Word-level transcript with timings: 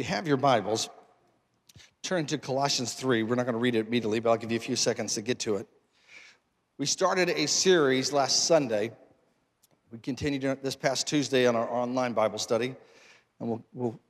you 0.00 0.04
have 0.04 0.26
your 0.26 0.38
Bibles, 0.38 0.88
turn 2.00 2.24
to 2.24 2.38
Colossians 2.38 2.94
3. 2.94 3.22
We're 3.22 3.34
not 3.34 3.44
going 3.44 3.52
to 3.52 3.58
read 3.58 3.74
it 3.74 3.86
immediately, 3.86 4.18
but 4.18 4.30
I'll 4.30 4.38
give 4.38 4.50
you 4.50 4.56
a 4.56 4.58
few 4.58 4.74
seconds 4.74 5.12
to 5.16 5.20
get 5.20 5.40
to 5.40 5.56
it. 5.56 5.68
We 6.78 6.86
started 6.86 7.28
a 7.28 7.46
series 7.46 8.10
last 8.10 8.46
Sunday. 8.46 8.92
We 9.92 9.98
continued 9.98 10.62
this 10.62 10.74
past 10.74 11.06
Tuesday 11.06 11.46
on 11.46 11.54
our 11.54 11.70
online 11.70 12.14
Bible 12.14 12.38
study. 12.38 12.74
And 13.40 13.50
we'll, 13.50 13.64
we'll, 13.74 14.00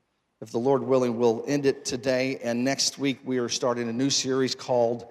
if 0.41 0.53
the 0.53 0.61
Lord 0.61 0.85
willing, 0.85 1.19
we'll 1.19 1.43
end 1.49 1.67
it 1.67 1.85
today. 1.85 2.39
And 2.41 2.63
next 2.63 3.01
week, 3.01 3.19
we 3.25 3.39
are 3.39 3.49
starting 3.49 3.89
a 3.89 3.93
new 3.93 4.11
series 4.11 4.55
called 4.55 5.11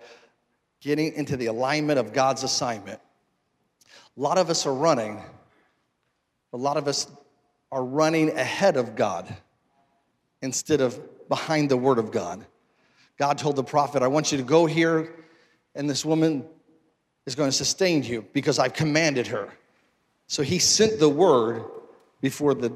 Getting 0.80 1.12
into 1.12 1.36
the 1.36 1.48
Alignment 1.48 2.00
of 2.00 2.14
God's 2.14 2.44
Assignment. 2.44 3.02
A 4.16 4.22
lot 4.22 4.38
of 4.38 4.50
us 4.50 4.66
are 4.66 4.74
running, 4.74 5.22
a 6.54 6.58
lot 6.58 6.78
of 6.78 6.88
us 6.88 7.06
are 7.70 7.84
running 7.84 8.30
ahead 8.30 8.78
of 8.78 8.96
God 8.96 9.36
instead 10.42 10.82
of 10.82 11.00
behind 11.30 11.70
the 11.70 11.78
Word 11.78 12.00
of 12.00 12.12
God. 12.12 12.46
God 13.18 13.38
told 13.38 13.56
the 13.56 13.64
prophet, 13.64 14.02
I 14.02 14.08
want 14.08 14.32
you 14.32 14.38
to 14.38 14.44
go 14.44 14.66
here, 14.66 15.14
and 15.76 15.90
this 15.90 16.06
woman 16.06 16.46
is 17.26 17.36
going 17.36 17.50
to 17.50 17.56
sustain 17.56 18.02
you 18.02 18.26
because 18.34 18.60
I've 18.60 18.74
commanded 18.74 19.28
her. 19.28 19.50
So 20.28 20.42
he 20.42 20.58
sent 20.58 21.00
the 21.00 21.10
word 21.10 21.64
before 22.22 22.54
the 22.54 22.72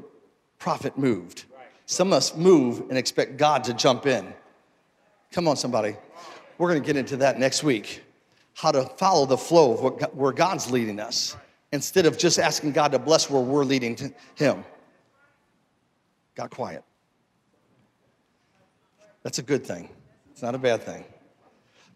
prophet 0.58 0.98
moved. 0.98 1.44
Some 1.86 2.08
of 2.08 2.14
us 2.14 2.36
move 2.36 2.84
and 2.88 2.98
expect 2.98 3.36
God 3.36 3.64
to 3.64 3.74
jump 3.74 4.06
in. 4.06 4.32
Come 5.32 5.48
on, 5.48 5.56
somebody. 5.56 5.96
We're 6.58 6.68
going 6.68 6.82
to 6.82 6.86
get 6.86 6.96
into 6.96 7.16
that 7.18 7.38
next 7.38 7.62
week. 7.64 8.02
How 8.54 8.70
to 8.70 8.84
follow 8.84 9.26
the 9.26 9.36
flow 9.36 9.72
of 9.72 9.80
what, 9.80 10.14
where 10.14 10.32
God's 10.32 10.70
leading 10.70 11.00
us 11.00 11.36
instead 11.72 12.06
of 12.06 12.16
just 12.16 12.38
asking 12.38 12.72
God 12.72 12.92
to 12.92 12.98
bless 12.98 13.28
where 13.28 13.42
we're 13.42 13.64
leading 13.64 14.14
Him. 14.36 14.64
Got 16.36 16.50
quiet. 16.50 16.84
That's 19.24 19.38
a 19.38 19.42
good 19.42 19.66
thing. 19.66 19.88
It's 20.30 20.42
not 20.42 20.54
a 20.54 20.58
bad 20.58 20.82
thing. 20.82 21.04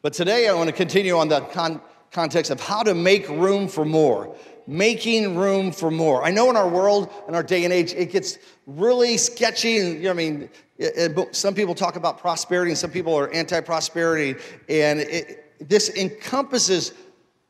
But 0.00 0.14
today 0.14 0.48
I 0.48 0.54
want 0.54 0.68
to 0.68 0.74
continue 0.74 1.16
on 1.16 1.28
the 1.28 1.40
con- 1.40 1.80
context 2.10 2.50
of 2.50 2.58
how 2.58 2.82
to 2.82 2.94
make 2.94 3.28
room 3.28 3.68
for 3.68 3.84
more. 3.84 4.34
Making 4.66 5.36
room 5.36 5.70
for 5.70 5.90
more. 5.90 6.24
I 6.24 6.30
know 6.30 6.50
in 6.50 6.56
our 6.56 6.68
world, 6.68 7.10
in 7.28 7.34
our 7.34 7.42
day 7.42 7.64
and 7.64 7.72
age, 7.72 7.92
it 7.92 8.10
gets 8.10 8.38
really 8.66 9.16
sketchy. 9.16 9.78
And, 9.78 9.96
you 9.96 10.04
know, 10.04 10.10
I 10.10 10.14
mean, 10.14 10.50
it, 10.78 11.18
it, 11.18 11.36
some 11.36 11.54
people 11.54 11.74
talk 11.74 11.96
about 11.96 12.18
prosperity 12.18 12.70
and 12.70 12.78
some 12.78 12.90
people 12.90 13.14
are 13.14 13.30
anti 13.32 13.60
prosperity. 13.60 14.34
And 14.68 15.00
it, 15.00 15.68
this 15.68 15.90
encompasses 15.96 16.92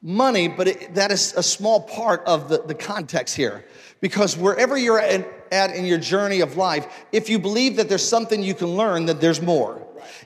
money, 0.03 0.49
but 0.49 0.95
that 0.95 1.11
is 1.11 1.35
a 1.35 1.43
small 1.43 1.81
part 1.81 2.25
of 2.25 2.49
the, 2.49 2.63
the 2.63 2.75
context 2.75 3.37
here. 3.37 3.65
Because 4.01 4.37
wherever 4.37 4.79
you're 4.79 5.01
at, 5.01 5.27
at 5.51 5.75
in 5.75 5.85
your 5.85 5.99
journey 5.99 6.41
of 6.41 6.57
life, 6.57 7.07
if 7.13 7.29
you 7.29 7.39
believe 7.39 7.77
that 7.77 7.89
there's 7.89 8.07
something 8.07 8.43
you 8.43 8.55
can 8.55 8.69
learn, 8.69 9.07
that 9.07 9.21
there's 9.21 9.43
more. 9.43 9.78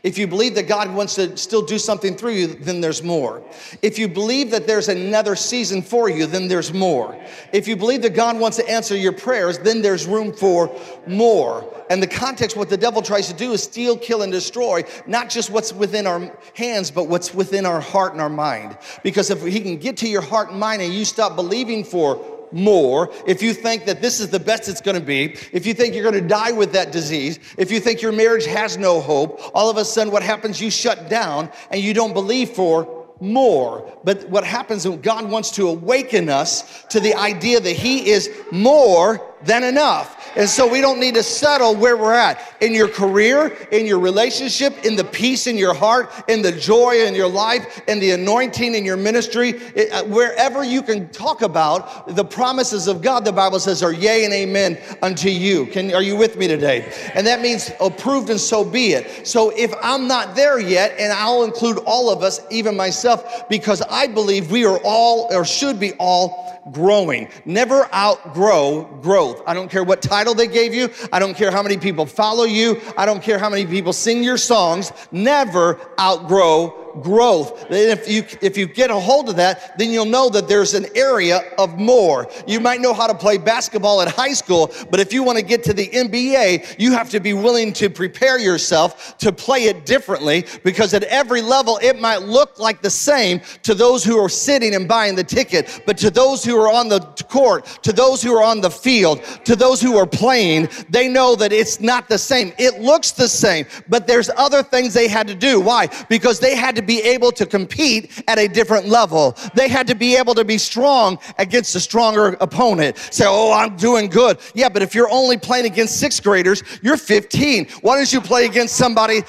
If 0.03 0.19
you 0.19 0.27
believe 0.27 0.55
that 0.57 0.69
God 0.69 0.95
wants 0.95 1.15
to 1.17 1.37
still 1.37 1.63
do 1.63 1.79
something 1.79 2.17
through 2.17 2.33
you, 2.33 2.47
then 2.47 2.81
there's 2.81 3.03
more. 3.03 3.43
If 3.83 3.99
you 3.99 4.09
believe 4.09 4.51
that 4.51 4.67
there's 4.67 4.89
another 4.89 5.37
season 5.37 5.83
for 5.83 6.09
you, 6.09 6.27
then 6.27 6.49
there's 6.49 6.73
more. 6.73 7.19
If 7.53 7.69
you 7.69 7.77
believe 7.77 8.03
that 8.03 8.15
God 8.15 8.39
wants 8.39 8.57
to 8.59 8.69
answer 8.69 8.97
your 8.97 9.13
prayers, 9.13 9.59
then 9.59 9.83
there's 9.83 10.07
room 10.07 10.33
for 10.33 10.75
more. 11.07 11.69
And 11.91 12.03
the 12.03 12.07
context, 12.07 12.57
what 12.57 12.71
the 12.71 12.77
devil 12.77 13.03
tries 13.03 13.29
to 13.29 13.35
do 13.35 13.53
is 13.53 13.63
steal, 13.63 13.97
kill, 13.99 14.23
and 14.23 14.33
destroy, 14.33 14.85
not 15.07 15.29
just 15.29 15.51
what's 15.51 15.73
within 15.73 16.07
our 16.07 16.37
hands, 16.55 16.91
but 16.91 17.09
what's 17.09 17.35
within 17.35 17.67
our 17.67 17.81
heart 17.81 18.13
and 18.13 18.21
our 18.21 18.31
mind. 18.31 18.79
Because 19.03 19.31
if 19.31 19.43
he 19.45 19.61
can 19.61 19.77
get 19.77 19.99
to 19.99 20.09
your 20.09 20.23
heart 20.23 20.51
and 20.51 20.59
mind 20.59 20.83
and 20.83 20.93
you 20.93 21.05
stop 21.05 21.37
believing 21.37 21.85
for 21.85 22.42
more, 22.53 23.13
if 23.27 23.43
you 23.43 23.55
think 23.55 23.87
that 23.87 24.01
this 24.01 24.21
is 24.21 24.31
the 24.31 24.41
best 24.41 24.69
it's 24.69 24.81
gonna 24.81 25.01
be, 25.01 25.37
if 25.53 25.67
you 25.67 25.75
think 25.75 25.95
you're 25.95 26.05
gonna 26.05 26.21
die 26.21 26.53
with 26.53 26.73
that 26.73 26.93
disease, 26.93 27.39
if 27.57 27.71
you 27.71 27.81
think 27.81 28.03
your 28.03 28.13
marriage 28.13 28.47
has 28.47 28.77
no 28.77 29.01
hope, 29.01 29.41
all 29.55 29.71
of 29.71 29.77
a 29.77 29.85
sudden 29.85 30.13
what 30.13 30.23
happens, 30.23 30.61
you 30.61 30.71
shut 30.71 31.09
down 31.09 31.51
and 31.71 31.81
you 31.81 31.95
don't 31.95 32.13
believe 32.13 32.51
for 32.51 33.03
more. 33.23 33.91
But 34.05 34.29
what 34.29 34.45
happens 34.45 34.87
when 34.87 35.01
God 35.01 35.31
wants 35.31 35.53
to 35.53 35.69
awaken 35.69 36.29
us 36.29 36.85
to 36.87 37.01
the 37.01 37.15
idea 37.15 37.61
that 37.61 37.73
He 37.73 38.11
is 38.11 38.29
more 38.51 39.25
than 39.45 39.65
enough. 39.65 40.22
And 40.37 40.49
so 40.49 40.67
we 40.67 40.81
don't 40.81 40.99
need 40.99 41.15
to 41.15 41.23
settle 41.23 41.75
where 41.75 41.97
we're 41.97 42.15
at 42.15 42.41
in 42.61 42.73
your 42.73 42.89
career, 42.89 43.57
in 43.71 43.87
your 43.87 43.99
relationship, 43.99 44.85
in 44.85 44.97
the 44.97 45.05
peace 45.05 45.47
in 45.47 45.59
your 45.59 45.75
heart, 45.75 46.11
in 46.29 46.43
the 46.43 46.53
joy 46.53 47.05
in 47.05 47.15
your 47.15 47.29
life, 47.29 47.83
in 47.89 47.99
the 47.99 48.13
anointing 48.13 48.75
in 48.75 48.85
your 48.85 48.97
ministry, 48.97 49.51
it, 49.51 49.93
uh, 49.93 50.05
wherever 50.05 50.65
you 50.65 50.83
can 50.83 51.09
talk 51.11 51.43
about 51.43 52.07
the 52.15 52.25
promises 52.25 52.87
of 52.87 53.03
God, 53.03 53.25
the 53.25 53.33
Bible 53.33 53.61
says 53.61 53.83
are 53.83 53.93
yea 53.93 54.25
and 54.25 54.33
amen 54.33 54.79
unto 55.03 55.29
you. 55.29 55.67
Can, 55.67 55.93
are 55.95 56.03
you 56.03 56.17
with 56.17 56.37
me 56.37 56.47
today? 56.49 56.93
And 57.15 57.27
that 57.27 57.41
means 57.41 57.71
approved 57.81 58.31
and 58.31 58.41
so 58.41 58.65
be 58.65 58.93
it. 58.93 59.27
So 59.27 59.51
if 59.51 59.73
I'm 59.83 60.07
not 60.07 60.35
there 60.35 60.59
yet, 60.59 60.95
and 60.99 61.13
I'll 61.13 61.45
include 61.45 61.79
all 61.85 62.11
of 62.11 62.23
us, 62.23 62.41
even 62.51 62.77
myself, 62.77 63.49
because 63.49 63.83
I 63.83 64.07
believe 64.07 64.51
we 64.51 64.65
are 64.65 64.79
all 64.85 65.29
or 65.35 65.45
should 65.45 65.79
be 65.79 65.93
all 65.95 66.62
growing. 66.71 67.29
Never 67.45 67.93
outgrow 67.95 68.85
growth. 69.03 69.43
I 69.47 69.55
don't 69.55 69.71
care 69.71 69.85
what 69.85 70.03
title 70.03 70.35
they 70.35 70.47
gave 70.47 70.75
you. 70.75 70.91
I 71.13 71.19
don't 71.19 71.37
care 71.37 71.51
how 71.51 71.63
many 71.63 71.77
people 71.77 72.07
follow 72.07 72.45
you. 72.45 72.81
I 72.97 73.07
don't 73.07 73.23
care 73.23 73.39
how 73.39 73.51
many 73.51 73.67
people 73.67 73.93
sing 73.93 74.23
your 74.23 74.37
songs. 74.37 74.93
Never 75.11 75.81
outgrow 75.99 76.82
growth. 77.01 77.67
If 77.71 78.09
you, 78.09 78.25
if 78.41 78.57
you 78.57 78.67
get 78.67 78.91
a 78.91 78.99
hold 78.99 79.29
of 79.29 79.37
that, 79.37 79.79
then 79.79 79.91
you'll 79.91 80.05
know 80.05 80.29
that 80.31 80.49
there's 80.49 80.75
an 80.75 80.87
area 80.95 81.41
of 81.59 81.79
more. 81.79 82.29
You 82.47 82.61
might 82.61 82.81
know 82.81 82.93
how 82.93 83.07
to 83.07 83.15
play 83.15 83.39
basketball 83.39 84.03
at 84.03 84.09
high 84.09 84.33
school, 84.33 84.73
but 84.91 85.01
if 85.01 85.13
you 85.13 85.23
want 85.23 85.39
to 85.39 85.45
get 85.45 85.65
to 85.65 85.73
the 85.73 85.89
NBA, 85.89 86.77
you 86.79 86.93
have 86.93 87.11
to 87.11 87.21
be 87.21 87.33
willing 87.33 87.73
to 87.75 87.89
prepare 87.89 88.39
yourself 88.39 89.17
to 89.19 89.33
play 89.33 89.65
it 89.65 89.87
differently 89.87 90.45
because 90.65 90.95
at 90.95 91.05
every 91.05 91.41
level 91.41 91.79
it 91.83 92.01
might 92.01 92.23
look 92.23 92.59
like 92.59 92.83
the 92.83 92.91
same 92.91 93.41
to 93.63 93.75
those 93.75 94.05
who 94.05 94.19
are 94.19 94.29
sitting 94.29 94.75
and 94.75 94.89
buying 94.89 95.15
the 95.15 95.25
ticket, 95.25 95.83
but 95.87 95.97
to 95.99 96.11
those 96.11 96.45
who 96.45 96.61
are 96.61 96.71
on 96.71 96.89
the 96.89 97.01
court, 97.29 97.67
to 97.83 97.93
those 97.93 98.23
who 98.23 98.35
are 98.37 98.43
on 98.43 98.61
the 98.61 98.71
field, 98.71 99.23
to 99.45 99.57
those 99.57 99.81
who 99.81 99.97
are 99.97 100.07
playing, 100.07 100.69
they 100.89 101.09
know 101.09 101.35
that 101.37 101.53
it's 101.53 101.81
not 101.81 102.09
the 102.09 102.19
same. 102.19 102.53
It 102.59 102.81
looks 102.81 103.13
the 103.13 103.29
same, 103.29 103.67
but 103.89 104.07
there's 104.07 104.31
other 104.37 104.63
things 104.63 104.95
they 104.95 105.09
had 105.09 105.27
to 105.29 105.35
do. 105.35 105.61
Why? 105.61 105.89
Because 106.09 106.39
they 106.39 106.55
had 106.55 106.77
to 106.77 106.82
to 106.83 106.87
be 106.87 107.01
able 107.03 107.33
to 107.33 107.47
compete 107.47 108.23
at 108.29 108.39
a 108.39 108.49
different 108.49 108.87
level. 108.87 109.37
They 109.55 109.69
had 109.69 109.87
to 109.87 109.95
be 109.95 110.17
able 110.17 110.35
to 110.35 110.45
be 110.45 110.59
strong 110.59 111.19
against 111.39 111.75
a 111.75 111.81
stronger 111.81 112.37
opponent. 112.41 112.97
Say, 113.11 113.25
oh, 113.27 113.53
I'm 113.53 113.77
doing 113.77 114.09
good. 114.11 114.39
Yeah, 114.55 114.69
but 114.69 114.83
if 114.83 114.95
you're 114.95 115.11
only 115.11 115.39
playing 115.39 115.67
against 115.67 115.99
sixth 115.99 116.23
graders, 116.23 116.63
you're 116.83 116.97
15. 116.97 117.69
Why 117.81 117.97
don't 117.97 118.13
you 118.13 118.21
play 118.21 118.47
against 118.47 118.77
somebody 118.77 119.23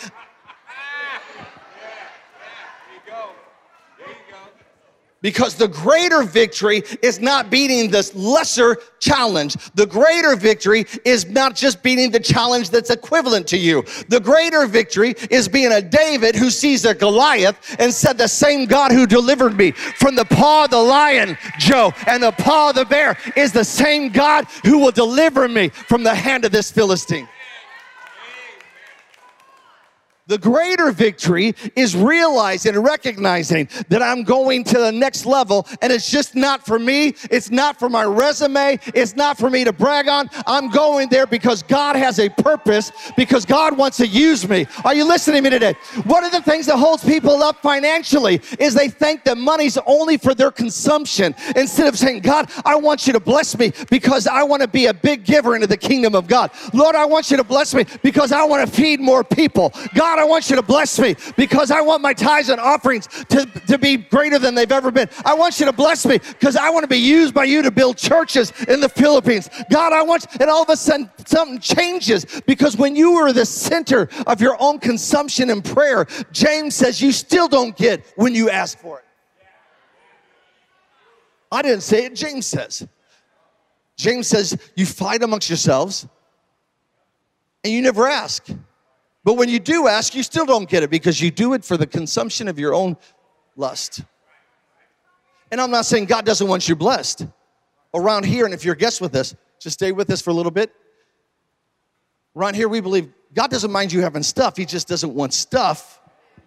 Because 5.23 5.55
the 5.55 5.69
greater 5.69 6.21
victory 6.21 6.83
is 7.01 7.21
not 7.21 7.49
beating 7.49 7.89
this 7.89 8.13
lesser 8.13 8.77
challenge. 8.99 9.55
The 9.73 9.87
greater 9.87 10.35
victory 10.35 10.85
is 11.05 11.25
not 11.27 11.55
just 11.55 11.81
beating 11.81 12.11
the 12.11 12.19
challenge 12.19 12.69
that's 12.69 12.89
equivalent 12.89 13.47
to 13.47 13.57
you. 13.57 13.83
The 14.09 14.19
greater 14.19 14.67
victory 14.67 15.15
is 15.31 15.47
being 15.47 15.71
a 15.71 15.81
David 15.81 16.35
who 16.35 16.49
sees 16.49 16.83
a 16.83 16.93
Goliath 16.93 17.75
and 17.79 17.93
said, 17.93 18.17
The 18.17 18.27
same 18.27 18.65
God 18.65 18.91
who 18.91 19.07
delivered 19.07 19.57
me 19.57 19.71
from 19.71 20.15
the 20.15 20.25
paw 20.25 20.65
of 20.65 20.71
the 20.71 20.77
lion, 20.77 21.37
Joe, 21.57 21.93
and 22.05 22.21
the 22.21 22.33
paw 22.33 22.71
of 22.71 22.75
the 22.75 22.85
bear 22.85 23.17
is 23.37 23.53
the 23.53 23.63
same 23.63 24.11
God 24.11 24.45
who 24.65 24.79
will 24.79 24.91
deliver 24.91 25.47
me 25.47 25.69
from 25.69 26.03
the 26.03 26.13
hand 26.13 26.43
of 26.43 26.51
this 26.51 26.69
Philistine. 26.69 27.29
The 30.27 30.37
greater 30.37 30.93
victory 30.93 31.53
is 31.75 31.97
realizing 31.97 32.75
and 32.75 32.83
recognizing 32.83 33.67
that 33.89 34.01
I'm 34.01 34.23
going 34.23 34.63
to 34.63 34.77
the 34.77 34.91
next 34.91 35.25
level 35.25 35.67
and 35.81 35.91
it's 35.91 36.09
just 36.09 36.33
not 36.33 36.65
for 36.65 36.79
me. 36.79 37.13
It's 37.29 37.51
not 37.51 37.77
for 37.77 37.89
my 37.89 38.05
resume. 38.05 38.79
It's 38.95 39.17
not 39.17 39.37
for 39.37 39.49
me 39.49 39.65
to 39.65 39.73
brag 39.73 40.07
on. 40.07 40.29
I'm 40.47 40.69
going 40.69 41.09
there 41.09 41.27
because 41.27 41.61
God 41.61 41.97
has 41.97 42.19
a 42.19 42.29
purpose, 42.29 42.93
because 43.17 43.43
God 43.43 43.77
wants 43.77 43.97
to 43.97 44.07
use 44.07 44.47
me. 44.47 44.65
Are 44.85 44.95
you 44.95 45.03
listening 45.03 45.43
to 45.43 45.49
me 45.49 45.49
today? 45.49 45.73
One 46.05 46.23
of 46.23 46.31
the 46.31 46.41
things 46.41 46.67
that 46.67 46.77
holds 46.77 47.03
people 47.03 47.43
up 47.43 47.61
financially 47.61 48.39
is 48.59 48.73
they 48.73 48.87
think 48.87 49.25
that 49.25 49.37
money's 49.37 49.77
only 49.85 50.15
for 50.15 50.33
their 50.33 50.51
consumption 50.51 51.35
instead 51.57 51.87
of 51.87 51.97
saying, 51.97 52.21
God, 52.21 52.49
I 52.63 52.75
want 52.75 53.07
you 53.07 53.13
to 53.13 53.19
bless 53.19 53.57
me 53.57 53.73
because 53.89 54.25
I 54.25 54.43
want 54.43 54.61
to 54.61 54.69
be 54.69 54.85
a 54.85 54.93
big 54.93 55.25
giver 55.25 55.55
into 55.55 55.67
the 55.67 55.75
kingdom 55.75 56.15
of 56.15 56.27
God. 56.27 56.51
Lord, 56.73 56.95
I 56.95 57.03
want 57.03 57.29
you 57.29 57.35
to 57.35 57.43
bless 57.43 57.75
me 57.75 57.85
because 58.01 58.31
I 58.31 58.45
want 58.45 58.65
to 58.65 58.73
feed 58.73 59.01
more 59.01 59.25
people. 59.25 59.73
God, 59.93 60.12
God, 60.13 60.21
I 60.21 60.25
want 60.25 60.47
you 60.51 60.55
to 60.57 60.61
bless 60.61 60.99
me 60.99 61.15
because 61.35 61.71
I 61.71 61.81
want 61.81 62.03
my 62.03 62.13
tithes 62.13 62.49
and 62.49 62.61
offerings 62.61 63.07
to, 63.29 63.47
to 63.67 63.79
be 63.79 63.97
greater 63.97 64.37
than 64.37 64.53
they've 64.53 64.71
ever 64.71 64.91
been. 64.91 65.09
I 65.25 65.33
want 65.33 65.59
you 65.59 65.65
to 65.65 65.73
bless 65.73 66.05
me 66.05 66.19
because 66.19 66.55
I 66.55 66.69
want 66.69 66.83
to 66.83 66.87
be 66.87 66.99
used 66.99 67.33
by 67.33 67.45
you 67.45 67.63
to 67.63 67.71
build 67.71 67.97
churches 67.97 68.53
in 68.67 68.79
the 68.79 68.89
Philippines. 68.89 69.49
God, 69.71 69.91
I 69.91 70.03
want, 70.03 70.27
and 70.39 70.51
all 70.51 70.61
of 70.61 70.69
a 70.69 70.77
sudden 70.77 71.09
something 71.25 71.57
changes 71.57 72.27
because 72.45 72.77
when 72.77 72.95
you 72.95 73.13
are 73.13 73.33
the 73.33 73.43
center 73.43 74.07
of 74.27 74.39
your 74.39 74.55
own 74.59 74.77
consumption 74.77 75.49
and 75.49 75.65
prayer, 75.65 76.05
James 76.31 76.75
says 76.75 77.01
you 77.01 77.11
still 77.11 77.47
don't 77.47 77.75
get 77.75 78.05
when 78.15 78.35
you 78.35 78.51
ask 78.51 78.77
for 78.77 78.99
it. 78.99 79.05
I 81.51 81.63
didn't 81.63 81.81
say 81.81 82.05
it, 82.05 82.13
James 82.13 82.45
says. 82.45 82.87
James 83.97 84.27
says 84.27 84.59
you 84.75 84.85
fight 84.85 85.23
amongst 85.23 85.49
yourselves 85.49 86.07
and 87.63 87.73
you 87.73 87.81
never 87.81 88.07
ask. 88.07 88.47
But 89.23 89.35
when 89.35 89.49
you 89.49 89.59
do 89.59 89.87
ask, 89.87 90.15
you 90.15 90.23
still 90.23 90.45
don't 90.45 90.69
get 90.69 90.83
it 90.83 90.89
because 90.89 91.21
you 91.21 91.31
do 91.31 91.53
it 91.53 91.63
for 91.63 91.77
the 91.77 91.87
consumption 91.87 92.47
of 92.47 92.59
your 92.59 92.73
own 92.73 92.97
lust. 93.55 94.01
And 95.51 95.61
I'm 95.61 95.71
not 95.71 95.85
saying 95.85 96.05
God 96.05 96.25
doesn't 96.25 96.47
want 96.47 96.67
you 96.67 96.75
blessed. 96.75 97.27
Around 97.93 98.25
here, 98.25 98.45
and 98.45 98.53
if 98.53 98.65
you're 98.65 98.73
a 98.73 98.77
guest 98.77 99.01
with 99.01 99.15
us, 99.15 99.35
just 99.59 99.75
stay 99.75 99.91
with 99.91 100.09
us 100.09 100.21
for 100.21 100.31
a 100.31 100.33
little 100.33 100.51
bit. 100.51 100.73
Around 102.35 102.55
here, 102.55 102.67
we 102.67 102.81
believe 102.81 103.11
God 103.33 103.51
doesn't 103.51 103.71
mind 103.71 103.93
you 103.93 104.01
having 104.01 104.23
stuff, 104.23 104.57
He 104.57 104.65
just 104.65 104.87
doesn't 104.87 105.13
want 105.13 105.33
stuff 105.33 106.01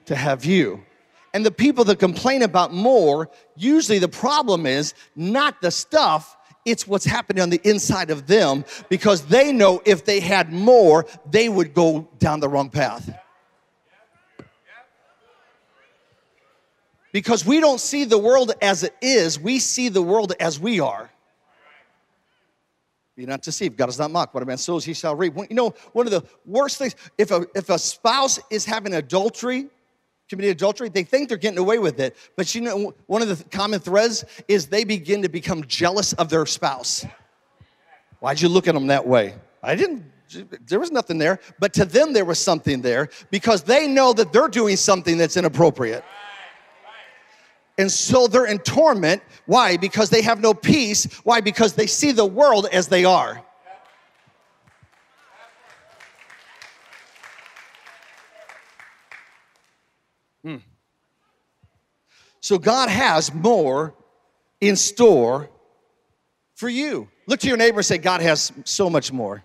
to 0.07 0.17
have 0.17 0.45
you. 0.45 0.85
And 1.33 1.45
the 1.45 1.51
people 1.51 1.85
that 1.85 1.99
complain 1.99 2.43
about 2.43 2.73
more, 2.73 3.31
usually 3.57 3.99
the 3.99 4.09
problem 4.09 4.67
is 4.67 4.95
not 5.15 5.61
the 5.61 5.71
stuff, 5.71 6.37
it's 6.67 6.87
what's 6.87 7.07
happening 7.07 7.43
on 7.43 7.49
the 7.49 7.61
inside 7.65 8.11
of 8.11 8.27
them 8.27 8.65
because 8.91 9.25
they 9.27 9.53
know 9.53 9.81
if 9.87 10.05
they 10.05 10.21
had 10.21 10.53
more, 10.53 11.07
they 11.31 11.49
would 11.49 11.73
go 11.73 12.09
down 12.19 12.41
the 12.41 12.49
wrong 12.49 12.69
path. 12.69 13.11
Because 17.13 17.47
we 17.47 17.61
don't 17.61 17.81
see 17.81 18.05
the 18.05 18.19
world 18.19 18.53
as 18.61 18.83
it 18.83 18.95
is, 19.01 19.41
we 19.41 19.59
see 19.59 19.89
the 19.89 20.03
world 20.03 20.35
as 20.39 20.61
we 20.61 20.81
are. 20.81 21.11
Be 23.17 23.25
not 23.25 23.41
deceived. 23.41 23.79
God 23.79 23.89
is 23.89 23.99
not 23.99 24.11
mocked. 24.11 24.35
What 24.35 24.43
a 24.43 24.47
man 24.47 24.59
sows, 24.59 24.85
he 24.85 24.93
shall 24.93 25.17
reap. 25.17 25.35
You 25.49 25.57
know, 25.57 25.75
one 25.95 26.07
of 26.07 26.13
the 26.13 26.23
worst 26.45 26.77
things, 26.77 26.95
if 27.17 27.31
a, 27.31 27.47
if 27.55 27.71
a 27.71 27.79
spouse 27.79 28.39
is 28.51 28.67
having 28.67 28.93
adultery, 28.93 29.69
committing 30.29 30.51
adultery, 30.51 30.89
they 30.89 31.05
think 31.05 31.29
they're 31.29 31.39
getting 31.39 31.59
away 31.59 31.79
with 31.79 32.01
it. 32.01 32.17
But 32.37 32.55
you 32.55 32.61
know, 32.61 32.95
one 33.07 33.23
of 33.23 33.29
the 33.29 33.43
common 33.45 33.81
threads 33.81 34.25
is 34.49 34.67
they 34.67 34.85
begin 34.85 35.23
to 35.23 35.29
become 35.29 35.65
jealous 35.67 36.13
of 36.15 36.29
their 36.29 36.47
spouse. 36.47 37.07
Why'd 38.21 38.41
you 38.41 38.49
look 38.49 38.67
at 38.67 38.75
them 38.75 38.89
that 38.89 39.07
way? 39.07 39.35
I 39.63 39.75
didn't, 39.75 40.05
there 40.67 40.81
was 40.81 40.91
nothing 40.91 41.19
there. 41.19 41.39
But 41.59 41.73
to 41.75 41.85
them, 41.85 42.13
there 42.13 42.25
was 42.25 42.39
something 42.39 42.83
there 42.83 43.09
because 43.31 43.63
they 43.63 43.87
know 43.87 44.13
that 44.15 44.33
they're 44.33 44.49
doing 44.49 44.77
something 44.77 45.19
that's 45.19 45.37
inappropriate. 45.37 46.05
And 47.79 47.93
so 47.93 48.27
they're 48.27 48.47
in 48.47 48.59
torment. 48.61 49.23
Why? 49.45 49.77
Because 49.77 50.09
they 50.09 50.23
have 50.23 50.41
no 50.41 50.55
peace. 50.55 51.05
Why? 51.25 51.41
Because 51.41 51.75
they 51.75 51.87
see 51.87 52.11
the 52.11 52.25
world 52.25 52.67
as 52.73 52.89
they 52.89 53.05
are. 53.05 53.45
So 62.47 62.59
God 62.59 62.89
has 62.89 63.35
more 63.35 63.93
in 64.61 64.77
store 64.77 65.51
for 66.55 66.69
you. 66.69 67.09
Look 67.27 67.41
to 67.41 67.49
your 67.49 67.57
neighbor 67.57 67.79
and 67.79 67.85
say, 67.85 67.99
God 67.99 68.23
has 68.23 68.53
so 68.63 68.89
much 68.89 69.11
more. 69.11 69.45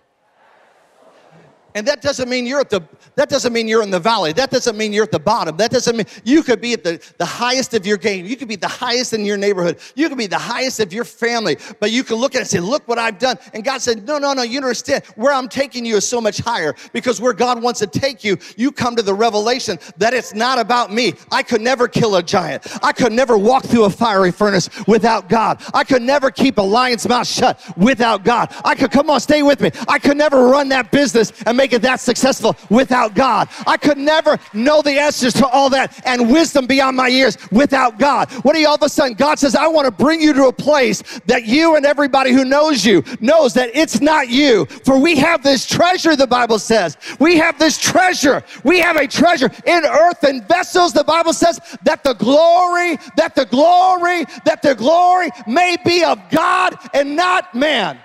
And 1.74 1.86
that 1.86 2.02
doesn't 2.02 2.28
mean 2.28 2.46
you're 2.46 2.60
at 2.60 2.70
the 2.70 2.82
that 3.14 3.28
doesn't 3.28 3.52
mean 3.52 3.68
you're 3.68 3.82
in 3.82 3.90
the 3.90 4.00
valley. 4.00 4.32
That 4.32 4.50
doesn't 4.50 4.76
mean 4.76 4.92
you're 4.92 5.04
at 5.04 5.12
the 5.12 5.18
bottom. 5.18 5.56
That 5.56 5.70
doesn't 5.70 5.96
mean 5.96 6.06
you 6.24 6.42
could 6.42 6.60
be 6.60 6.72
at 6.72 6.82
the, 6.82 7.02
the 7.18 7.26
highest 7.26 7.74
of 7.74 7.86
your 7.86 7.98
game. 7.98 8.24
You 8.24 8.36
could 8.36 8.48
be 8.48 8.56
the 8.56 8.68
highest 8.68 9.12
in 9.12 9.24
your 9.24 9.36
neighborhood. 9.36 9.78
You 9.94 10.08
could 10.08 10.18
be 10.18 10.26
the 10.26 10.38
highest 10.38 10.80
of 10.80 10.92
your 10.92 11.04
family. 11.04 11.58
But 11.78 11.90
you 11.90 12.04
can 12.04 12.16
look 12.16 12.34
at 12.34 12.38
it 12.38 12.40
and 12.40 12.48
say, 12.48 12.60
look 12.60 12.88
what 12.88 12.98
I've 12.98 13.18
done. 13.18 13.38
And 13.52 13.64
God 13.64 13.82
said, 13.82 14.06
No, 14.06 14.18
no, 14.18 14.32
no, 14.32 14.42
you 14.42 14.58
understand. 14.58 15.04
Where 15.16 15.32
I'm 15.32 15.48
taking 15.48 15.84
you 15.84 15.96
is 15.96 16.08
so 16.08 16.20
much 16.20 16.38
higher 16.38 16.74
because 16.92 17.20
where 17.20 17.32
God 17.32 17.62
wants 17.62 17.80
to 17.80 17.86
take 17.86 18.24
you, 18.24 18.38
you 18.56 18.72
come 18.72 18.96
to 18.96 19.02
the 19.02 19.14
revelation 19.14 19.78
that 19.98 20.14
it's 20.14 20.34
not 20.34 20.58
about 20.58 20.92
me. 20.92 21.14
I 21.30 21.42
could 21.42 21.60
never 21.60 21.88
kill 21.88 22.16
a 22.16 22.22
giant. 22.22 22.66
I 22.82 22.92
could 22.92 23.12
never 23.12 23.36
walk 23.36 23.64
through 23.64 23.84
a 23.84 23.90
fiery 23.90 24.32
furnace 24.32 24.68
without 24.86 25.28
God. 25.28 25.62
I 25.74 25.84
could 25.84 26.02
never 26.02 26.30
keep 26.30 26.58
a 26.58 26.62
lion's 26.62 27.06
mouth 27.08 27.26
shut 27.26 27.60
without 27.76 28.24
God. 28.24 28.54
I 28.64 28.74
could 28.74 28.90
come 28.90 29.10
on, 29.10 29.20
stay 29.20 29.42
with 29.42 29.60
me. 29.60 29.70
I 29.88 29.98
could 29.98 30.16
never 30.16 30.48
run 30.48 30.68
that 30.70 30.90
business 30.90 31.32
and 31.46 31.56
make 31.62 31.72
it 31.72 31.82
that 31.82 32.00
successful 32.00 32.56
without 32.70 33.14
God. 33.14 33.48
I 33.68 33.76
could 33.76 33.96
never 33.96 34.36
know 34.52 34.82
the 34.82 34.98
answers 34.98 35.32
to 35.34 35.46
all 35.46 35.70
that 35.70 36.02
and 36.04 36.28
wisdom 36.28 36.66
beyond 36.66 36.96
my 36.96 37.06
years 37.06 37.38
without 37.52 38.00
God. 38.00 38.32
What 38.42 38.54
do 38.54 38.60
you 38.60 38.66
all 38.66 38.74
of 38.74 38.82
a 38.82 38.88
sudden? 38.88 39.14
God 39.14 39.38
says, 39.38 39.54
I 39.54 39.68
want 39.68 39.84
to 39.84 39.92
bring 39.92 40.20
you 40.20 40.32
to 40.32 40.46
a 40.46 40.52
place 40.52 41.04
that 41.26 41.44
you 41.44 41.76
and 41.76 41.86
everybody 41.86 42.32
who 42.32 42.44
knows 42.44 42.84
you 42.84 43.04
knows 43.20 43.54
that 43.54 43.70
it's 43.74 44.00
not 44.00 44.28
you. 44.28 44.64
For 44.84 44.98
we 44.98 45.14
have 45.18 45.44
this 45.44 45.64
treasure, 45.64 46.16
the 46.16 46.26
Bible 46.26 46.58
says. 46.58 46.96
We 47.20 47.36
have 47.36 47.60
this 47.60 47.78
treasure. 47.78 48.42
We 48.64 48.80
have 48.80 48.96
a 48.96 49.06
treasure 49.06 49.50
in 49.64 49.84
earthen 49.84 50.42
vessels. 50.48 50.92
The 50.92 51.04
Bible 51.04 51.32
says 51.32 51.60
that 51.84 52.02
the 52.02 52.14
glory, 52.14 52.96
that 53.16 53.36
the 53.36 53.44
glory, 53.46 54.24
that 54.44 54.62
the 54.62 54.74
glory 54.74 55.30
may 55.46 55.76
be 55.84 56.02
of 56.02 56.18
God 56.28 56.74
and 56.92 57.14
not 57.14 57.54
man. 57.54 58.00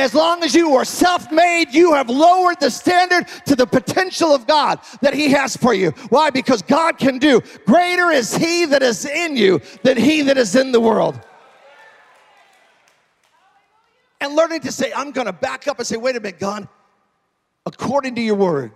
As 0.00 0.14
long 0.14 0.42
as 0.42 0.54
you 0.54 0.74
are 0.76 0.84
self 0.84 1.30
made, 1.30 1.74
you 1.74 1.92
have 1.92 2.08
lowered 2.08 2.58
the 2.58 2.70
standard 2.70 3.28
to 3.44 3.54
the 3.54 3.66
potential 3.66 4.34
of 4.34 4.46
God 4.46 4.80
that 5.02 5.12
He 5.12 5.28
has 5.30 5.56
for 5.56 5.74
you. 5.74 5.90
Why? 6.08 6.30
Because 6.30 6.62
God 6.62 6.96
can 6.96 7.18
do. 7.18 7.42
Greater 7.66 8.10
is 8.10 8.34
He 8.34 8.64
that 8.64 8.82
is 8.82 9.04
in 9.04 9.36
you 9.36 9.60
than 9.82 9.98
He 9.98 10.22
that 10.22 10.38
is 10.38 10.56
in 10.56 10.72
the 10.72 10.80
world. 10.80 11.20
And 14.22 14.34
learning 14.34 14.60
to 14.62 14.72
say, 14.72 14.90
I'm 14.94 15.10
going 15.10 15.26
to 15.26 15.32
back 15.32 15.68
up 15.68 15.78
and 15.78 15.86
say, 15.86 15.96
wait 15.96 16.16
a 16.16 16.20
minute, 16.20 16.40
God, 16.40 16.66
according 17.66 18.14
to 18.14 18.22
your 18.22 18.36
word. 18.36 18.72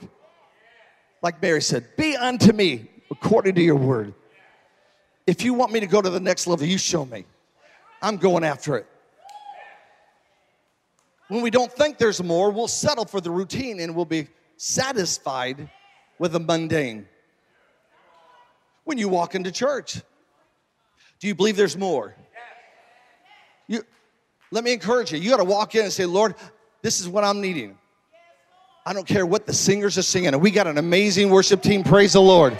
Like 1.22 1.40
Mary 1.40 1.62
said, 1.62 1.86
be 1.96 2.16
unto 2.16 2.52
me 2.52 2.86
according 3.10 3.54
to 3.54 3.62
your 3.62 3.76
word. 3.76 4.12
If 5.26 5.42
you 5.42 5.54
want 5.54 5.72
me 5.72 5.80
to 5.80 5.86
go 5.86 6.02
to 6.02 6.10
the 6.10 6.20
next 6.20 6.46
level, 6.46 6.66
you 6.66 6.76
show 6.76 7.06
me. 7.06 7.24
I'm 8.02 8.18
going 8.18 8.44
after 8.44 8.76
it. 8.76 8.86
When 11.28 11.42
we 11.42 11.50
don't 11.50 11.72
think 11.72 11.98
there's 11.98 12.22
more, 12.22 12.50
we'll 12.50 12.68
settle 12.68 13.04
for 13.04 13.20
the 13.20 13.30
routine 13.30 13.80
and 13.80 13.94
we'll 13.94 14.04
be 14.04 14.28
satisfied 14.56 15.68
with 16.18 16.32
the 16.32 16.40
mundane. 16.40 17.08
When 18.84 18.98
you 18.98 19.08
walk 19.08 19.34
into 19.34 19.50
church, 19.50 20.00
do 21.20 21.26
you 21.26 21.34
believe 21.34 21.56
there's 21.56 21.76
more? 21.76 22.14
You, 23.66 23.82
let 24.50 24.62
me 24.62 24.72
encourage 24.72 25.12
you. 25.12 25.18
You 25.18 25.30
got 25.30 25.38
to 25.38 25.44
walk 25.44 25.74
in 25.74 25.84
and 25.84 25.92
say, 25.92 26.04
Lord, 26.04 26.34
this 26.82 27.00
is 27.00 27.08
what 27.08 27.24
I'm 27.24 27.40
needing. 27.40 27.78
I 28.84 28.92
don't 28.92 29.06
care 29.06 29.24
what 29.24 29.46
the 29.46 29.54
singers 29.54 29.96
are 29.96 30.02
singing. 30.02 30.38
We 30.38 30.50
got 30.50 30.66
an 30.66 30.76
amazing 30.76 31.30
worship 31.30 31.62
team. 31.62 31.82
Praise 31.82 32.12
the 32.12 32.20
Lord. 32.20 32.58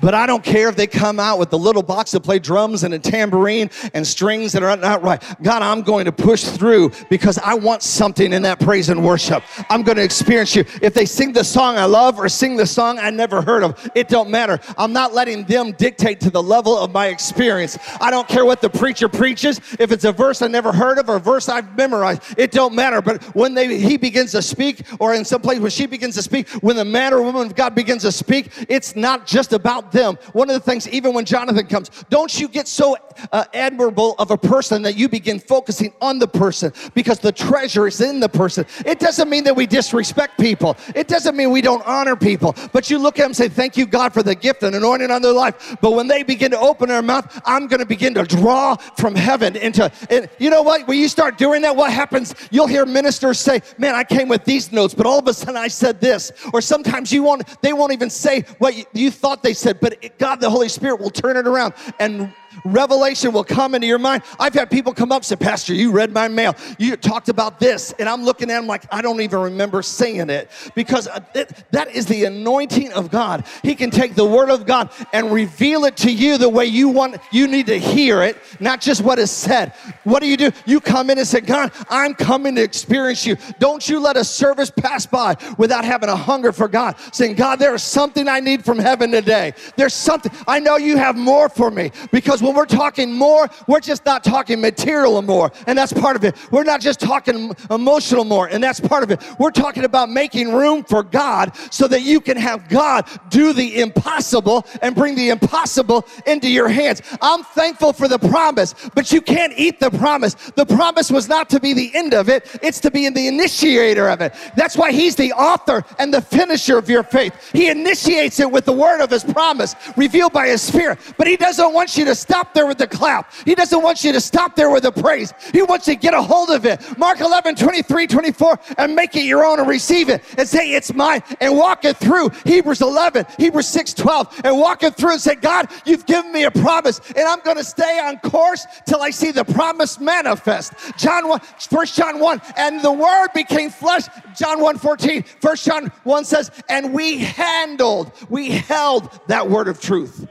But 0.00 0.14
I 0.14 0.26
don't 0.26 0.44
care 0.44 0.68
if 0.68 0.76
they 0.76 0.86
come 0.86 1.18
out 1.18 1.38
with 1.38 1.50
the 1.50 1.58
little 1.58 1.82
box 1.82 2.12
to 2.12 2.20
play 2.20 2.38
drums 2.38 2.84
and 2.84 2.94
a 2.94 2.98
tambourine 2.98 3.70
and 3.94 4.06
strings 4.06 4.52
that 4.52 4.62
are 4.62 4.76
not 4.76 5.02
right. 5.02 5.22
God, 5.42 5.62
I'm 5.62 5.82
going 5.82 6.04
to 6.04 6.12
push 6.12 6.44
through 6.44 6.92
because 7.10 7.38
I 7.38 7.54
want 7.54 7.82
something 7.82 8.32
in 8.32 8.42
that 8.42 8.60
praise 8.60 8.88
and 8.88 9.04
worship. 9.04 9.42
I'm 9.70 9.82
going 9.82 9.96
to 9.96 10.04
experience 10.04 10.54
you. 10.54 10.64
If 10.82 10.94
they 10.94 11.04
sing 11.04 11.32
the 11.32 11.44
song 11.44 11.76
I 11.76 11.84
love 11.84 12.18
or 12.18 12.28
sing 12.28 12.56
the 12.56 12.66
song 12.66 12.98
I 12.98 13.10
never 13.10 13.42
heard 13.42 13.62
of, 13.62 13.90
it 13.94 14.08
don't 14.08 14.30
matter. 14.30 14.60
I'm 14.76 14.92
not 14.92 15.14
letting 15.14 15.44
them 15.44 15.72
dictate 15.72 16.20
to 16.20 16.30
the 16.30 16.42
level 16.42 16.76
of 16.78 16.92
my 16.92 17.06
experience. 17.08 17.78
I 18.00 18.10
don't 18.10 18.28
care 18.28 18.44
what 18.44 18.60
the 18.60 18.70
preacher 18.70 19.08
preaches. 19.08 19.60
If 19.78 19.92
it's 19.92 20.04
a 20.04 20.12
verse 20.12 20.42
I 20.42 20.48
never 20.48 20.72
heard 20.72 20.98
of 20.98 21.08
or 21.08 21.16
a 21.16 21.20
verse 21.20 21.48
I've 21.48 21.76
memorized, 21.76 22.22
it 22.36 22.50
don't 22.50 22.74
matter. 22.74 23.02
But 23.02 23.22
when 23.34 23.54
they, 23.54 23.78
he 23.78 23.96
begins 23.96 24.32
to 24.32 24.42
speak 24.42 24.82
or 24.98 25.14
in 25.14 25.24
some 25.24 25.40
place 25.40 25.58
when 25.58 25.70
she 25.70 25.86
begins 25.86 26.14
to 26.16 26.22
speak, 26.22 26.48
when 26.60 26.76
the 26.76 26.84
man 26.84 27.12
or 27.12 27.22
woman 27.22 27.46
of 27.46 27.54
God 27.54 27.74
begins 27.74 28.02
to 28.02 28.12
speak, 28.12 28.50
it's 28.68 28.96
not 28.96 29.26
just 29.26 29.52
about 29.52 29.87
them. 29.92 30.18
One 30.32 30.50
of 30.50 30.54
the 30.54 30.60
things, 30.60 30.88
even 30.88 31.14
when 31.14 31.24
Jonathan 31.24 31.66
comes, 31.66 31.90
don't 32.10 32.38
you 32.38 32.48
get 32.48 32.68
so 32.68 32.96
uh, 33.32 33.44
admirable 33.54 34.14
of 34.18 34.30
a 34.30 34.38
person 34.38 34.82
that 34.82 34.96
you 34.96 35.08
begin 35.08 35.38
focusing 35.38 35.92
on 36.00 36.18
the 36.18 36.28
person 36.28 36.72
because 36.94 37.18
the 37.18 37.32
treasure 37.32 37.86
is 37.86 38.00
in 38.00 38.20
the 38.20 38.28
person. 38.28 38.64
It 38.84 38.98
doesn't 38.98 39.28
mean 39.28 39.44
that 39.44 39.56
we 39.56 39.66
disrespect 39.66 40.38
people, 40.38 40.76
it 40.94 41.08
doesn't 41.08 41.36
mean 41.36 41.50
we 41.50 41.60
don't 41.60 41.86
honor 41.86 42.16
people, 42.16 42.54
but 42.72 42.90
you 42.90 42.98
look 42.98 43.18
at 43.18 43.22
them 43.22 43.28
and 43.28 43.36
say, 43.36 43.48
Thank 43.48 43.76
you, 43.76 43.86
God, 43.86 44.12
for 44.12 44.22
the 44.22 44.34
gift 44.34 44.62
and 44.62 44.74
anointing 44.74 45.10
on 45.10 45.22
their 45.22 45.32
life. 45.32 45.76
But 45.80 45.92
when 45.92 46.06
they 46.06 46.22
begin 46.22 46.50
to 46.52 46.58
open 46.58 46.88
their 46.88 47.02
mouth, 47.02 47.40
I'm 47.44 47.66
going 47.66 47.80
to 47.80 47.86
begin 47.86 48.14
to 48.14 48.24
draw 48.24 48.76
from 48.76 49.14
heaven 49.14 49.56
into, 49.56 49.90
and 50.10 50.28
you 50.38 50.50
know 50.50 50.62
what? 50.62 50.86
When 50.86 50.98
you 50.98 51.08
start 51.08 51.38
doing 51.38 51.62
that, 51.62 51.74
what 51.74 51.92
happens? 51.92 52.34
You'll 52.50 52.66
hear 52.66 52.86
ministers 52.86 53.38
say, 53.38 53.60
Man, 53.78 53.94
I 53.94 54.04
came 54.04 54.28
with 54.28 54.44
these 54.44 54.72
notes, 54.72 54.94
but 54.94 55.06
all 55.06 55.18
of 55.18 55.26
a 55.26 55.34
sudden 55.34 55.56
I 55.56 55.68
said 55.68 56.00
this. 56.00 56.32
Or 56.52 56.60
sometimes 56.60 57.12
you 57.12 57.22
won't, 57.22 57.60
they 57.62 57.72
won't 57.72 57.92
even 57.92 58.10
say 58.10 58.42
what 58.58 58.76
you, 58.76 58.84
you 58.92 59.10
thought 59.10 59.42
they 59.42 59.54
said, 59.54 59.77
but 59.80 60.18
God, 60.18 60.40
the 60.40 60.50
Holy 60.50 60.68
Spirit, 60.68 61.00
will 61.00 61.10
turn 61.10 61.36
it 61.36 61.46
around 61.46 61.74
and 61.98 62.32
revelation 62.64 63.32
will 63.32 63.44
come 63.44 63.74
into 63.74 63.86
your 63.86 63.98
mind. 63.98 64.22
I've 64.38 64.54
had 64.54 64.70
people 64.70 64.92
come 64.92 65.12
up 65.12 65.18
and 65.18 65.26
say, 65.26 65.36
Pastor, 65.36 65.74
you 65.74 65.92
read 65.92 66.12
my 66.12 66.28
mail. 66.28 66.56
You 66.78 66.96
talked 66.96 67.28
about 67.28 67.60
this. 67.60 67.92
And 67.98 68.08
I'm 68.08 68.24
looking 68.24 68.50
at 68.50 68.58
them 68.58 68.66
like, 68.66 68.84
I 68.92 69.02
don't 69.02 69.20
even 69.20 69.40
remember 69.40 69.82
saying 69.82 70.30
it 70.30 70.50
because 70.74 71.08
uh, 71.08 71.20
it, 71.34 71.64
that 71.70 71.88
is 71.94 72.06
the 72.06 72.24
anointing 72.24 72.92
of 72.92 73.10
God. 73.10 73.44
He 73.62 73.74
can 73.74 73.90
take 73.90 74.14
the 74.14 74.24
word 74.24 74.50
of 74.50 74.66
God 74.66 74.90
and 75.12 75.32
reveal 75.32 75.84
it 75.84 75.96
to 75.98 76.12
you 76.12 76.38
the 76.38 76.48
way 76.48 76.66
you 76.66 76.88
want, 76.88 77.16
you 77.30 77.46
need 77.46 77.66
to 77.66 77.78
hear 77.78 78.22
it, 78.22 78.36
not 78.60 78.80
just 78.80 79.02
what 79.02 79.18
is 79.18 79.30
said. 79.30 79.72
What 80.04 80.20
do 80.20 80.28
you 80.28 80.36
do? 80.36 80.50
You 80.66 80.80
come 80.80 81.10
in 81.10 81.18
and 81.18 81.26
say, 81.26 81.40
God, 81.40 81.72
I'm 81.88 82.14
coming 82.14 82.54
to 82.56 82.62
experience 82.62 83.26
you. 83.26 83.36
Don't 83.58 83.88
you 83.88 84.00
let 84.00 84.16
a 84.16 84.24
service 84.24 84.70
pass 84.70 85.06
by 85.06 85.36
without 85.56 85.84
having 85.84 86.08
a 86.08 86.16
hunger 86.16 86.52
for 86.52 86.68
God, 86.68 86.96
saying, 87.12 87.36
God, 87.36 87.58
there 87.58 87.74
is 87.74 87.82
something 87.82 88.28
I 88.28 88.40
need 88.40 88.64
from 88.64 88.78
heaven 88.78 89.10
today. 89.10 89.54
There's 89.76 89.94
something, 89.94 90.32
I 90.46 90.60
know 90.60 90.76
you 90.76 90.96
have 90.96 91.16
more 91.16 91.48
for 91.48 91.70
me 91.70 91.90
because 92.12 92.37
Because 92.38 92.46
when 92.46 92.56
we're 92.56 92.66
talking 92.66 93.12
more, 93.12 93.48
we're 93.66 93.80
just 93.80 94.04
not 94.04 94.22
talking 94.22 94.60
material 94.60 95.20
more, 95.22 95.50
and 95.66 95.76
that's 95.76 95.92
part 95.92 96.14
of 96.14 96.22
it. 96.22 96.36
We're 96.52 96.62
not 96.62 96.80
just 96.80 97.00
talking 97.00 97.52
emotional 97.68 98.24
more, 98.24 98.46
and 98.46 98.62
that's 98.62 98.78
part 98.78 99.02
of 99.02 99.10
it. 99.10 99.20
We're 99.40 99.50
talking 99.50 99.82
about 99.84 100.08
making 100.08 100.52
room 100.52 100.84
for 100.84 101.02
God 101.02 101.56
so 101.72 101.88
that 101.88 102.02
you 102.02 102.20
can 102.20 102.36
have 102.36 102.68
God 102.68 103.06
do 103.28 103.52
the 103.52 103.80
impossible 103.80 104.64
and 104.82 104.94
bring 104.94 105.16
the 105.16 105.30
impossible 105.30 106.06
into 106.26 106.48
your 106.48 106.68
hands. 106.68 107.02
I'm 107.20 107.42
thankful 107.42 107.92
for 107.92 108.06
the 108.06 108.20
promise, 108.20 108.72
but 108.94 109.10
you 109.10 109.20
can't 109.20 109.52
eat 109.56 109.80
the 109.80 109.90
promise. 109.90 110.34
The 110.34 110.66
promise 110.66 111.10
was 111.10 111.28
not 111.28 111.50
to 111.50 111.58
be 111.58 111.72
the 111.72 111.90
end 111.92 112.14
of 112.14 112.28
it, 112.28 112.56
it's 112.62 112.78
to 112.80 112.90
be 112.92 113.06
in 113.06 113.14
the 113.14 113.26
initiator 113.26 114.08
of 114.08 114.20
it. 114.20 114.32
That's 114.54 114.76
why 114.76 114.92
He's 114.92 115.16
the 115.16 115.32
author 115.32 115.84
and 115.98 116.14
the 116.14 116.20
finisher 116.22 116.78
of 116.78 116.88
your 116.88 117.02
faith. 117.02 117.50
He 117.52 117.68
initiates 117.68 118.38
it 118.38 118.48
with 118.48 118.64
the 118.64 118.72
word 118.72 119.02
of 119.02 119.10
His 119.10 119.24
promise 119.24 119.74
revealed 119.96 120.32
by 120.32 120.46
His 120.46 120.62
Spirit, 120.62 121.00
but 121.16 121.26
He 121.26 121.36
doesn't 121.36 121.74
want 121.74 121.96
you 121.96 122.04
to 122.04 122.14
stop 122.28 122.52
there 122.52 122.66
with 122.66 122.76
the 122.76 122.86
clap. 122.86 123.32
He 123.46 123.54
doesn't 123.54 123.82
want 123.82 124.04
you 124.04 124.12
to 124.12 124.20
stop 124.20 124.54
there 124.54 124.70
with 124.70 124.82
the 124.82 124.92
praise. 124.92 125.32
He 125.50 125.62
wants 125.62 125.88
you 125.88 125.94
to 125.94 126.00
get 126.00 126.12
a 126.12 126.20
hold 126.20 126.50
of 126.50 126.66
it. 126.66 126.78
Mark 126.98 127.20
11, 127.20 127.56
23, 127.56 128.06
24, 128.06 128.58
and 128.76 128.94
make 128.94 129.16
it 129.16 129.24
your 129.24 129.46
own 129.46 129.58
and 129.58 129.66
receive 129.66 130.10
it 130.10 130.22
and 130.36 130.46
say, 130.46 130.72
It's 130.72 130.92
mine, 130.92 131.22
and 131.40 131.56
walk 131.56 131.86
it 131.86 131.96
through. 131.96 132.30
Hebrews 132.44 132.82
11, 132.82 133.24
Hebrews 133.38 133.66
6, 133.68 133.94
12, 133.94 134.42
and 134.44 134.58
walk 134.58 134.82
it 134.82 134.94
through 134.94 135.12
and 135.12 135.20
say, 135.20 135.36
God, 135.36 135.70
you've 135.86 136.04
given 136.04 136.30
me 136.30 136.44
a 136.44 136.50
promise, 136.50 137.00
and 137.16 137.26
I'm 137.26 137.40
going 137.40 137.56
to 137.56 137.64
stay 137.64 137.98
on 137.98 138.18
course 138.18 138.66
till 138.86 139.00
I 139.00 139.08
see 139.08 139.30
the 139.30 139.44
promise 139.44 139.98
manifest. 139.98 140.74
John 140.98 141.28
1, 141.28 141.40
1 141.70 141.86
John 141.86 142.20
1, 142.20 142.42
and 142.58 142.82
the 142.82 142.92
word 142.92 143.28
became 143.34 143.70
flesh. 143.70 144.02
John 144.36 144.60
1, 144.60 144.76
14. 144.76 145.24
1 145.40 145.56
John 145.56 145.92
1 146.04 146.24
says, 146.26 146.50
and 146.68 146.92
we 146.92 147.18
handled, 147.18 148.12
we 148.28 148.50
held 148.50 149.18
that 149.28 149.48
word 149.48 149.68
of 149.68 149.80
truth. 149.80 150.28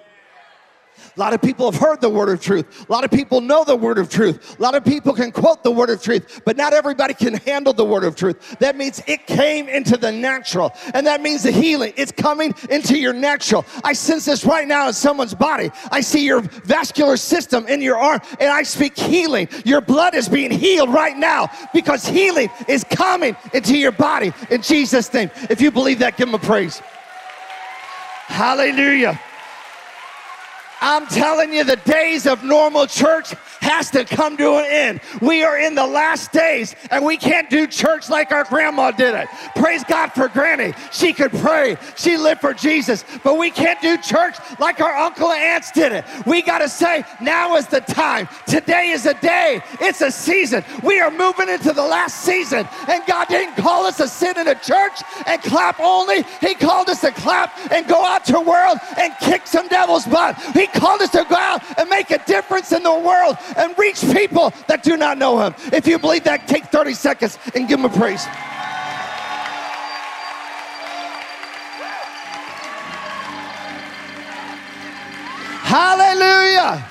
A 1.18 1.20
lot 1.20 1.34
of 1.34 1.42
people 1.42 1.72
have 1.72 1.82
heard 1.82 2.00
the 2.00 2.10
word 2.10 2.30
of 2.30 2.40
truth. 2.40 2.88
A 2.88 2.92
lot 2.92 3.04
of 3.04 3.10
people 3.10 3.42
know 3.42 3.64
the 3.64 3.76
word 3.76 3.98
of 3.98 4.08
truth. 4.08 4.60
A 4.60 4.62
lot 4.62 4.76
of 4.76 4.86
people 4.86 5.14
can 5.14 5.32
quote 5.32 5.64
the 5.64 5.72
word 5.72 5.90
of 5.90 6.02
truth, 6.02 6.42
but 6.46 6.58
not 6.58 6.74
everybody 6.74 7.16
can 7.16 7.34
handle 7.34 7.74
the 7.74 7.84
word 7.84 8.04
of 8.04 8.16
truth. 8.16 8.58
That 8.60 8.78
means 8.78 9.02
it 9.08 9.26
came 9.26 9.68
into 9.68 9.98
the 9.98 10.12
natural, 10.12 10.72
and 10.94 11.08
that 11.08 11.22
means 11.24 11.42
the 11.42 11.52
healing. 11.52 11.94
It's 11.98 12.12
coming 12.12 12.54
into 12.70 13.00
your 13.00 13.14
natural. 13.14 13.66
I 13.84 13.94
sense 13.94 14.26
this 14.26 14.46
right 14.46 14.68
now 14.68 14.90
in 14.90 14.94
someone's 14.94 15.34
body. 15.34 15.72
I 15.92 16.02
see 16.02 16.24
your 16.24 16.42
vascular 16.42 17.18
system 17.18 17.66
in 17.66 17.82
your 17.82 17.98
arm, 17.98 18.22
and 18.40 18.52
I 18.52 18.62
speak 18.62 18.96
healing. 18.96 19.50
Your 19.66 19.82
blood 19.82 20.14
is 20.14 20.30
being 20.30 20.52
healed 20.52 20.90
right 20.90 21.18
now 21.18 21.50
because 21.74 22.06
healing 22.06 22.50
is 22.68 22.84
coming 22.84 23.36
into 23.54 23.76
your 23.76 23.92
body 23.92 24.34
in 24.52 24.62
Jesus' 24.62 25.12
name. 25.12 25.32
If 25.50 25.62
you 25.62 25.72
believe 25.72 25.98
that, 26.00 26.16
give 26.16 26.30
him 26.30 26.36
a 26.36 26.40
praise. 26.40 26.80
Hallelujah. 28.28 29.20
I'm 30.82 31.08
telling 31.08 31.54
you, 31.54 31.64
the 31.64 31.78
days 31.78 32.28
of 32.28 32.44
normal 32.44 32.88
church 32.88 33.34
has 33.62 33.90
to 33.92 34.06
come 34.06 34.38
to 34.38 34.56
an 34.58 34.66
end. 34.66 35.02
We 35.22 35.44
are 35.44 35.58
in 35.58 35.76
the 35.76 35.86
last 35.86 36.32
days 36.32 36.76
and 36.92 37.04
we 37.04 37.18
can't 37.18 37.50
do 37.50 37.68
church 37.68 38.10
like 38.10 38.32
our 38.32 38.44
grandma 38.44 38.92
did 38.92 39.16
it. 39.16 39.28
Praise 39.56 39.84
God 39.84 40.14
for 40.14 40.28
Granny. 40.28 40.74
She 40.92 41.14
could 41.14 41.32
pray, 41.32 41.78
she 41.96 42.18
lived 42.18 42.42
for 42.42 42.54
Jesus, 42.54 43.04
but 43.24 43.38
we 43.38 43.52
can't 43.52 43.82
do 43.82 43.98
church 43.98 44.36
like 44.60 44.80
our 44.80 44.96
uncle 44.96 45.32
and 45.32 45.44
aunts 45.44 45.72
did 45.72 45.92
it. 45.92 46.06
We 46.26 46.42
got 46.42 46.60
to 46.60 46.70
say, 46.70 47.04
now 47.22 47.56
is 47.56 47.68
the 47.68 47.82
time. 47.82 48.30
Today 48.48 48.90
is 48.90 49.06
a 49.06 49.16
day, 49.16 49.62
it's 49.82 50.02
a 50.02 50.12
season. 50.12 50.64
We 50.84 51.00
are 51.00 51.12
moving 51.12 51.50
into 51.50 51.74
the 51.74 51.84
last 51.84 52.22
season, 52.22 52.68
and 52.88 53.04
God 53.06 53.28
didn't 53.28 53.56
call 53.56 53.86
us 53.86 53.98
to 53.98 54.08
sit 54.08 54.38
in 54.38 54.48
a 54.48 54.56
church 54.56 55.02
and 55.26 55.42
clap 55.42 55.80
only, 55.80 56.24
He 56.42 56.54
called 56.56 56.90
us 56.90 57.02
to 57.02 57.12
clap 57.12 57.52
and 57.72 57.88
go 57.88 58.06
out 58.06 58.26
to 58.26 58.34
the 58.34 58.42
world 58.42 58.78
and 58.98 59.14
kick 59.20 59.48
some 59.48 59.68
devil's 59.68 60.06
butt. 60.06 60.38
He 60.54 60.67
called 60.74 61.02
us 61.02 61.10
to 61.12 61.26
go 61.30 61.36
out 61.36 61.62
and 61.80 61.90
make 61.90 62.12
a 62.12 62.24
difference 62.26 62.72
in 62.72 62.84
the 62.84 63.00
world 63.00 63.38
and 63.56 63.78
reach 63.78 64.02
people 64.14 64.54
that 64.68 64.84
do 64.84 64.98
not 64.98 65.18
know 65.18 65.40
Him. 65.40 65.56
If 65.74 65.88
you 65.88 66.00
believe 66.00 66.24
that, 66.26 66.48
take 66.48 66.66
30 66.66 66.94
seconds 66.94 67.38
and 67.56 67.68
give 67.68 67.80
Him 67.80 67.86
a 67.86 67.90
praise. 67.90 68.26
Hallelujah. 75.68 76.86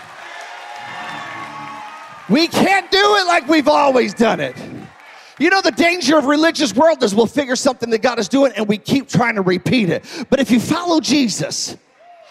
We 2.29 2.49
can't 2.49 2.91
do 2.91 2.99
it 2.99 3.27
like 3.27 3.49
we've 3.49 3.69
always 3.69 4.13
done 4.13 4.41
it. 4.41 4.55
You 5.39 5.51
know, 5.51 5.61
the 5.61 5.71
danger 5.71 6.19
of 6.19 6.25
religious 6.25 6.75
world 6.75 7.03
is 7.03 7.15
we'll 7.15 7.27
figure 7.27 7.57
something 7.57 7.91
that 7.91 8.03
God 8.03 8.19
is 8.19 8.29
doing 8.29 8.53
and 8.57 8.67
we 8.67 8.79
keep 8.79 9.09
trying 9.09 9.37
to 9.37 9.43
repeat 9.43 9.91
it. 9.91 10.05
But 10.29 10.41
if 10.41 10.51
you 10.51 10.59
follow 10.59 11.01
Jesus, 11.01 11.77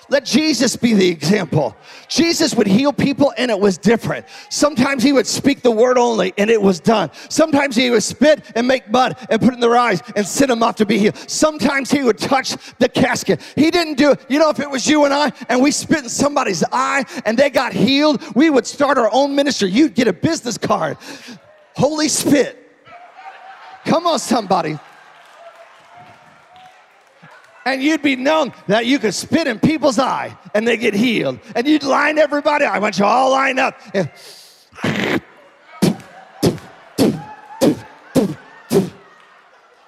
let 0.09 0.25
Jesus 0.25 0.75
be 0.75 0.93
the 0.93 1.07
example. 1.07 1.75
Jesus 2.07 2.53
would 2.55 2.67
heal 2.67 2.93
people 2.93 3.33
and 3.37 3.49
it 3.49 3.59
was 3.59 3.77
different. 3.77 4.25
Sometimes 4.49 5.03
he 5.03 5.11
would 5.13 5.25
speak 5.25 5.61
the 5.61 5.71
word 5.71 5.97
only 5.97 6.33
and 6.37 6.49
it 6.49 6.61
was 6.61 6.79
done. 6.79 7.09
Sometimes 7.29 7.75
he 7.75 7.89
would 7.89 8.03
spit 8.03 8.51
and 8.55 8.67
make 8.67 8.89
mud 8.89 9.17
and 9.29 9.41
put 9.41 9.53
in 9.53 9.59
their 9.59 9.75
eyes 9.75 10.01
and 10.15 10.25
send 10.25 10.51
them 10.51 10.61
off 10.61 10.75
to 10.75 10.85
be 10.85 10.99
healed. 10.99 11.17
Sometimes 11.29 11.89
he 11.89 12.03
would 12.03 12.17
touch 12.17 12.55
the 12.77 12.89
casket. 12.89 13.41
He 13.55 13.71
didn't 13.71 13.95
do 13.95 14.11
it. 14.11 14.25
You 14.29 14.39
know, 14.39 14.49
if 14.49 14.59
it 14.59 14.69
was 14.69 14.87
you 14.87 15.05
and 15.05 15.13
I 15.13 15.31
and 15.49 15.61
we 15.61 15.71
spit 15.71 16.03
in 16.03 16.09
somebody's 16.09 16.63
eye 16.71 17.05
and 17.25 17.37
they 17.37 17.49
got 17.49 17.73
healed, 17.73 18.21
we 18.35 18.49
would 18.49 18.67
start 18.67 18.97
our 18.97 19.09
own 19.11 19.35
ministry. 19.35 19.69
You'd 19.69 19.95
get 19.95 20.07
a 20.07 20.13
business 20.13 20.57
card. 20.57 20.97
Holy 21.75 22.07
spit. 22.07 22.61
Come 23.85 24.07
on, 24.07 24.19
somebody 24.19 24.79
and 27.65 27.81
you'd 27.81 28.03
be 28.03 28.15
known 28.15 28.53
that 28.67 28.85
you 28.85 28.99
could 28.99 29.13
spit 29.13 29.47
in 29.47 29.59
people's 29.59 29.99
eye 29.99 30.37
and 30.53 30.67
they 30.67 30.77
get 30.77 30.93
healed. 30.93 31.39
And 31.55 31.67
you'd 31.67 31.83
line 31.83 32.19
everybody. 32.19 32.65
I 32.65 32.79
want 32.79 32.99
you 32.99 33.05
all 33.05 33.31
lined 33.31 33.59
up. 33.59 33.79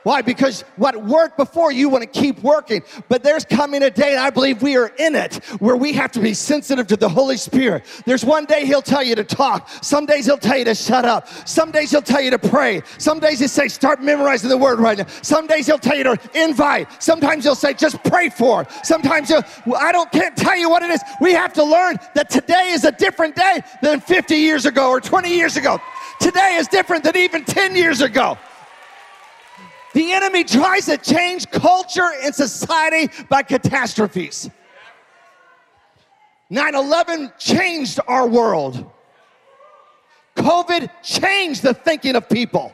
Why? 0.07 0.21
Because 0.21 0.61
what 0.77 1.03
worked 1.03 1.35
before, 1.35 1.69
you 1.69 1.89
want 1.89 2.01
to 2.01 2.07
keep 2.21 2.41
working. 2.41 2.81
But 3.09 3.23
there's 3.23 3.43
coming 3.43 3.83
a 3.83 3.89
day, 3.91 4.11
and 4.11 4.21
I 4.21 4.29
believe 4.29 4.61
we 4.61 4.77
are 4.77 4.87
in 4.97 5.15
it, 5.15 5.35
where 5.59 5.75
we 5.75 5.91
have 5.91 6.13
to 6.13 6.21
be 6.21 6.33
sensitive 6.33 6.87
to 6.87 6.95
the 6.95 7.09
Holy 7.09 7.35
Spirit. 7.35 7.83
There's 8.05 8.23
one 8.23 8.45
day 8.45 8.65
He'll 8.65 8.81
tell 8.81 9.03
you 9.03 9.15
to 9.15 9.25
talk. 9.25 9.67
Some 9.81 10.05
days 10.05 10.25
He'll 10.25 10.37
tell 10.37 10.57
you 10.57 10.63
to 10.63 10.75
shut 10.75 11.03
up. 11.03 11.27
Some 11.45 11.71
days 11.71 11.91
He'll 11.91 12.01
tell 12.01 12.21
you 12.21 12.31
to 12.31 12.39
pray. 12.39 12.83
Some 12.97 13.19
days 13.19 13.39
He'll 13.39 13.49
say, 13.49 13.67
start 13.67 14.01
memorizing 14.01 14.49
the 14.49 14.57
word 14.57 14.79
right 14.79 14.97
now. 14.97 15.07
Some 15.23 15.45
days 15.45 15.65
He'll 15.65 15.77
tell 15.77 15.97
you 15.97 16.05
to 16.05 16.17
invite. 16.33 17.03
Sometimes 17.03 17.43
He'll 17.43 17.53
say, 17.53 17.73
just 17.73 18.01
pray 18.05 18.29
for 18.29 18.61
it. 18.61 18.69
Sometimes 18.83 19.27
He'll, 19.27 19.43
I 19.77 19.91
don't, 19.91 20.09
can't 20.13 20.37
tell 20.37 20.55
you 20.55 20.69
what 20.69 20.83
it 20.83 20.89
is. 20.89 21.01
We 21.19 21.33
have 21.33 21.51
to 21.51 21.65
learn 21.65 21.97
that 22.15 22.29
today 22.29 22.69
is 22.69 22.85
a 22.85 22.93
different 22.93 23.35
day 23.35 23.59
than 23.81 23.99
50 23.99 24.35
years 24.37 24.65
ago 24.65 24.89
or 24.89 25.01
20 25.01 25.35
years 25.35 25.57
ago. 25.57 25.81
Today 26.21 26.55
is 26.55 26.69
different 26.69 27.03
than 27.03 27.17
even 27.17 27.43
10 27.43 27.75
years 27.75 27.99
ago. 27.99 28.37
The 29.97 30.11
enemy 30.11 30.43
tries 30.43 30.85
to 30.85 30.97
change 30.97 31.49
culture 31.49 32.11
and 32.21 32.35
society 32.35 33.11
by 33.29 33.41
catastrophes. 33.41 34.47
9 36.51 36.75
11 36.75 37.33
changed 37.39 37.99
our 38.07 38.27
world. 38.27 38.91
COVID 40.35 40.91
changed 41.01 41.63
the 41.63 41.73
thinking 41.73 42.15
of 42.15 42.29
people. 42.29 42.71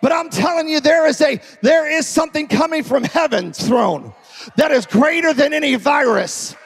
But 0.00 0.12
I'm 0.12 0.30
telling 0.30 0.70
you, 0.70 0.80
there 0.80 1.06
is 1.06 1.20
a 1.20 1.38
there 1.60 1.86
is 1.86 2.06
something 2.06 2.48
coming 2.48 2.82
from 2.82 3.04
heaven's 3.04 3.68
throne 3.68 4.14
that 4.56 4.72
is 4.72 4.86
greater 4.86 5.34
than 5.34 5.52
any 5.52 5.74
virus, 5.74 6.56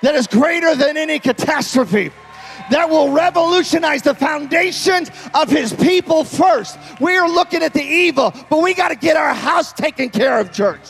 that 0.00 0.16
is 0.16 0.26
greater 0.26 0.74
than 0.74 0.96
any 0.96 1.20
catastrophe 1.20 2.10
that 2.70 2.88
will 2.88 3.10
revolutionize 3.10 4.02
the 4.02 4.14
foundations 4.14 5.10
of 5.34 5.50
his 5.50 5.72
people 5.72 6.24
first. 6.24 6.78
We 7.00 7.16
are 7.16 7.28
looking 7.28 7.62
at 7.62 7.72
the 7.72 7.82
evil, 7.82 8.32
but 8.50 8.62
we 8.62 8.74
got 8.74 8.88
to 8.88 8.96
get 8.96 9.16
our 9.16 9.34
house 9.34 9.72
taken 9.72 10.10
care 10.10 10.38
of, 10.38 10.52
church 10.52 10.80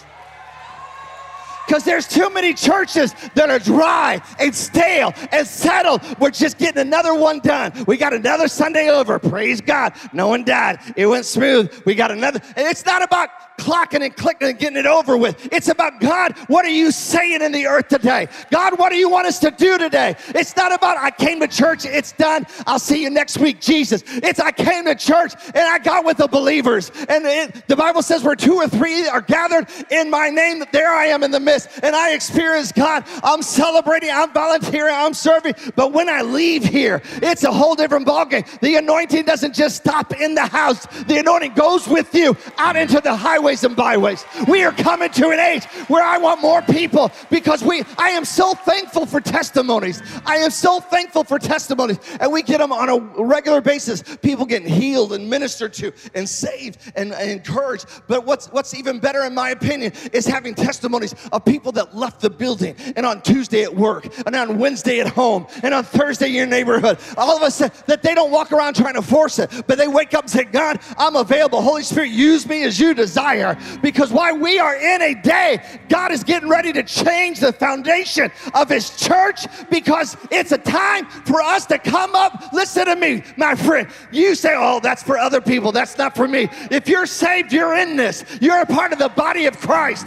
because 1.72 1.84
there's 1.84 2.06
too 2.06 2.28
many 2.28 2.52
churches 2.52 3.14
that 3.34 3.48
are 3.48 3.58
dry 3.58 4.20
and 4.38 4.54
stale 4.54 5.14
and 5.30 5.46
settled. 5.46 6.02
We're 6.18 6.30
just 6.30 6.58
getting 6.58 6.80
another 6.80 7.14
one 7.14 7.38
done. 7.40 7.72
We 7.86 7.96
got 7.96 8.12
another 8.12 8.46
Sunday 8.46 8.90
over. 8.90 9.18
Praise 9.18 9.62
God. 9.62 9.94
No 10.12 10.28
one 10.28 10.44
died. 10.44 10.80
It 10.96 11.06
went 11.06 11.24
smooth. 11.24 11.82
We 11.86 11.94
got 11.94 12.10
another. 12.10 12.40
And 12.56 12.66
it's 12.66 12.84
not 12.84 13.02
about 13.02 13.30
clocking 13.62 14.04
and 14.04 14.16
clicking 14.16 14.48
and 14.48 14.58
getting 14.58 14.76
it 14.76 14.86
over 14.86 15.16
with. 15.16 15.48
It's 15.52 15.68
about 15.68 16.00
God, 16.00 16.36
what 16.48 16.64
are 16.64 16.70
you 16.70 16.90
saying 16.90 17.42
in 17.42 17.52
the 17.52 17.66
earth 17.66 17.88
today? 17.88 18.26
God, 18.50 18.78
what 18.78 18.90
do 18.90 18.96
you 18.96 19.08
want 19.08 19.26
us 19.28 19.38
to 19.40 19.50
do 19.52 19.78
today? 19.78 20.16
It's 20.28 20.56
not 20.56 20.74
about 20.74 20.96
I 20.98 21.10
came 21.10 21.38
to 21.40 21.48
church, 21.48 21.84
it's 21.84 22.12
done. 22.12 22.46
I'll 22.66 22.80
see 22.80 23.02
you 23.02 23.10
next 23.10 23.38
week, 23.38 23.60
Jesus. 23.60 24.02
It's 24.06 24.40
I 24.40 24.50
came 24.50 24.84
to 24.86 24.94
church 24.94 25.34
and 25.46 25.58
I 25.58 25.78
got 25.78 26.04
with 26.04 26.16
the 26.16 26.26
believers. 26.26 26.90
And 27.08 27.24
it, 27.24 27.66
the 27.68 27.76
Bible 27.76 28.02
says 28.02 28.24
where 28.24 28.34
two 28.34 28.54
or 28.54 28.66
three 28.66 29.06
are 29.06 29.20
gathered 29.20 29.68
in 29.90 30.10
my 30.10 30.28
name, 30.28 30.64
there 30.72 30.90
I 30.90 31.06
am 31.06 31.22
in 31.22 31.30
the 31.30 31.40
midst. 31.40 31.68
and 31.82 31.94
I 31.94 32.14
experience 32.14 32.72
God. 32.72 33.04
I'm 33.22 33.42
celebrating, 33.42 34.10
I'm 34.10 34.32
volunteering, 34.32 34.94
I'm 34.94 35.14
serving. 35.14 35.54
But 35.76 35.92
when 35.92 36.08
I 36.08 36.22
leave 36.22 36.64
here, 36.64 37.00
it's 37.16 37.44
a 37.44 37.52
whole 37.52 37.74
different 37.74 38.06
ballgame. 38.06 38.44
The 38.60 38.76
anointing 38.76 39.24
doesn't 39.24 39.54
just 39.54 39.76
stop 39.76 40.12
in 40.20 40.34
the 40.34 40.46
house, 40.46 40.86
the 41.04 41.18
anointing 41.18 41.54
goes 41.54 41.86
with 41.86 42.14
you 42.14 42.36
out 42.58 42.76
into 42.76 43.00
the 43.00 43.14
highways 43.52 43.64
and 43.64 43.76
byways. 43.76 44.24
We 44.48 44.64
are 44.64 44.72
coming 44.72 45.10
to 45.10 45.28
an 45.30 45.38
age 45.38 45.64
where 45.88 46.02
I 46.02 46.16
want 46.18 46.40
more 46.40 46.62
people 46.62 47.10
because 47.30 47.62
we 47.62 47.82
I 47.98 48.10
am 48.10 48.24
so 48.24 48.54
thankful 48.54 49.04
for 49.04 49.20
testimonies. 49.20 50.02
I 50.24 50.36
am 50.36 50.50
so 50.50 50.80
thankful 50.80 51.24
for 51.24 51.38
testimonies. 51.38 51.98
And 52.20 52.32
we 52.32 52.42
get 52.42 52.58
them 52.58 52.72
on 52.72 52.88
a 52.88 53.22
regular 53.22 53.60
basis. 53.60 54.02
People 54.22 54.46
getting 54.46 54.68
healed 54.68 55.12
and 55.12 55.28
ministered 55.28 55.74
to 55.74 55.92
and 56.14 56.28
saved 56.28 56.78
and, 56.96 57.12
and 57.12 57.30
encouraged. 57.30 57.86
But 58.08 58.24
what's 58.24 58.46
what's 58.48 58.74
even 58.74 59.00
better 59.00 59.24
in 59.24 59.34
my 59.34 59.50
opinion 59.50 59.92
is 60.12 60.26
having 60.26 60.54
testimonies 60.54 61.14
of 61.30 61.44
people 61.44 61.72
that 61.72 61.94
left 61.94 62.20
the 62.20 62.30
building 62.30 62.74
and 62.96 63.04
on 63.04 63.20
Tuesday 63.22 63.64
at 63.64 63.74
work 63.74 64.06
and 64.26 64.34
on 64.34 64.58
Wednesday 64.58 65.00
at 65.00 65.08
home 65.08 65.46
and 65.62 65.74
on 65.74 65.84
Thursday 65.84 66.28
in 66.28 66.34
your 66.34 66.46
neighborhood. 66.46 66.98
All 67.16 67.36
of 67.36 67.42
us 67.42 67.58
that 67.58 68.02
they 68.02 68.14
don't 68.14 68.30
walk 68.30 68.52
around 68.52 68.76
trying 68.76 68.94
to 68.94 69.02
force 69.02 69.38
it, 69.38 69.50
but 69.66 69.76
they 69.76 69.88
wake 69.88 70.14
up 70.14 70.22
and 70.22 70.30
say, 70.30 70.44
God, 70.44 70.80
I'm 70.96 71.16
available. 71.16 71.60
Holy 71.60 71.82
Spirit, 71.82 72.10
use 72.10 72.46
me 72.46 72.64
as 72.64 72.80
you 72.80 72.94
desire. 72.94 73.41
Because 73.82 74.12
why 74.12 74.32
we 74.32 74.58
are 74.58 74.76
in 74.76 75.02
a 75.02 75.14
day, 75.14 75.62
God 75.88 76.12
is 76.12 76.24
getting 76.24 76.48
ready 76.48 76.72
to 76.72 76.82
change 76.82 77.40
the 77.40 77.52
foundation 77.52 78.30
of 78.54 78.68
his 78.68 78.96
church 78.96 79.46
because 79.70 80.16
it's 80.30 80.52
a 80.52 80.58
time 80.58 81.06
for 81.06 81.42
us 81.42 81.66
to 81.66 81.78
come 81.78 82.14
up. 82.14 82.52
Listen 82.52 82.86
to 82.86 82.96
me, 82.96 83.22
my 83.36 83.54
friend. 83.54 83.88
You 84.10 84.34
say, 84.34 84.54
oh, 84.56 84.80
that's 84.80 85.02
for 85.02 85.18
other 85.18 85.40
people. 85.40 85.72
That's 85.72 85.98
not 85.98 86.16
for 86.16 86.28
me. 86.28 86.48
If 86.70 86.88
you're 86.88 87.06
saved, 87.06 87.52
you're 87.52 87.76
in 87.76 87.96
this. 87.96 88.24
You're 88.40 88.60
a 88.60 88.66
part 88.66 88.92
of 88.92 88.98
the 88.98 89.08
body 89.10 89.46
of 89.46 89.58
Christ. 89.58 90.06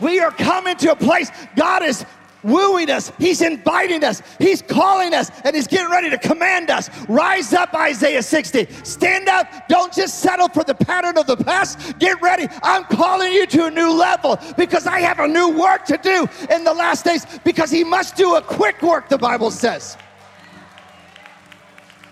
We 0.00 0.20
are 0.20 0.30
coming 0.30 0.76
to 0.78 0.92
a 0.92 0.96
place 0.96 1.30
God 1.56 1.82
is 1.82 2.04
wooing 2.42 2.90
us. 2.90 3.12
He's 3.18 3.40
inviting 3.42 4.04
us. 4.04 4.22
He's 4.38 4.62
calling 4.62 5.14
us 5.14 5.30
and 5.44 5.54
he's 5.54 5.66
getting 5.66 5.90
ready 5.90 6.10
to 6.10 6.18
command 6.18 6.70
us. 6.70 6.90
Rise 7.08 7.52
up, 7.52 7.74
Isaiah 7.74 8.22
60. 8.22 8.66
Stand 8.84 9.28
up. 9.28 9.68
Don't 9.68 9.92
just 9.92 10.20
settle 10.20 10.48
for 10.48 10.64
the 10.64 10.74
pattern 10.74 11.18
of 11.18 11.26
the 11.26 11.36
past. 11.36 11.98
Get 11.98 12.20
ready. 12.20 12.48
I'm 12.62 12.84
calling 12.84 13.32
you 13.32 13.46
to 13.46 13.66
a 13.66 13.70
new 13.70 13.92
level 13.92 14.38
because 14.56 14.86
I 14.86 15.00
have 15.00 15.18
a 15.20 15.28
new 15.28 15.50
work 15.50 15.84
to 15.86 15.98
do 15.98 16.26
in 16.52 16.64
the 16.64 16.74
last 16.74 17.04
days 17.04 17.26
because 17.44 17.70
he 17.70 17.84
must 17.84 18.16
do 18.16 18.36
a 18.36 18.42
quick 18.42 18.82
work, 18.82 19.08
the 19.08 19.18
Bible 19.18 19.50
says. 19.50 19.96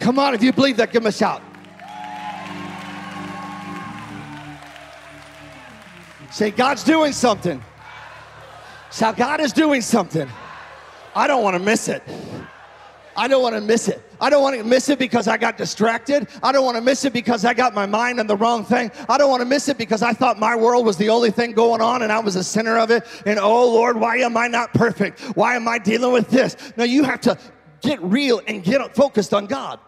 Come 0.01 0.19
on, 0.19 0.35
if 0.35 0.43
you 0.43 0.53
believe 0.53 0.77
that, 0.77 0.93
give 0.93 1.03
him 1.03 1.09
a 1.09 1.13
shout. 1.13 1.43
Say, 6.31 6.51
God's 6.51 6.85
doing 6.85 7.13
something. 7.13 7.63
So 8.91 9.13
God 9.13 9.41
is 9.41 9.53
doing 9.53 9.83
something. 9.83 10.29
I 11.15 11.27
don't 11.27 11.43
want 11.43 11.55
to 11.55 11.63
miss 11.63 11.89
it. 11.89 12.03
I 13.17 13.27
don't 13.27 13.43
want 13.43 13.57
to 13.57 13.61
miss 13.61 13.89
it. 13.89 14.01
I 14.21 14.31
don't 14.31 14.43
want 14.43 14.57
to 14.57 14.65
miss 14.65 14.89
it 14.89 14.99
because 14.99 15.27
I 15.27 15.37
got 15.37 15.57
distracted. 15.57 16.29
I 16.41 16.53
don't 16.53 16.65
want 16.65 16.77
to 16.77 16.81
miss 16.81 17.05
it 17.05 17.13
because 17.13 17.45
I 17.45 17.53
got 17.53 17.75
my 17.75 17.85
mind 17.85 18.21
on 18.21 18.29
the 18.29 18.37
wrong 18.37 18.65
thing. 18.65 18.93
I 19.09 19.19
don't 19.19 19.29
want 19.29 19.41
to 19.41 19.45
miss 19.45 19.69
it 19.69 19.77
because 19.77 20.03
I 20.03 20.13
thought 20.13 20.39
my 20.39 20.55
world 20.55 20.87
was 20.87 20.97
the 20.97 21.09
only 21.09 21.33
thing 21.33 21.53
going 21.53 21.81
on 21.81 22.03
and 22.03 22.13
I 22.13 22.21
was 22.21 22.35
the 22.35 22.45
center 22.45 22.79
of 22.79 22.93
it. 22.93 23.05
And 23.27 23.39
oh 23.41 23.73
Lord, 23.73 23.99
why 23.99 24.19
am 24.19 24.37
I 24.37 24.47
not 24.47 24.73
perfect? 24.73 25.21
Why 25.37 25.57
am 25.57 25.67
I 25.67 25.79
dealing 25.79 26.13
with 26.13 26.31
this? 26.31 26.57
No, 26.77 26.85
you 26.85 27.03
have 27.03 27.21
to 27.23 27.37
get 27.81 28.01
real 28.03 28.41
and 28.47 28.63
get 28.63 28.95
focused 28.95 29.35
on 29.35 29.47
God. 29.47 29.81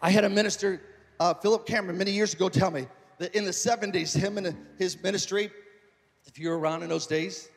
I 0.00 0.10
had 0.10 0.24
a 0.24 0.30
minister, 0.30 0.80
uh, 1.18 1.34
Philip 1.34 1.66
Cameron, 1.66 1.98
many 1.98 2.12
years 2.12 2.32
ago 2.32 2.48
tell 2.48 2.70
me 2.70 2.86
that 3.18 3.34
in 3.34 3.44
the 3.44 3.50
70s, 3.50 4.16
him 4.16 4.38
and 4.38 4.56
his 4.78 5.02
ministry, 5.02 5.50
if 6.26 6.38
you 6.38 6.50
were 6.50 6.58
around 6.58 6.84
in 6.84 6.88
those 6.88 7.06
days, 7.06 7.48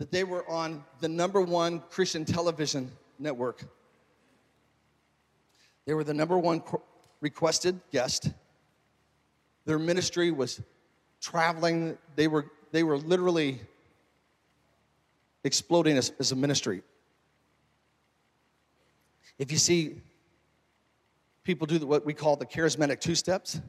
that 0.00 0.10
they 0.10 0.24
were 0.24 0.48
on 0.48 0.82
the 1.00 1.08
number 1.08 1.42
one 1.42 1.82
Christian 1.90 2.24
television 2.24 2.90
network. 3.18 3.62
They 5.84 5.92
were 5.92 6.04
the 6.04 6.14
number 6.14 6.38
one 6.38 6.62
requested 7.20 7.78
guest. 7.92 8.30
Their 9.66 9.78
ministry 9.78 10.30
was 10.30 10.62
traveling. 11.20 11.98
They 12.16 12.28
were, 12.28 12.46
they 12.72 12.82
were 12.82 12.96
literally 12.96 13.60
exploding 15.44 15.98
as, 15.98 16.14
as 16.18 16.32
a 16.32 16.36
ministry. 16.36 16.80
If 19.38 19.52
you 19.52 19.58
see 19.58 20.00
people 21.44 21.66
do 21.66 21.78
what 21.86 22.06
we 22.06 22.14
call 22.14 22.36
the 22.36 22.46
charismatic 22.46 23.00
two 23.00 23.14
steps 23.14 23.60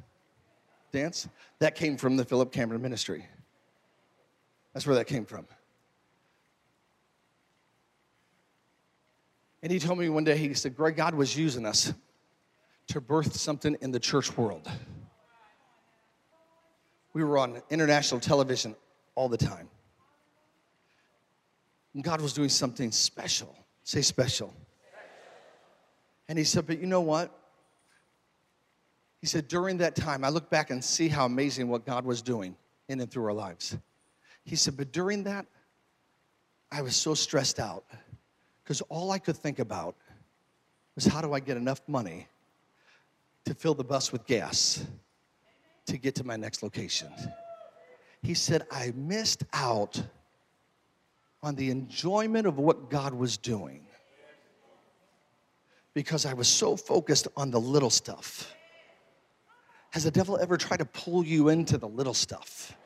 dance, 0.93 1.27
that 1.59 1.75
came 1.75 1.97
from 1.97 2.15
the 2.15 2.23
Philip 2.23 2.53
Cameron 2.53 2.81
ministry. 2.81 3.25
That's 4.73 4.87
where 4.87 4.95
that 4.95 5.07
came 5.07 5.25
from. 5.25 5.45
And 9.63 9.71
he 9.71 9.79
told 9.79 9.99
me 9.99 10.09
one 10.09 10.23
day, 10.23 10.37
he 10.37 10.53
said, 10.53 10.75
Greg, 10.75 10.95
God 10.95 11.13
was 11.13 11.37
using 11.37 11.65
us 11.65 11.93
to 12.87 12.99
birth 12.99 13.35
something 13.35 13.77
in 13.81 13.91
the 13.91 13.99
church 13.99 14.35
world. 14.35 14.69
We 17.13 17.23
were 17.23 17.37
on 17.37 17.61
international 17.69 18.19
television 18.21 18.75
all 19.15 19.29
the 19.29 19.37
time. 19.37 19.69
And 21.93 22.03
God 22.03 22.21
was 22.21 22.33
doing 22.33 22.49
something 22.49 22.91
special. 22.91 23.55
Say 23.83 24.01
special. 24.01 24.53
And 26.27 26.37
he 26.37 26.45
said, 26.45 26.65
But 26.65 26.79
you 26.79 26.87
know 26.87 27.01
what? 27.01 27.37
He 29.19 29.27
said, 29.27 29.47
During 29.47 29.77
that 29.77 29.95
time, 29.95 30.23
I 30.23 30.29
look 30.29 30.49
back 30.49 30.71
and 30.71 30.83
see 30.83 31.09
how 31.09 31.25
amazing 31.25 31.67
what 31.67 31.85
God 31.85 32.05
was 32.05 32.21
doing 32.21 32.55
in 32.87 33.01
and 33.01 33.11
through 33.11 33.25
our 33.25 33.33
lives. 33.33 33.77
He 34.45 34.55
said, 34.55 34.77
But 34.77 34.91
during 34.91 35.23
that, 35.23 35.45
I 36.71 36.81
was 36.81 36.95
so 36.95 37.13
stressed 37.13 37.59
out 37.59 37.83
because 38.63 38.81
all 38.81 39.11
I 39.11 39.19
could 39.19 39.37
think 39.37 39.59
about 39.59 39.95
was 40.95 41.05
how 41.05 41.21
do 41.21 41.33
I 41.33 41.39
get 41.39 41.57
enough 41.57 41.81
money 41.87 42.27
to 43.45 43.53
fill 43.53 43.73
the 43.73 43.83
bus 43.83 44.11
with 44.11 44.25
gas 44.25 44.85
to 45.87 45.97
get 45.97 46.15
to 46.15 46.23
my 46.23 46.35
next 46.35 46.63
location. 46.63 47.09
He 48.21 48.33
said, 48.33 48.67
I 48.71 48.93
missed 48.95 49.43
out 49.53 50.01
on 51.41 51.55
the 51.55 51.71
enjoyment 51.71 52.45
of 52.45 52.59
what 52.59 52.89
God 52.89 53.13
was 53.13 53.37
doing 53.37 53.85
because 55.93 56.25
I 56.25 56.33
was 56.33 56.47
so 56.47 56.75
focused 56.75 57.27
on 57.35 57.51
the 57.51 57.59
little 57.59 57.89
stuff. 57.89 58.53
Has 59.91 60.03
the 60.03 60.11
devil 60.11 60.37
ever 60.37 60.55
tried 60.55 60.77
to 60.77 60.85
pull 60.85 61.25
you 61.25 61.49
into 61.49 61.77
the 61.77 61.87
little 61.87 62.13
stuff? 62.13 62.77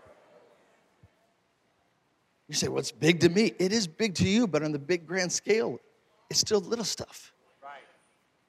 You 2.47 2.55
say, 2.55 2.67
well, 2.67 2.79
it's 2.79 2.91
big 2.91 3.19
to 3.21 3.29
me. 3.29 3.53
It 3.57 3.71
is 3.71 3.87
big 3.87 4.13
to 4.15 4.27
you, 4.27 4.47
but 4.47 4.63
on 4.63 4.71
the 4.71 4.79
big 4.79 5.07
grand 5.07 5.31
scale, 5.31 5.79
it's 6.29 6.39
still 6.39 6.59
little 6.59 6.85
stuff. 6.85 7.33
Right. 7.63 7.71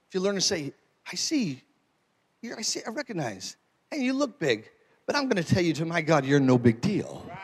If 0.08 0.14
you 0.14 0.20
learn 0.20 0.34
to 0.34 0.40
say, 0.40 0.72
I 1.10 1.14
see, 1.16 1.62
I 2.56 2.62
see, 2.62 2.80
I 2.86 2.90
recognize, 2.90 3.56
hey, 3.90 4.02
you 4.02 4.12
look 4.12 4.38
big, 4.38 4.70
but 5.06 5.16
I'm 5.16 5.24
going 5.24 5.42
to 5.42 5.54
tell 5.54 5.62
you 5.62 5.72
to 5.74 5.84
my 5.84 6.00
God, 6.02 6.26
you're 6.26 6.40
no 6.40 6.58
big 6.58 6.80
deal. 6.80 7.24
Right. 7.26 7.38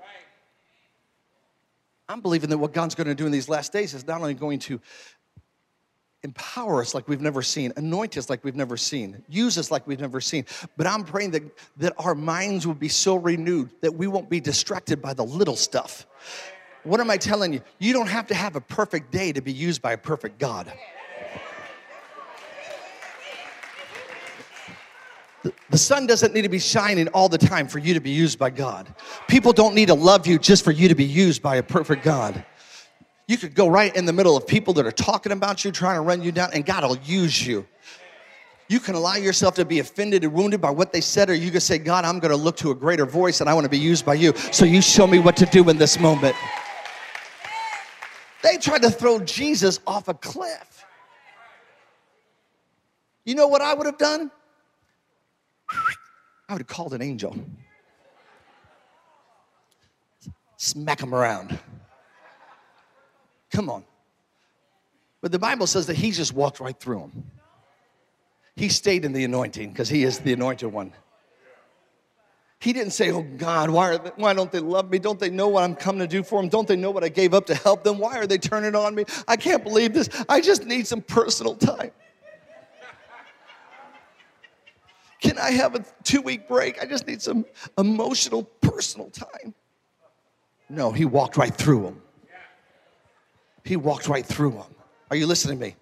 Right. 0.00 0.24
I'm 2.08 2.20
believing 2.20 2.50
that 2.50 2.58
what 2.58 2.72
God's 2.72 2.94
going 2.94 3.08
to 3.08 3.14
do 3.14 3.26
in 3.26 3.32
these 3.32 3.48
last 3.48 3.72
days 3.72 3.92
is 3.92 4.06
not 4.06 4.20
only 4.20 4.34
going 4.34 4.58
to 4.60 4.80
empower 6.22 6.80
us 6.80 6.94
like 6.94 7.08
we've 7.08 7.20
never 7.20 7.42
seen, 7.42 7.72
anoint 7.76 8.16
us 8.16 8.28
like 8.28 8.42
we've 8.44 8.56
never 8.56 8.76
seen, 8.76 9.22
use 9.28 9.58
us 9.58 9.70
like 9.70 9.86
we've 9.86 10.00
never 10.00 10.20
seen. 10.20 10.44
But 10.76 10.86
I'm 10.86 11.04
praying 11.04 11.30
that, 11.32 11.42
that 11.76 11.92
our 11.98 12.14
minds 12.14 12.66
will 12.66 12.74
be 12.74 12.88
so 12.88 13.16
renewed 13.16 13.70
that 13.80 13.94
we 13.94 14.06
won't 14.06 14.28
be 14.28 14.40
distracted 14.40 15.00
by 15.00 15.14
the 15.14 15.24
little 15.24 15.56
stuff. 15.56 16.06
What 16.82 17.00
am 17.00 17.10
I 17.10 17.16
telling 17.16 17.52
you? 17.52 17.60
You 17.78 17.92
don't 17.92 18.08
have 18.08 18.26
to 18.28 18.34
have 18.34 18.56
a 18.56 18.60
perfect 18.60 19.10
day 19.10 19.32
to 19.32 19.40
be 19.40 19.52
used 19.52 19.82
by 19.82 19.92
a 19.92 19.98
perfect 19.98 20.38
God. 20.38 20.72
The 25.70 25.78
sun 25.78 26.06
doesn't 26.06 26.34
need 26.34 26.42
to 26.42 26.48
be 26.48 26.58
shining 26.58 27.08
all 27.08 27.28
the 27.28 27.38
time 27.38 27.68
for 27.68 27.78
you 27.78 27.94
to 27.94 28.00
be 28.00 28.10
used 28.10 28.38
by 28.38 28.50
God. 28.50 28.92
People 29.28 29.52
don't 29.52 29.74
need 29.74 29.86
to 29.86 29.94
love 29.94 30.26
you 30.26 30.38
just 30.38 30.64
for 30.64 30.72
you 30.72 30.88
to 30.88 30.94
be 30.94 31.04
used 31.04 31.42
by 31.42 31.56
a 31.56 31.62
perfect 31.62 32.02
God. 32.02 32.44
You 33.28 33.36
could 33.36 33.54
go 33.54 33.66
right 33.66 33.94
in 33.94 34.04
the 34.04 34.12
middle 34.12 34.36
of 34.36 34.46
people 34.46 34.74
that 34.74 34.86
are 34.86 34.92
talking 34.92 35.32
about 35.32 35.64
you, 35.64 35.72
trying 35.72 35.96
to 35.96 36.00
run 36.00 36.22
you 36.22 36.30
down, 36.30 36.50
and 36.52 36.64
God 36.64 36.84
will 36.84 36.98
use 36.98 37.44
you. 37.44 37.66
You 38.68 38.80
can 38.80 38.94
allow 38.94 39.14
yourself 39.14 39.54
to 39.56 39.64
be 39.64 39.78
offended 39.78 40.24
and 40.24 40.32
wounded 40.32 40.60
by 40.60 40.70
what 40.70 40.92
they 40.92 41.00
said, 41.00 41.30
or 41.30 41.34
you 41.34 41.50
can 41.50 41.60
say, 41.60 41.78
God, 41.78 42.04
I'm 42.04 42.18
going 42.18 42.32
to 42.32 42.36
look 42.36 42.56
to 42.58 42.72
a 42.72 42.74
greater 42.74 43.06
voice 43.06 43.40
and 43.40 43.48
I 43.48 43.54
want 43.54 43.64
to 43.64 43.70
be 43.70 43.78
used 43.78 44.04
by 44.04 44.14
you. 44.14 44.32
So 44.50 44.64
you 44.64 44.82
show 44.82 45.06
me 45.06 45.20
what 45.20 45.36
to 45.36 45.46
do 45.46 45.68
in 45.68 45.78
this 45.78 46.00
moment. 46.00 46.34
They 48.42 48.56
tried 48.56 48.82
to 48.82 48.90
throw 48.90 49.20
Jesus 49.20 49.78
off 49.86 50.08
a 50.08 50.14
cliff. 50.14 50.84
You 53.24 53.34
know 53.34 53.48
what 53.48 53.62
I 53.62 53.74
would 53.74 53.86
have 53.86 53.98
done? 53.98 54.30
I 56.48 56.52
would 56.52 56.60
have 56.60 56.66
called 56.66 56.92
an 56.92 57.02
angel. 57.02 57.36
Smack 60.56 61.00
him 61.00 61.14
around. 61.14 61.58
Come 63.56 63.70
on. 63.70 63.84
But 65.22 65.32
the 65.32 65.38
Bible 65.38 65.66
says 65.66 65.86
that 65.86 65.96
he 65.96 66.10
just 66.10 66.34
walked 66.34 66.60
right 66.60 66.78
through 66.78 66.98
them. 66.98 67.30
He 68.54 68.68
stayed 68.68 69.06
in 69.06 69.14
the 69.14 69.24
anointing 69.24 69.70
because 69.70 69.88
he 69.88 70.02
is 70.02 70.18
the 70.18 70.34
anointed 70.34 70.70
one. 70.70 70.92
He 72.60 72.74
didn't 72.74 72.92
say, 72.92 73.10
Oh 73.12 73.22
God, 73.22 73.70
why, 73.70 73.92
are 73.92 73.98
they, 73.98 74.10
why 74.16 74.34
don't 74.34 74.52
they 74.52 74.58
love 74.58 74.90
me? 74.90 74.98
Don't 74.98 75.18
they 75.18 75.30
know 75.30 75.48
what 75.48 75.64
I'm 75.64 75.74
coming 75.74 76.00
to 76.00 76.06
do 76.06 76.22
for 76.22 76.38
them? 76.38 76.50
Don't 76.50 76.68
they 76.68 76.76
know 76.76 76.90
what 76.90 77.02
I 77.02 77.08
gave 77.08 77.32
up 77.32 77.46
to 77.46 77.54
help 77.54 77.82
them? 77.82 77.96
Why 77.96 78.18
are 78.18 78.26
they 78.26 78.36
turning 78.36 78.74
on 78.74 78.94
me? 78.94 79.06
I 79.26 79.38
can't 79.38 79.64
believe 79.64 79.94
this. 79.94 80.10
I 80.28 80.42
just 80.42 80.66
need 80.66 80.86
some 80.86 81.00
personal 81.00 81.54
time. 81.54 81.92
Can 85.22 85.38
I 85.38 85.52
have 85.52 85.74
a 85.74 85.84
two 86.02 86.20
week 86.20 86.46
break? 86.46 86.78
I 86.82 86.84
just 86.84 87.06
need 87.06 87.22
some 87.22 87.46
emotional, 87.78 88.42
personal 88.60 89.08
time. 89.08 89.54
No, 90.68 90.92
he 90.92 91.06
walked 91.06 91.38
right 91.38 91.54
through 91.54 91.84
them. 91.84 92.02
He 93.66 93.76
walked 93.76 94.08
right 94.08 94.24
through 94.24 94.52
them. 94.52 94.74
Are 95.10 95.16
you 95.16 95.26
listening 95.26 95.58
to 95.58 95.64
me? 95.66 95.76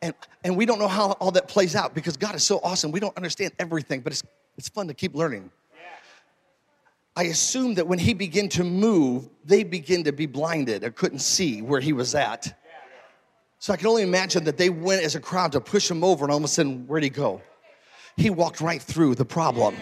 And, 0.00 0.14
and 0.44 0.56
we 0.56 0.66
don't 0.66 0.78
know 0.78 0.88
how 0.88 1.12
all 1.12 1.30
that 1.32 1.48
plays 1.48 1.76
out 1.76 1.94
because 1.94 2.16
God 2.16 2.34
is 2.34 2.42
so 2.42 2.60
awesome. 2.62 2.90
We 2.90 3.00
don't 3.00 3.16
understand 3.16 3.52
everything, 3.58 4.00
but 4.00 4.12
it's, 4.12 4.22
it's 4.56 4.68
fun 4.68 4.88
to 4.88 4.94
keep 4.94 5.14
learning. 5.14 5.50
I 7.14 7.24
assume 7.24 7.74
that 7.74 7.86
when 7.86 7.98
he 7.98 8.14
began 8.14 8.48
to 8.50 8.64
move, 8.64 9.28
they 9.44 9.64
began 9.64 10.02
to 10.04 10.12
be 10.12 10.26
blinded 10.26 10.82
or 10.82 10.90
couldn't 10.90 11.18
see 11.18 11.60
where 11.60 11.80
he 11.80 11.92
was 11.92 12.14
at. 12.14 12.58
So 13.58 13.72
I 13.72 13.76
can 13.76 13.86
only 13.86 14.02
imagine 14.02 14.44
that 14.44 14.56
they 14.56 14.70
went 14.70 15.02
as 15.02 15.14
a 15.14 15.20
crowd 15.20 15.52
to 15.52 15.60
push 15.60 15.90
him 15.90 16.02
over, 16.02 16.24
and 16.24 16.32
all 16.32 16.38
of 16.38 16.44
a 16.44 16.48
sudden, 16.48 16.86
where'd 16.86 17.04
he 17.04 17.10
go? 17.10 17.40
He 18.16 18.30
walked 18.30 18.60
right 18.60 18.82
through 18.82 19.14
the 19.14 19.24
problem. 19.24 19.76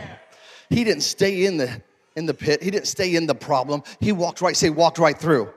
He 0.68 0.84
didn't 0.84 1.02
stay 1.02 1.46
in 1.46 1.56
the 1.56 1.82
in 2.16 2.26
the 2.26 2.34
pit. 2.34 2.62
He 2.62 2.70
didn't 2.70 2.88
stay 2.88 3.14
in 3.14 3.26
the 3.26 3.34
problem. 3.34 3.82
He 4.00 4.12
walked 4.12 4.40
right, 4.40 4.56
say, 4.56 4.68
walked 4.68 4.98
right 4.98 5.16
through. 5.16 5.48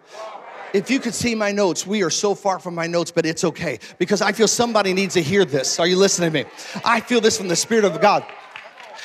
If 0.74 0.90
you 0.90 1.00
could 1.00 1.14
see 1.14 1.36
my 1.36 1.52
notes, 1.52 1.86
we 1.86 2.02
are 2.02 2.10
so 2.10 2.34
far 2.34 2.58
from 2.58 2.74
my 2.74 2.88
notes, 2.88 3.12
but 3.12 3.28
it's 3.28 3.44
okay 3.44 3.78
because 4.00 4.24
I 4.24 4.32
feel 4.32 4.48
somebody 4.48 4.92
needs 4.94 5.14
to 5.14 5.22
hear 5.22 5.46
this. 5.46 5.80
Are 5.80 5.86
you 5.86 5.98
listening 5.98 6.32
to 6.32 6.44
me? 6.44 6.50
I 6.84 7.00
feel 7.00 7.22
this 7.22 7.38
from 7.38 7.48
the 7.48 7.56
Spirit 7.56 7.86
of 7.86 8.02
God. 8.02 8.26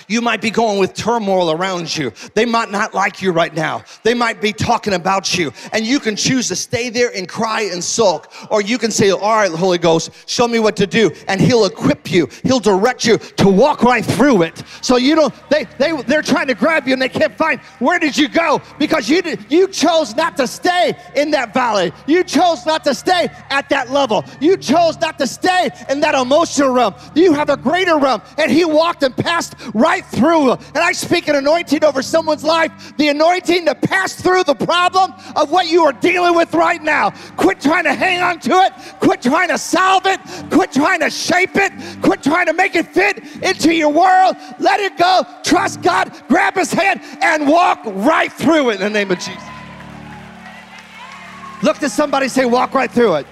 You 0.08 0.22
might 0.22 0.40
be 0.40 0.50
going 0.50 0.78
with 0.78 0.94
turmoil 0.94 1.50
around 1.50 1.94
you. 1.94 2.12
They 2.34 2.46
might 2.46 2.70
not 2.70 2.94
like 2.94 3.20
you 3.20 3.30
right 3.30 3.54
now. 3.54 3.84
They 4.02 4.14
might 4.14 4.40
be 4.40 4.54
talking 4.54 4.94
about 4.94 5.36
you. 5.36 5.52
And 5.72 5.86
you 5.86 6.00
can 6.00 6.16
choose 6.16 6.48
to 6.48 6.56
stay 6.56 6.88
there 6.88 7.14
and 7.14 7.28
cry 7.28 7.68
and 7.70 7.84
sulk. 7.84 8.32
Or 8.50 8.62
you 8.62 8.78
can 8.78 8.90
say, 8.90 9.10
All 9.10 9.20
right, 9.20 9.50
Holy 9.50 9.76
Ghost, 9.76 10.10
show 10.26 10.48
me 10.48 10.60
what 10.60 10.76
to 10.76 10.86
do. 10.86 11.10
And 11.28 11.40
He'll 11.40 11.66
equip 11.66 12.10
you, 12.10 12.28
He'll 12.42 12.58
direct 12.58 13.04
you 13.04 13.18
to 13.18 13.48
walk 13.48 13.82
right 13.82 14.04
through 14.04 14.42
it. 14.42 14.62
So 14.80 14.96
you 14.96 15.14
don't, 15.14 15.34
they, 15.50 15.64
they, 15.76 16.00
they're 16.02 16.22
trying 16.22 16.46
to 16.46 16.54
grab 16.54 16.86
you 16.86 16.94
and 16.94 17.02
they 17.02 17.10
can't 17.10 17.36
find 17.36 17.60
where 17.78 17.98
did 17.98 18.16
you 18.16 18.28
go? 18.28 18.62
Because 18.78 19.10
you, 19.10 19.20
did, 19.20 19.44
you 19.50 19.68
chose 19.68 20.16
not 20.16 20.38
to 20.38 20.46
stay 20.46 20.94
in 21.16 21.30
that 21.32 21.52
valley. 21.52 21.92
You 22.06 22.24
chose 22.24 22.64
not 22.64 22.82
to 22.84 22.94
stay 22.94 23.28
at 23.50 23.68
that 23.68 23.90
level. 23.90 24.24
You 24.40 24.56
chose 24.56 24.98
not 25.00 25.18
to 25.18 25.26
stay 25.26 25.68
in 25.90 26.00
that 26.00 26.14
emotional 26.14 26.70
realm. 26.70 26.94
You 27.14 27.34
have 27.34 27.50
a 27.50 27.58
greater 27.58 27.98
realm. 27.98 28.22
And 28.38 28.50
He 28.50 28.64
walked 28.64 29.02
and 29.02 29.14
passed 29.14 29.54
right 29.74 29.97
right 29.98 30.10
through. 30.10 30.52
And 30.52 30.78
I 30.78 30.92
speak 30.92 31.28
an 31.28 31.36
anointing 31.36 31.84
over 31.84 32.02
someone's 32.02 32.44
life 32.44 32.96
the 32.96 33.08
anointing 33.08 33.66
to 33.66 33.74
pass 33.74 34.14
through 34.14 34.44
the 34.44 34.54
problem 34.54 35.12
of 35.36 35.50
what 35.50 35.68
you 35.68 35.84
are 35.84 35.92
dealing 35.92 36.34
with 36.34 36.54
right 36.54 36.82
now. 36.82 37.10
Quit 37.36 37.60
trying 37.60 37.84
to 37.84 37.94
hang 37.94 38.22
on 38.22 38.40
to 38.40 38.50
it, 38.50 38.72
quit 39.00 39.22
trying 39.22 39.48
to 39.48 39.58
solve 39.58 40.06
it, 40.06 40.20
quit 40.50 40.72
trying 40.72 41.00
to 41.00 41.10
shape 41.10 41.56
it, 41.56 41.72
quit 42.02 42.22
trying 42.22 42.46
to 42.46 42.52
make 42.52 42.74
it 42.74 42.86
fit 42.86 43.18
into 43.42 43.74
your 43.74 43.90
world. 43.90 44.36
Let 44.58 44.80
it 44.80 44.96
go. 44.96 45.24
Trust 45.44 45.82
God, 45.82 46.12
grab 46.28 46.54
His 46.54 46.72
hand, 46.72 47.00
and 47.22 47.48
walk 47.48 47.80
right 47.84 48.32
through 48.32 48.70
it 48.70 48.74
in 48.74 48.80
the 48.80 48.90
name 48.90 49.10
of 49.10 49.18
Jesus. 49.18 49.42
Look 51.62 51.78
to 51.78 51.88
somebody, 51.88 52.28
say, 52.28 52.44
walk 52.44 52.72
right 52.72 52.90
through 52.90 53.16
it. 53.16 53.26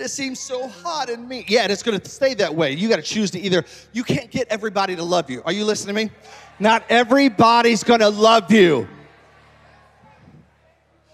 That 0.00 0.06
it 0.06 0.08
seems 0.08 0.40
so 0.40 0.66
hot 0.66 1.10
in 1.10 1.28
me. 1.28 1.44
Yeah, 1.46 1.62
and 1.62 1.72
it's 1.72 1.82
gonna 1.82 2.02
stay 2.04 2.32
that 2.34 2.54
way. 2.54 2.72
You 2.72 2.88
gotta 2.88 3.02
choose 3.02 3.30
to 3.32 3.40
either, 3.40 3.66
you 3.92 4.02
can't 4.02 4.30
get 4.30 4.48
everybody 4.48 4.96
to 4.96 5.04
love 5.04 5.28
you. 5.28 5.42
Are 5.44 5.52
you 5.52 5.66
listening 5.66 5.94
to 5.94 6.04
me? 6.04 6.10
Not 6.58 6.84
everybody's 6.88 7.84
gonna 7.84 8.08
love 8.08 8.50
you. 8.50 8.88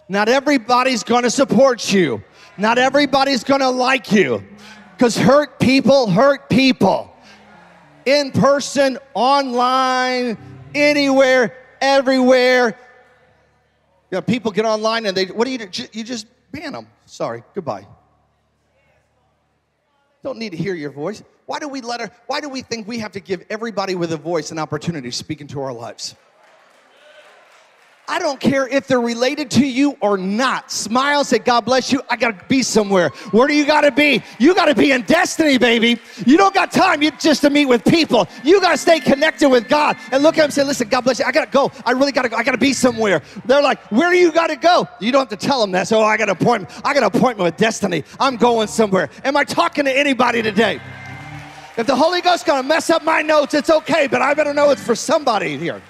Not 0.09 0.29
everybody's 0.29 1.03
gonna 1.03 1.31
support 1.31 1.93
you. 1.93 2.23
Not 2.57 2.79
everybody's 2.79 3.43
gonna 3.43 3.71
like 3.71 4.13
you. 4.13 4.45
Because 4.97 5.17
hurt 5.17 5.59
people 5.59 6.09
hurt 6.09 6.49
people. 6.49 7.13
In 8.05 8.31
person, 8.31 8.99
online, 9.15 10.39
anywhere, 10.77 11.57
everywhere. 11.81 12.79
Know, 14.13 14.23
people 14.23 14.53
get 14.53 14.65
online 14.65 15.07
and 15.07 15.17
they, 15.17 15.27
what 15.27 15.45
do 15.45 15.51
you 15.51 15.59
do? 15.59 15.87
You 15.93 16.05
just 16.05 16.29
ban 16.53 16.73
them. 16.73 16.87
Sorry, 17.07 17.43
goodbye. 17.53 17.85
Don't 20.27 20.41
need 20.41 20.51
to 20.51 20.57
hear 20.57 20.75
your 20.75 20.91
voice. 20.91 21.23
Why 21.45 21.61
do 21.61 21.69
we 21.69 21.83
let 21.83 22.01
her, 22.01 22.11
why 22.27 22.41
do 22.41 22.49
we 22.49 22.61
think 22.61 22.89
we 22.89 22.99
have 22.99 23.13
to 23.13 23.21
give 23.21 23.45
everybody 23.49 23.95
with 23.95 24.11
a 24.11 24.17
voice 24.17 24.51
an 24.51 24.59
opportunity 24.59 25.09
to 25.09 25.17
speak 25.17 25.41
into 25.41 25.61
our 25.61 25.73
lives? 25.73 26.17
I 28.09 28.21
don't 28.21 28.39
care 28.39 28.69
if 28.69 28.87
they're 28.87 29.01
related 29.01 29.51
to 29.53 29.67
you 29.67 29.97
or 30.01 30.17
not. 30.17 30.71
Smile, 30.71 31.25
say, 31.25 31.39
God 31.39 31.63
bless 31.63 31.91
you. 31.91 32.01
I 32.09 32.17
gotta 32.17 32.39
be 32.47 32.63
somewhere. 32.63 33.09
Where 33.33 33.49
do 33.49 33.55
you 33.55 33.67
gotta 33.67 33.91
be? 33.91 34.23
You 34.39 34.55
gotta 34.55 34.75
be 34.75 34.93
in 34.93 35.03
destiny, 35.03 35.59
baby. 35.59 35.99
You 36.25 36.37
don't 36.37 36.55
got 36.55 36.71
time 36.71 37.03
you, 37.03 37.11
just 37.13 37.41
to 37.43 37.51
meet 37.51 37.67
with 37.67 37.85
people. 37.85 38.29
You 38.45 38.61
gotta 38.61 38.79
stay 38.79 39.01
connected 39.01 39.49
with 39.49 39.69
God 39.69 39.97
and 40.13 40.23
look 40.23 40.35
at 40.35 40.39
them 40.39 40.45
and 40.45 40.55
say, 40.55 40.63
listen, 40.63 40.89
God 40.89 41.03
bless 41.03 41.19
you. 41.19 41.25
I 41.25 41.33
gotta 41.33 41.51
go. 41.51 41.73
I 41.85 41.93
really 41.93 42.13
gotta 42.13 42.29
go. 42.29 42.37
I 42.37 42.45
gotta 42.45 42.59
be 42.59 42.73
somewhere. 42.73 43.23
They're 43.45 43.63
like, 43.63 43.81
where 43.91 44.11
do 44.11 44.19
you 44.19 44.31
gotta 44.31 44.57
go? 44.57 44.89
You 45.01 45.11
don't 45.11 45.29
have 45.29 45.39
to 45.39 45.47
tell 45.47 45.61
them 45.61 45.73
that. 45.73 45.89
So, 45.89 46.01
oh, 46.01 46.05
I 46.05 46.17
got 46.17 46.29
an 46.29 46.37
appointment. 46.41 46.73
I 46.85 46.95
got 46.95 47.03
an 47.03 47.05
appointment 47.17 47.41
with 47.41 47.57
destiny. 47.57 48.05
I'm 48.21 48.37
going 48.37 48.69
somewhere. 48.69 49.11
Am 49.25 49.37
I 49.37 49.43
talking 49.43 49.85
to 49.85 49.93
anybody 49.93 50.43
today? 50.43 50.81
If 51.77 51.87
the 51.87 51.97
Holy 51.97 52.21
Ghost's 52.21 52.45
gonna 52.45 52.67
mess 52.67 52.89
up 52.89 53.03
my 53.03 53.21
notes, 53.21 53.53
it's 53.53 53.69
okay, 53.69 54.07
but 54.07 54.23
I 54.23 54.33
better 54.33 54.55
know 54.55 54.71
it's 54.71 54.83
for 54.83 54.95
somebody 54.95 55.59
here 55.59 55.83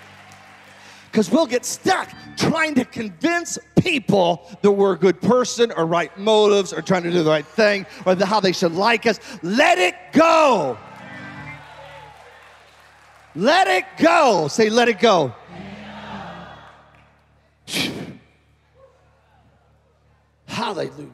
because 1.17 1.31
we'll 1.31 1.47
get 1.47 1.65
stuck 1.65 2.13
trying 2.37 2.75
to 2.75 2.85
convince 2.85 3.59
people 3.81 4.47
that 4.61 4.71
we're 4.71 4.93
a 4.93 4.99
good 4.99 5.19
person 5.23 5.73
or 5.75 5.87
right 5.87 6.15
motives 6.19 6.75
or 6.75 6.83
trying 6.83 7.05
to 7.05 7.11
do 7.11 7.23
the 7.23 7.31
right 7.31 7.47
thing 7.47 7.87
or 8.05 8.15
the, 8.15 8.27
how 8.27 8.39
they 8.39 8.53
should 8.53 8.75
like 8.75 9.07
us. 9.07 9.19
Let 9.43 9.79
it 9.79 9.95
go. 10.13 10.77
Let 13.35 13.67
it 13.67 13.87
go. 13.97 14.47
Say, 14.49 14.69
let 14.69 14.91
it 14.91 14.99
go. 14.99 15.35
Hallelujah. 20.45 21.09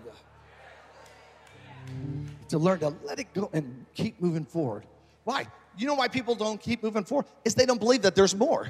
To 2.49 2.59
learn 2.59 2.81
to 2.81 2.93
let 3.05 3.21
it 3.21 3.33
go 3.33 3.51
and 3.53 3.87
keep 3.95 4.21
moving 4.21 4.47
forward. 4.47 4.85
Why? 5.23 5.47
You 5.79 5.87
know 5.87 5.95
why 5.95 6.09
people 6.09 6.35
don't 6.35 6.61
keep 6.61 6.83
moving 6.83 7.05
forward? 7.05 7.27
Is 7.45 7.55
they 7.55 7.67
don't 7.67 7.79
believe 7.79 8.03
that 8.03 8.17
there's 8.17 8.35
more. 8.35 8.69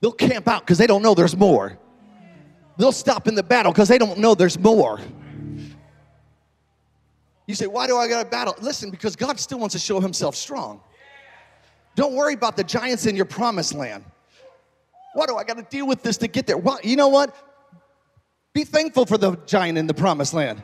They'll 0.00 0.12
camp 0.12 0.48
out 0.48 0.62
because 0.62 0.78
they 0.78 0.86
don't 0.86 1.02
know 1.02 1.14
there's 1.14 1.36
more. 1.36 1.78
They'll 2.78 2.92
stop 2.92 3.28
in 3.28 3.34
the 3.34 3.42
battle 3.42 3.72
because 3.72 3.88
they 3.88 3.98
don't 3.98 4.18
know 4.18 4.34
there's 4.34 4.58
more. 4.58 5.00
You 7.46 7.54
say, 7.54 7.66
why 7.66 7.86
do 7.86 7.96
I 7.96 8.08
got 8.08 8.22
to 8.22 8.30
battle? 8.30 8.54
Listen, 8.60 8.90
because 8.90 9.16
God 9.16 9.38
still 9.38 9.58
wants 9.58 9.74
to 9.74 9.78
show 9.78 10.00
himself 10.00 10.36
strong. 10.36 10.80
Don't 11.96 12.14
worry 12.14 12.34
about 12.34 12.56
the 12.56 12.64
giants 12.64 13.06
in 13.06 13.16
your 13.16 13.24
promised 13.24 13.74
land. 13.74 14.04
Why 15.14 15.26
do 15.26 15.36
I 15.36 15.44
got 15.44 15.56
to 15.56 15.64
deal 15.64 15.86
with 15.86 16.02
this 16.02 16.16
to 16.18 16.28
get 16.28 16.46
there? 16.46 16.56
Well, 16.56 16.78
you 16.84 16.96
know 16.96 17.08
what? 17.08 17.34
Be 18.54 18.64
thankful 18.64 19.04
for 19.04 19.18
the 19.18 19.36
giant 19.46 19.76
in 19.76 19.86
the 19.86 19.94
promised 19.94 20.32
land. 20.32 20.62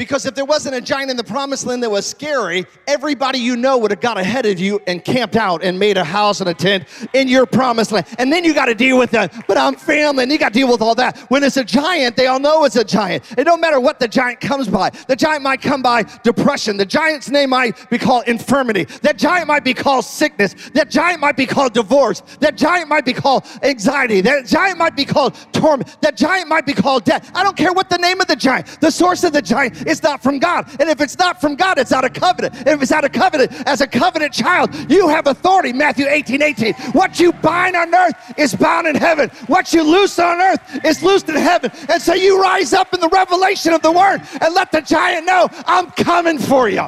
Because 0.00 0.24
if 0.24 0.34
there 0.34 0.46
wasn't 0.46 0.74
a 0.74 0.80
giant 0.80 1.10
in 1.10 1.18
the 1.18 1.22
promised 1.22 1.66
land 1.66 1.82
that 1.82 1.90
was 1.90 2.06
scary, 2.06 2.64
everybody 2.88 3.38
you 3.38 3.54
know 3.54 3.76
would 3.76 3.90
have 3.90 4.00
got 4.00 4.16
ahead 4.16 4.46
of 4.46 4.58
you 4.58 4.80
and 4.86 5.04
camped 5.04 5.36
out 5.36 5.62
and 5.62 5.78
made 5.78 5.98
a 5.98 6.04
house 6.04 6.40
and 6.40 6.48
a 6.48 6.54
tent 6.54 6.86
in 7.12 7.28
your 7.28 7.44
promised 7.44 7.92
land. 7.92 8.06
And 8.18 8.32
then 8.32 8.42
you 8.42 8.54
got 8.54 8.64
to 8.64 8.74
deal 8.74 8.96
with 8.96 9.10
that. 9.10 9.44
But 9.46 9.58
I'm 9.58 9.74
family, 9.74 10.22
and 10.22 10.32
you 10.32 10.38
got 10.38 10.54
to 10.54 10.58
deal 10.58 10.72
with 10.72 10.80
all 10.80 10.94
that. 10.94 11.18
When 11.28 11.44
it's 11.44 11.58
a 11.58 11.64
giant, 11.64 12.16
they 12.16 12.28
all 12.28 12.40
know 12.40 12.64
it's 12.64 12.76
a 12.76 12.82
giant. 12.82 13.24
It 13.36 13.44
don't 13.44 13.60
matter 13.60 13.78
what 13.78 14.00
the 14.00 14.08
giant 14.08 14.40
comes 14.40 14.68
by. 14.68 14.88
The 14.88 15.14
giant 15.14 15.42
might 15.42 15.60
come 15.60 15.82
by 15.82 16.04
depression. 16.22 16.78
The 16.78 16.86
giant's 16.86 17.28
name 17.28 17.50
might 17.50 17.90
be 17.90 17.98
called 17.98 18.26
infirmity. 18.26 18.84
That 19.02 19.18
giant 19.18 19.48
might 19.48 19.64
be 19.64 19.74
called 19.74 20.06
sickness. 20.06 20.54
That 20.72 20.88
giant 20.88 21.20
might 21.20 21.36
be 21.36 21.44
called 21.44 21.74
divorce. 21.74 22.22
That 22.40 22.56
giant 22.56 22.88
might 22.88 23.04
be 23.04 23.12
called 23.12 23.44
anxiety. 23.62 24.22
That 24.22 24.46
giant 24.46 24.78
might 24.78 24.96
be 24.96 25.04
called 25.04 25.34
torment. 25.52 26.00
That 26.00 26.16
giant 26.16 26.48
might 26.48 26.64
be 26.64 26.72
called 26.72 27.04
death. 27.04 27.30
I 27.34 27.42
don't 27.42 27.54
care 27.54 27.74
what 27.74 27.90
the 27.90 27.98
name 27.98 28.22
of 28.22 28.28
the 28.28 28.36
giant. 28.36 28.80
The 28.80 28.90
source 28.90 29.24
of 29.24 29.34
the 29.34 29.42
giant 29.42 29.89
it's 29.90 30.02
not 30.02 30.22
from 30.22 30.38
God. 30.38 30.66
And 30.80 30.88
if 30.88 31.00
it's 31.00 31.18
not 31.18 31.40
from 31.40 31.56
God, 31.56 31.78
it's 31.78 31.92
out 31.92 32.04
of 32.04 32.12
covenant. 32.12 32.54
And 32.56 32.68
if 32.68 32.82
it's 32.82 32.92
out 32.92 33.04
of 33.04 33.12
covenant, 33.12 33.52
as 33.66 33.80
a 33.80 33.86
covenant 33.86 34.32
child, 34.32 34.74
you 34.90 35.08
have 35.08 35.26
authority. 35.26 35.72
Matthew 35.72 36.06
18 36.08 36.42
18. 36.42 36.74
What 36.92 37.20
you 37.20 37.32
bind 37.32 37.76
on 37.76 37.94
earth 37.94 38.14
is 38.36 38.54
bound 38.54 38.86
in 38.86 38.94
heaven. 38.94 39.30
What 39.46 39.72
you 39.72 39.82
loose 39.82 40.18
on 40.18 40.40
earth 40.40 40.84
is 40.84 41.02
loosed 41.02 41.28
in 41.28 41.36
heaven. 41.36 41.70
And 41.88 42.00
so 42.00 42.14
you 42.14 42.40
rise 42.40 42.72
up 42.72 42.94
in 42.94 43.00
the 43.00 43.08
revelation 43.08 43.72
of 43.72 43.82
the 43.82 43.92
word 43.92 44.20
and 44.40 44.54
let 44.54 44.72
the 44.72 44.80
giant 44.80 45.26
know, 45.26 45.48
I'm 45.66 45.90
coming 45.90 46.38
for 46.38 46.68
you. 46.68 46.86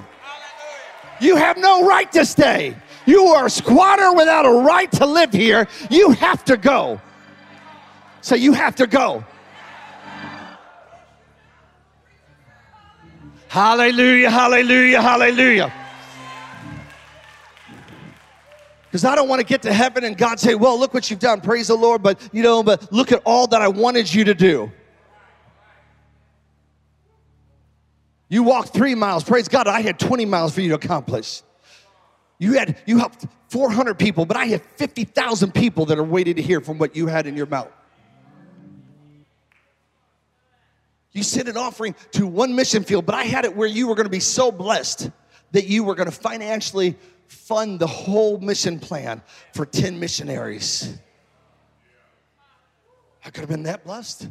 You 1.20 1.36
have 1.36 1.56
no 1.56 1.86
right 1.86 2.10
to 2.12 2.24
stay. 2.24 2.76
You 3.06 3.26
are 3.26 3.46
a 3.46 3.50
squatter 3.50 4.12
without 4.12 4.46
a 4.46 4.62
right 4.64 4.90
to 4.92 5.06
live 5.06 5.32
here. 5.32 5.66
You 5.90 6.10
have 6.12 6.44
to 6.46 6.56
go. 6.56 7.00
So 8.20 8.34
you 8.34 8.52
have 8.52 8.76
to 8.76 8.86
go. 8.86 9.24
Hallelujah, 13.52 14.30
hallelujah, 14.30 15.02
hallelujah. 15.02 15.70
Because 18.86 19.04
I 19.04 19.14
don't 19.14 19.28
want 19.28 19.40
to 19.40 19.46
get 19.46 19.60
to 19.64 19.72
heaven 19.74 20.04
and 20.04 20.16
God 20.16 20.40
say, 20.40 20.54
Well, 20.54 20.80
look 20.80 20.94
what 20.94 21.10
you've 21.10 21.18
done. 21.18 21.42
Praise 21.42 21.68
the 21.68 21.74
Lord. 21.74 22.02
But, 22.02 22.18
you 22.32 22.42
know, 22.42 22.62
but 22.62 22.90
look 22.90 23.12
at 23.12 23.20
all 23.26 23.46
that 23.48 23.60
I 23.60 23.68
wanted 23.68 24.12
you 24.12 24.24
to 24.24 24.32
do. 24.32 24.72
You 28.30 28.42
walked 28.42 28.70
three 28.70 28.94
miles. 28.94 29.22
Praise 29.22 29.48
God. 29.48 29.68
I 29.68 29.82
had 29.82 29.98
20 29.98 30.24
miles 30.24 30.54
for 30.54 30.62
you 30.62 30.70
to 30.70 30.76
accomplish. 30.76 31.42
You 32.38 32.54
had 32.54 32.78
you 32.86 32.96
helped 32.96 33.26
400 33.50 33.98
people, 33.98 34.24
but 34.24 34.38
I 34.38 34.46
had 34.46 34.62
50,000 34.62 35.52
people 35.52 35.84
that 35.84 35.98
are 35.98 36.02
waiting 36.02 36.36
to 36.36 36.42
hear 36.42 36.62
from 36.62 36.78
what 36.78 36.96
you 36.96 37.06
had 37.06 37.26
in 37.26 37.36
your 37.36 37.44
mouth. 37.44 37.68
You 41.12 41.22
sent 41.22 41.48
an 41.48 41.56
offering 41.56 41.94
to 42.12 42.26
one 42.26 42.54
mission 42.54 42.84
field, 42.84 43.06
but 43.06 43.14
I 43.14 43.24
had 43.24 43.44
it 43.44 43.54
where 43.54 43.68
you 43.68 43.86
were 43.86 43.94
going 43.94 44.06
to 44.06 44.10
be 44.10 44.20
so 44.20 44.50
blessed 44.50 45.10
that 45.52 45.66
you 45.66 45.84
were 45.84 45.94
going 45.94 46.08
to 46.08 46.14
financially 46.14 46.96
fund 47.26 47.78
the 47.78 47.86
whole 47.86 48.38
mission 48.38 48.78
plan 48.78 49.22
for 49.54 49.66
10 49.66 49.98
missionaries. 49.98 50.98
I 53.24 53.30
could 53.30 53.40
have 53.40 53.48
been 53.48 53.64
that 53.64 53.84
blessed. 53.84 54.28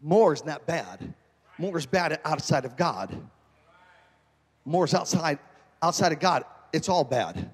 More 0.00 0.32
is 0.32 0.44
not 0.44 0.66
bad. 0.66 1.14
More 1.58 1.76
is 1.78 1.86
bad 1.86 2.18
outside 2.24 2.64
of 2.64 2.76
God. 2.76 3.16
More 4.64 4.84
is 4.84 4.94
outside 4.94 5.38
outside 5.82 6.12
of 6.12 6.20
God. 6.20 6.44
It's 6.72 6.88
all 6.88 7.04
bad. 7.04 7.50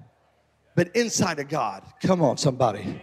But 0.75 0.95
inside 0.95 1.39
of 1.39 1.49
God, 1.49 1.83
come 2.01 2.21
on, 2.21 2.37
somebody. 2.37 3.01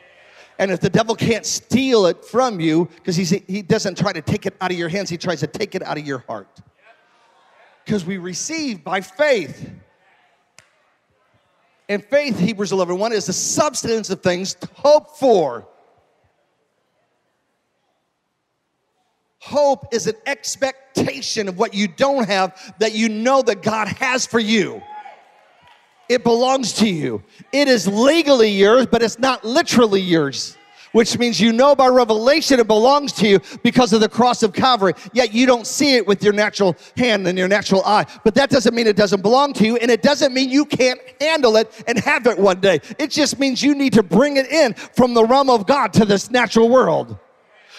And 0.58 0.70
if 0.70 0.80
the 0.80 0.90
devil 0.90 1.14
can't 1.16 1.44
steal 1.44 2.06
it 2.06 2.24
from 2.24 2.60
you, 2.60 2.88
because 2.96 3.16
he 3.16 3.62
doesn't 3.62 3.98
try 3.98 4.12
to 4.12 4.22
take 4.22 4.46
it 4.46 4.54
out 4.60 4.70
of 4.70 4.78
your 4.78 4.88
hands, 4.88 5.10
he 5.10 5.16
tries 5.16 5.40
to 5.40 5.46
take 5.46 5.74
it 5.74 5.82
out 5.82 5.98
of 5.98 6.06
your 6.06 6.18
heart. 6.18 6.60
Because 7.84 8.04
we 8.04 8.18
receive 8.18 8.84
by 8.84 9.00
faith. 9.00 9.70
And 11.88 12.02
faith, 12.04 12.38
Hebrews 12.38 12.72
11 12.72 12.98
1, 12.98 13.12
is 13.12 13.26
the 13.26 13.32
substance 13.32 14.10
of 14.10 14.22
things 14.22 14.56
hoped 14.74 15.18
for. 15.18 15.66
Hope 19.40 19.92
is 19.92 20.06
an 20.06 20.14
expectation 20.24 21.48
of 21.48 21.58
what 21.58 21.74
you 21.74 21.86
don't 21.86 22.26
have 22.26 22.74
that 22.78 22.94
you 22.94 23.10
know 23.10 23.42
that 23.42 23.60
God 23.60 23.88
has 23.88 24.24
for 24.24 24.38
you. 24.38 24.82
It 26.08 26.24
belongs 26.24 26.72
to 26.74 26.88
you. 26.88 27.22
It 27.52 27.68
is 27.68 27.86
legally 27.88 28.50
yours, 28.50 28.86
but 28.86 29.02
it's 29.02 29.18
not 29.18 29.44
literally 29.44 30.00
yours 30.00 30.56
which 30.94 31.18
means 31.18 31.40
you 31.40 31.52
know 31.52 31.74
by 31.74 31.88
revelation 31.88 32.60
it 32.60 32.68
belongs 32.68 33.12
to 33.12 33.28
you 33.28 33.40
because 33.64 33.92
of 33.92 34.00
the 34.00 34.08
cross 34.08 34.44
of 34.44 34.52
Calvary, 34.52 34.94
yet 35.12 35.34
you 35.34 35.44
don't 35.44 35.66
see 35.66 35.96
it 35.96 36.06
with 36.06 36.22
your 36.22 36.32
natural 36.32 36.76
hand 36.96 37.26
and 37.26 37.36
your 37.36 37.48
natural 37.48 37.82
eye. 37.84 38.06
But 38.22 38.36
that 38.36 38.48
doesn't 38.48 38.74
mean 38.74 38.86
it 38.86 38.96
doesn't 38.96 39.20
belong 39.20 39.52
to 39.54 39.66
you, 39.66 39.76
and 39.76 39.90
it 39.90 40.02
doesn't 40.02 40.32
mean 40.32 40.50
you 40.50 40.64
can't 40.64 41.00
handle 41.20 41.56
it 41.56 41.82
and 41.88 41.98
have 41.98 42.28
it 42.28 42.38
one 42.38 42.60
day. 42.60 42.80
It 42.96 43.10
just 43.10 43.40
means 43.40 43.60
you 43.60 43.74
need 43.74 43.92
to 43.94 44.04
bring 44.04 44.36
it 44.36 44.46
in 44.46 44.74
from 44.74 45.14
the 45.14 45.24
realm 45.24 45.50
of 45.50 45.66
God 45.66 45.92
to 45.94 46.04
this 46.04 46.30
natural 46.30 46.68
world. 46.68 47.18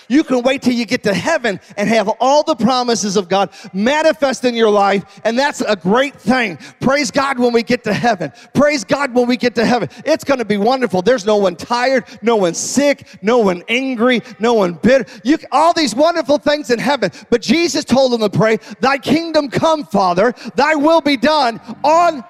You 0.07 0.23
can 0.23 0.41
wait 0.41 0.61
till 0.61 0.73
you 0.73 0.85
get 0.85 1.03
to 1.03 1.13
heaven 1.13 1.59
and 1.77 1.89
have 1.89 2.09
all 2.19 2.43
the 2.43 2.55
promises 2.55 3.17
of 3.17 3.29
God 3.29 3.49
manifest 3.73 4.45
in 4.45 4.55
your 4.55 4.69
life, 4.69 5.03
and 5.23 5.37
that's 5.37 5.61
a 5.61 5.75
great 5.75 6.15
thing. 6.15 6.57
Praise 6.79 7.11
God 7.11 7.39
when 7.39 7.53
we 7.53 7.63
get 7.63 7.83
to 7.85 7.93
heaven. 7.93 8.31
Praise 8.53 8.83
God 8.83 9.13
when 9.13 9.27
we 9.27 9.37
get 9.37 9.55
to 9.55 9.65
heaven. 9.65 9.89
It's 10.05 10.23
going 10.23 10.39
to 10.39 10.45
be 10.45 10.57
wonderful. 10.57 11.01
There's 11.01 11.25
no 11.25 11.37
one 11.37 11.55
tired, 11.55 12.05
no 12.21 12.35
one 12.35 12.53
sick, 12.53 13.07
no 13.21 13.39
one 13.39 13.63
angry, 13.67 14.21
no 14.39 14.53
one 14.53 14.73
bitter. 14.73 15.05
You 15.23 15.37
all 15.51 15.73
these 15.73 15.95
wonderful 15.95 16.37
things 16.37 16.69
in 16.71 16.79
heaven. 16.79 17.11
But 17.29 17.41
Jesus 17.41 17.85
told 17.85 18.11
them 18.13 18.21
to 18.21 18.29
pray, 18.29 18.57
"Thy 18.79 18.97
kingdom 18.97 19.49
come, 19.49 19.85
Father. 19.85 20.33
Thy 20.55 20.75
will 20.75 21.01
be 21.01 21.17
done 21.17 21.59
on." 21.83 22.23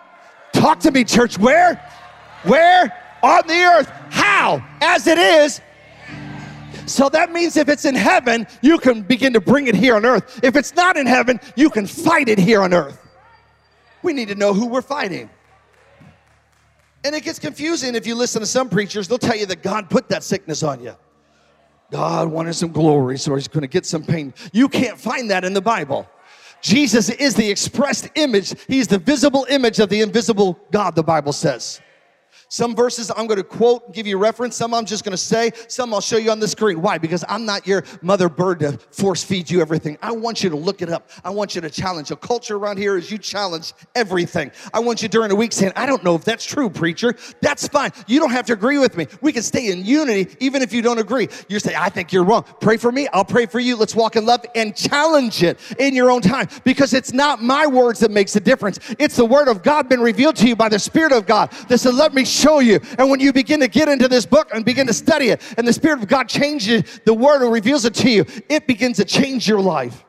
Talk 0.53 0.79
to 0.81 0.91
me, 0.91 1.03
church. 1.03 1.37
Where? 1.37 1.81
Where? 2.43 2.91
On 3.21 3.45
the 3.47 3.61
earth. 3.63 3.91
How? 4.09 4.63
As 4.81 5.07
it 5.07 5.17
is 5.17 5.61
so 6.85 7.09
that 7.09 7.31
means 7.31 7.57
if 7.57 7.69
it's 7.69 7.85
in 7.85 7.95
heaven, 7.95 8.47
you 8.61 8.77
can 8.77 9.01
begin 9.01 9.33
to 9.33 9.41
bring 9.41 9.67
it 9.67 9.75
here 9.75 9.95
on 9.95 10.05
earth. 10.05 10.39
If 10.43 10.55
it's 10.55 10.75
not 10.75 10.97
in 10.97 11.07
heaven, 11.07 11.39
you 11.55 11.69
can 11.69 11.87
fight 11.87 12.29
it 12.29 12.39
here 12.39 12.61
on 12.61 12.73
earth. 12.73 12.99
We 14.03 14.13
need 14.13 14.27
to 14.29 14.35
know 14.35 14.53
who 14.53 14.67
we're 14.67 14.81
fighting. 14.81 15.29
And 17.03 17.13
it 17.13 17.23
gets 17.23 17.39
confusing 17.39 17.95
if 17.95 18.07
you 18.07 18.15
listen 18.15 18.41
to 18.41 18.47
some 18.47 18.69
preachers, 18.69 19.07
they'll 19.07 19.17
tell 19.17 19.35
you 19.35 19.45
that 19.47 19.61
God 19.61 19.89
put 19.89 20.09
that 20.09 20.23
sickness 20.23 20.63
on 20.63 20.81
you. 20.81 20.95
God 21.91 22.29
wanted 22.29 22.53
some 22.53 22.71
glory, 22.71 23.17
so 23.17 23.35
he's 23.35 23.47
going 23.47 23.61
to 23.61 23.67
get 23.67 23.85
some 23.85 24.03
pain. 24.03 24.33
You 24.51 24.67
can't 24.67 24.99
find 24.99 25.29
that 25.29 25.45
in 25.45 25.53
the 25.53 25.61
Bible. 25.61 26.09
Jesus 26.61 27.09
is 27.09 27.35
the 27.35 27.47
expressed 27.47 28.09
image, 28.15 28.55
he's 28.67 28.87
the 28.87 28.97
visible 28.97 29.45
image 29.49 29.79
of 29.79 29.89
the 29.89 30.01
invisible 30.01 30.59
God, 30.71 30.95
the 30.95 31.03
Bible 31.03 31.31
says. 31.31 31.79
Some 32.49 32.75
verses 32.75 33.11
I'm 33.15 33.27
going 33.27 33.37
to 33.37 33.43
quote, 33.43 33.85
and 33.85 33.93
give 33.93 34.07
you 34.07 34.17
reference. 34.17 34.55
Some 34.55 34.73
I'm 34.73 34.85
just 34.85 35.03
going 35.03 35.11
to 35.11 35.17
say. 35.17 35.51
Some 35.67 35.93
I'll 35.93 36.01
show 36.01 36.17
you 36.17 36.31
on 36.31 36.39
the 36.39 36.47
screen. 36.47 36.81
Why? 36.81 36.97
Because 36.97 37.23
I'm 37.27 37.45
not 37.45 37.67
your 37.67 37.83
mother 38.01 38.29
bird 38.29 38.59
to 38.59 38.73
force 38.91 39.23
feed 39.23 39.49
you 39.49 39.61
everything. 39.61 39.97
I 40.01 40.11
want 40.11 40.43
you 40.43 40.49
to 40.49 40.55
look 40.55 40.81
it 40.81 40.89
up. 40.89 41.09
I 41.23 41.29
want 41.29 41.55
you 41.55 41.61
to 41.61 41.69
challenge. 41.69 42.11
A 42.11 42.15
culture 42.15 42.55
around 42.55 42.77
here 42.77 42.97
is 42.97 43.11
you 43.11 43.17
challenge 43.17 43.73
everything. 43.95 44.51
I 44.73 44.79
want 44.79 45.01
you 45.01 45.07
during 45.07 45.29
the 45.29 45.35
week 45.35 45.53
saying, 45.53 45.73
I 45.75 45.85
don't 45.85 46.03
know 46.03 46.15
if 46.15 46.23
that's 46.23 46.45
true, 46.45 46.69
preacher. 46.69 47.15
That's 47.41 47.67
fine. 47.67 47.91
You 48.07 48.19
don't 48.19 48.31
have 48.31 48.45
to 48.47 48.53
agree 48.53 48.77
with 48.77 48.97
me. 48.97 49.07
We 49.21 49.31
can 49.31 49.43
stay 49.43 49.71
in 49.71 49.85
unity 49.85 50.35
even 50.39 50.61
if 50.61 50.73
you 50.73 50.81
don't 50.81 50.99
agree. 50.99 51.29
You 51.49 51.59
say, 51.59 51.75
I 51.75 51.89
think 51.89 52.13
you're 52.13 52.23
wrong. 52.23 52.45
Pray 52.61 52.77
for 52.77 52.91
me. 52.91 53.07
I'll 53.13 53.25
pray 53.25 53.45
for 53.45 53.59
you. 53.59 53.75
Let's 53.75 53.95
walk 53.95 54.15
in 54.15 54.25
love 54.25 54.45
and 54.55 54.75
challenge 54.75 55.43
it 55.43 55.59
in 55.79 55.95
your 55.95 56.11
own 56.11 56.21
time 56.21 56.47
because 56.63 56.93
it's 56.93 57.13
not 57.13 57.41
my 57.41 57.67
words 57.67 57.99
that 57.99 58.11
makes 58.11 58.35
a 58.35 58.39
difference. 58.39 58.79
It's 58.99 59.15
the 59.15 59.25
word 59.25 59.47
of 59.47 59.63
God 59.63 59.89
been 59.89 60.01
revealed 60.01 60.35
to 60.37 60.47
you 60.47 60.55
by 60.55 60.69
the 60.69 60.79
Spirit 60.79 61.11
of 61.11 61.25
God 61.25 61.51
that 61.69 61.79
said, 61.79 61.95
let 61.95 62.13
me 62.13 62.25
show 62.35 62.59
you. 62.59 62.79
And 62.97 63.09
when 63.09 63.19
you 63.19 63.33
begin 63.33 63.59
to 63.61 63.67
get 63.67 63.87
into 63.87 64.07
this 64.07 64.25
book 64.25 64.49
and 64.53 64.65
begin 64.65 64.87
to 64.87 64.93
study 64.93 65.29
it, 65.29 65.41
and 65.57 65.67
the 65.67 65.73
Spirit 65.73 66.01
of 66.01 66.07
God 66.07 66.27
changes 66.29 66.99
the 67.05 67.13
word 67.13 67.41
and 67.41 67.51
reveals 67.51 67.85
it 67.85 67.93
to 67.95 68.09
you, 68.09 68.25
it 68.49 68.67
begins 68.67 68.97
to 68.97 69.05
change 69.05 69.47
your 69.47 69.61
life. 69.61 70.03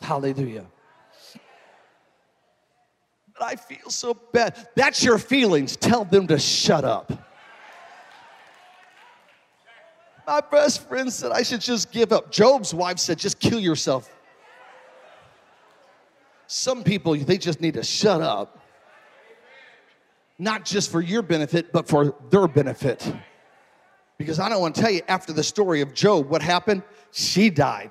Hallelujah. 0.00 0.66
But 3.34 3.42
I 3.42 3.56
feel 3.56 3.90
so 3.90 4.14
bad. 4.14 4.68
That's 4.74 5.04
your 5.04 5.18
feelings. 5.18 5.76
Tell 5.76 6.04
them 6.04 6.26
to 6.26 6.38
shut 6.38 6.84
up. 6.84 7.12
My 10.26 10.40
best 10.42 10.86
friend 10.86 11.10
said 11.10 11.32
I 11.32 11.42
should 11.42 11.62
just 11.62 11.90
give 11.90 12.12
up. 12.12 12.30
Job's 12.30 12.74
wife 12.74 12.98
said, 12.98 13.18
just 13.18 13.38
kill 13.40 13.58
yourself. 13.60 14.14
Some 16.46 16.82
people, 16.82 17.14
they 17.14 17.38
just 17.38 17.60
need 17.60 17.74
to 17.74 17.82
shut 17.82 18.20
up 18.20 18.57
not 20.38 20.64
just 20.64 20.90
for 20.90 21.00
your 21.00 21.22
benefit, 21.22 21.72
but 21.72 21.88
for 21.88 22.14
their 22.30 22.46
benefit. 22.46 23.12
Because 24.18 24.38
I 24.38 24.48
don't 24.48 24.60
want 24.60 24.74
to 24.76 24.80
tell 24.80 24.90
you 24.90 25.02
after 25.08 25.32
the 25.32 25.42
story 25.42 25.80
of 25.80 25.94
Job, 25.94 26.28
what 26.28 26.42
happened? 26.42 26.82
She 27.12 27.50
died. 27.50 27.90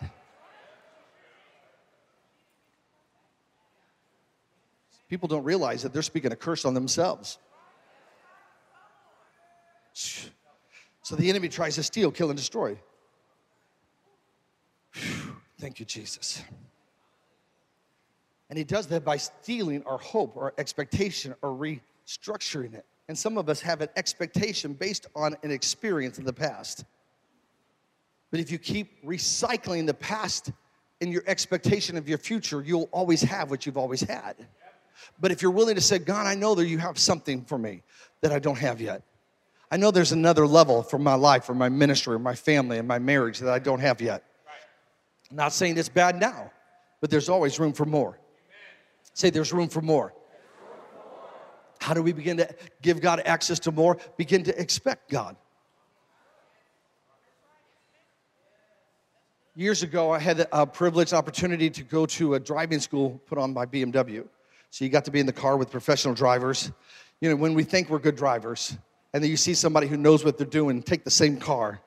People 5.09 5.27
don't 5.27 5.43
realize 5.43 5.83
that 5.83 5.93
they're 5.93 6.01
speaking 6.01 6.31
a 6.31 6.35
curse 6.35 6.65
on 6.65 6.73
themselves. 6.73 7.37
So 9.93 11.15
the 11.15 11.29
enemy 11.29 11.47
tries 11.47 11.75
to 11.75 11.83
steal, 11.83 12.11
kill, 12.11 12.29
and 12.29 12.37
destroy. 12.37 12.77
Thank 15.59 15.79
you, 15.79 15.85
Jesus. 15.85 16.43
And 18.49 18.57
he 18.57 18.63
does 18.63 18.87
that 18.87 19.03
by 19.03 19.17
stealing 19.17 19.83
our 19.85 19.97
hope, 19.97 20.35
our 20.37 20.53
expectation, 20.57 21.33
our 21.41 21.53
re 21.53 21.81
structuring 22.07 22.73
it. 22.73 22.85
And 23.07 23.17
some 23.17 23.37
of 23.37 23.49
us 23.49 23.61
have 23.61 23.81
an 23.81 23.89
expectation 23.95 24.73
based 24.73 25.07
on 25.15 25.35
an 25.43 25.51
experience 25.51 26.17
in 26.17 26.25
the 26.25 26.33
past. 26.33 26.85
But 28.31 28.39
if 28.39 28.51
you 28.51 28.57
keep 28.57 29.05
recycling 29.05 29.85
the 29.85 29.93
past 29.93 30.51
in 30.99 31.11
your 31.11 31.23
expectation 31.27 31.97
of 31.97 32.09
your 32.09 32.17
future, 32.17 32.61
you'll 32.65 32.89
always 32.91 33.21
have 33.21 33.49
what 33.49 33.65
you've 33.65 33.77
always 33.77 34.01
had. 34.01 34.35
But 35.19 35.31
if 35.31 35.41
you're 35.41 35.51
willing 35.51 35.75
to 35.75 35.81
say, 35.81 35.99
God, 35.99 36.25
I 36.25 36.35
know 36.35 36.55
that 36.55 36.67
you 36.67 36.77
have 36.79 36.97
something 36.97 37.43
for 37.45 37.57
me 37.57 37.83
that 38.21 38.31
I 38.31 38.39
don't 38.39 38.57
have 38.57 38.81
yet. 38.81 39.03
I 39.69 39.77
know 39.77 39.91
there's 39.91 40.11
another 40.11 40.47
level 40.47 40.81
for 40.81 40.97
my 40.97 41.13
life, 41.13 41.45
for 41.45 41.53
my 41.53 41.69
ministry, 41.69 42.15
or 42.15 42.19
my 42.19 42.35
family, 42.35 42.77
and 42.77 42.87
my 42.87 42.99
marriage 42.99 43.39
that 43.39 43.51
I 43.51 43.59
don't 43.59 43.79
have 43.79 44.01
yet. 44.01 44.23
I'm 45.29 45.37
not 45.37 45.53
saying 45.53 45.77
it's 45.77 45.89
bad 45.89 46.19
now, 46.19 46.51
but 47.01 47.09
there's 47.09 47.29
always 47.29 47.59
room 47.59 47.73
for 47.73 47.85
more. 47.85 48.17
Say, 49.13 49.29
there's 49.29 49.51
room 49.51 49.67
for 49.67 49.81
more. 49.81 50.13
How 51.87 51.93
do 51.93 52.03
we 52.03 52.11
begin 52.11 52.35
to 52.35 52.53
give 52.81 52.99
God 52.99 53.21
access 53.23 53.59
to 53.59 53.71
more? 53.71 53.97
Begin 54.17 54.43
to 54.43 54.61
expect 54.61 55.09
God. 55.09 55.37
Years 59.55 59.83
ago, 59.83 60.11
I 60.11 60.19
had 60.19 60.45
a 60.51 60.67
privileged 60.67 61.13
opportunity 61.13 61.69
to 61.69 61.83
go 61.83 62.05
to 62.07 62.33
a 62.33 62.41
driving 62.41 62.81
school 62.81 63.21
put 63.25 63.37
on 63.37 63.53
by 63.53 63.65
BMW. 63.65 64.27
So 64.69 64.83
you 64.83 64.91
got 64.91 65.05
to 65.05 65.11
be 65.11 65.21
in 65.21 65.25
the 65.25 65.31
car 65.31 65.55
with 65.55 65.71
professional 65.71 66.13
drivers. 66.13 66.73
You 67.21 67.29
know, 67.29 67.37
when 67.37 67.53
we 67.53 67.63
think 67.63 67.89
we're 67.89 67.99
good 67.99 68.17
drivers, 68.17 68.77
and 69.13 69.23
then 69.23 69.31
you 69.31 69.37
see 69.37 69.53
somebody 69.53 69.87
who 69.87 69.95
knows 69.95 70.25
what 70.25 70.37
they're 70.37 70.45
doing 70.45 70.83
take 70.83 71.05
the 71.05 71.09
same 71.09 71.37
car 71.37 71.79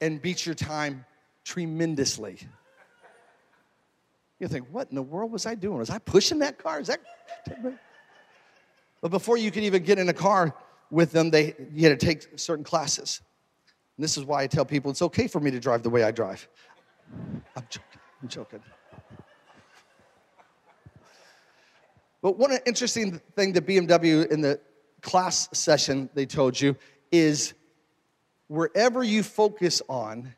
and 0.00 0.20
beat 0.20 0.44
your 0.44 0.56
time 0.56 1.04
tremendously. 1.44 2.38
You 4.40 4.48
think, 4.48 4.66
what 4.72 4.88
in 4.88 4.96
the 4.96 5.02
world 5.02 5.30
was 5.30 5.46
I 5.46 5.54
doing? 5.54 5.78
Was 5.78 5.90
I 5.90 5.98
pushing 5.98 6.40
that 6.40 6.58
car? 6.58 6.80
Is 6.80 6.88
that. 6.88 7.00
But 9.00 9.10
before 9.10 9.36
you 9.36 9.50
could 9.50 9.64
even 9.64 9.82
get 9.82 9.98
in 9.98 10.08
a 10.08 10.14
car 10.14 10.54
with 10.90 11.12
them, 11.12 11.30
they, 11.30 11.54
you 11.72 11.88
had 11.88 11.98
to 11.98 12.06
take 12.06 12.38
certain 12.38 12.64
classes. 12.64 13.20
And 13.96 14.04
this 14.04 14.16
is 14.16 14.24
why 14.24 14.42
I 14.42 14.46
tell 14.46 14.64
people 14.64 14.90
it's 14.90 15.02
okay 15.02 15.26
for 15.26 15.40
me 15.40 15.50
to 15.50 15.60
drive 15.60 15.82
the 15.82 15.90
way 15.90 16.02
I 16.02 16.10
drive. 16.10 16.48
I'm 17.56 17.66
joking. 17.68 18.00
I'm 18.22 18.28
joking. 18.28 18.60
But 22.22 22.38
one 22.38 22.52
interesting 22.66 23.20
thing 23.34 23.54
that 23.54 23.66
BMW 23.66 24.30
in 24.30 24.42
the 24.42 24.60
class 25.00 25.48
session 25.52 26.10
they 26.12 26.26
told 26.26 26.60
you 26.60 26.76
is 27.10 27.54
wherever 28.48 29.02
you 29.02 29.22
focus 29.22 29.80
on, 29.88 30.34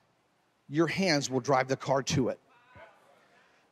your 0.68 0.86
hands 0.86 1.28
will 1.28 1.40
drive 1.40 1.66
the 1.66 1.76
car 1.76 2.02
to 2.02 2.28
it. 2.28 2.38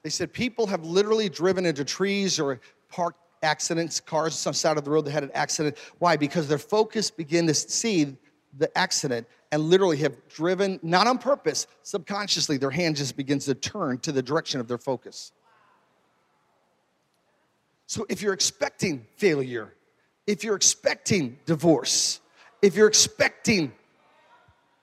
They 0.03 0.11
said 0.11 0.33
people 0.33 0.66
have 0.66 0.83
literally 0.83 1.29
driven 1.29 1.66
into 1.66 1.85
trees 1.85 2.40
or 2.40 2.61
parked 2.88 3.20
accidents, 3.42 4.00
cars 4.00 4.33
on 4.33 4.38
some 4.38 4.55
side 4.55 4.76
of 4.76 4.85
the 4.85 4.90
road 4.90 5.05
that 5.07 5.12
had 5.12 5.24
an 5.24 5.31
accident. 5.35 5.76
Why? 5.98 6.16
Because 6.16 6.48
their 6.48 6.59
focus 6.59 7.11
began 7.11 7.46
to 7.46 7.55
see 7.55 8.16
the 8.59 8.76
accident 8.76 9.26
and 9.53 9.62
literally 9.62 9.96
have 9.98 10.16
driven, 10.29 10.79
not 10.83 11.07
on 11.07 11.18
purpose, 11.18 11.66
subconsciously, 11.83 12.57
their 12.57 12.70
hand 12.70 12.96
just 12.96 13.16
begins 13.16 13.46
to 13.46 13.55
turn 13.55 13.98
to 13.98 14.12
the 14.12 14.22
direction 14.22 14.61
of 14.61 14.68
their 14.68 14.79
focus. 14.79 15.33
So 17.87 18.07
if 18.09 18.22
you're 18.22 18.35
expecting 18.35 19.05
failure, 19.16 19.74
if 20.26 20.44
you're 20.44 20.55
expecting 20.55 21.38
divorce, 21.46 22.20
if 22.62 22.76
you're 22.76 22.87
expecting 22.87 23.72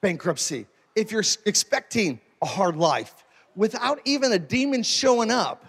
bankruptcy, 0.02 0.66
if 0.96 1.12
you're 1.12 1.24
expecting 1.46 2.20
a 2.42 2.46
hard 2.46 2.76
life, 2.76 3.24
without 3.56 4.02
even 4.04 4.34
a 4.34 4.40
demon 4.40 4.84
showing 4.84 5.32
up, 5.32 5.66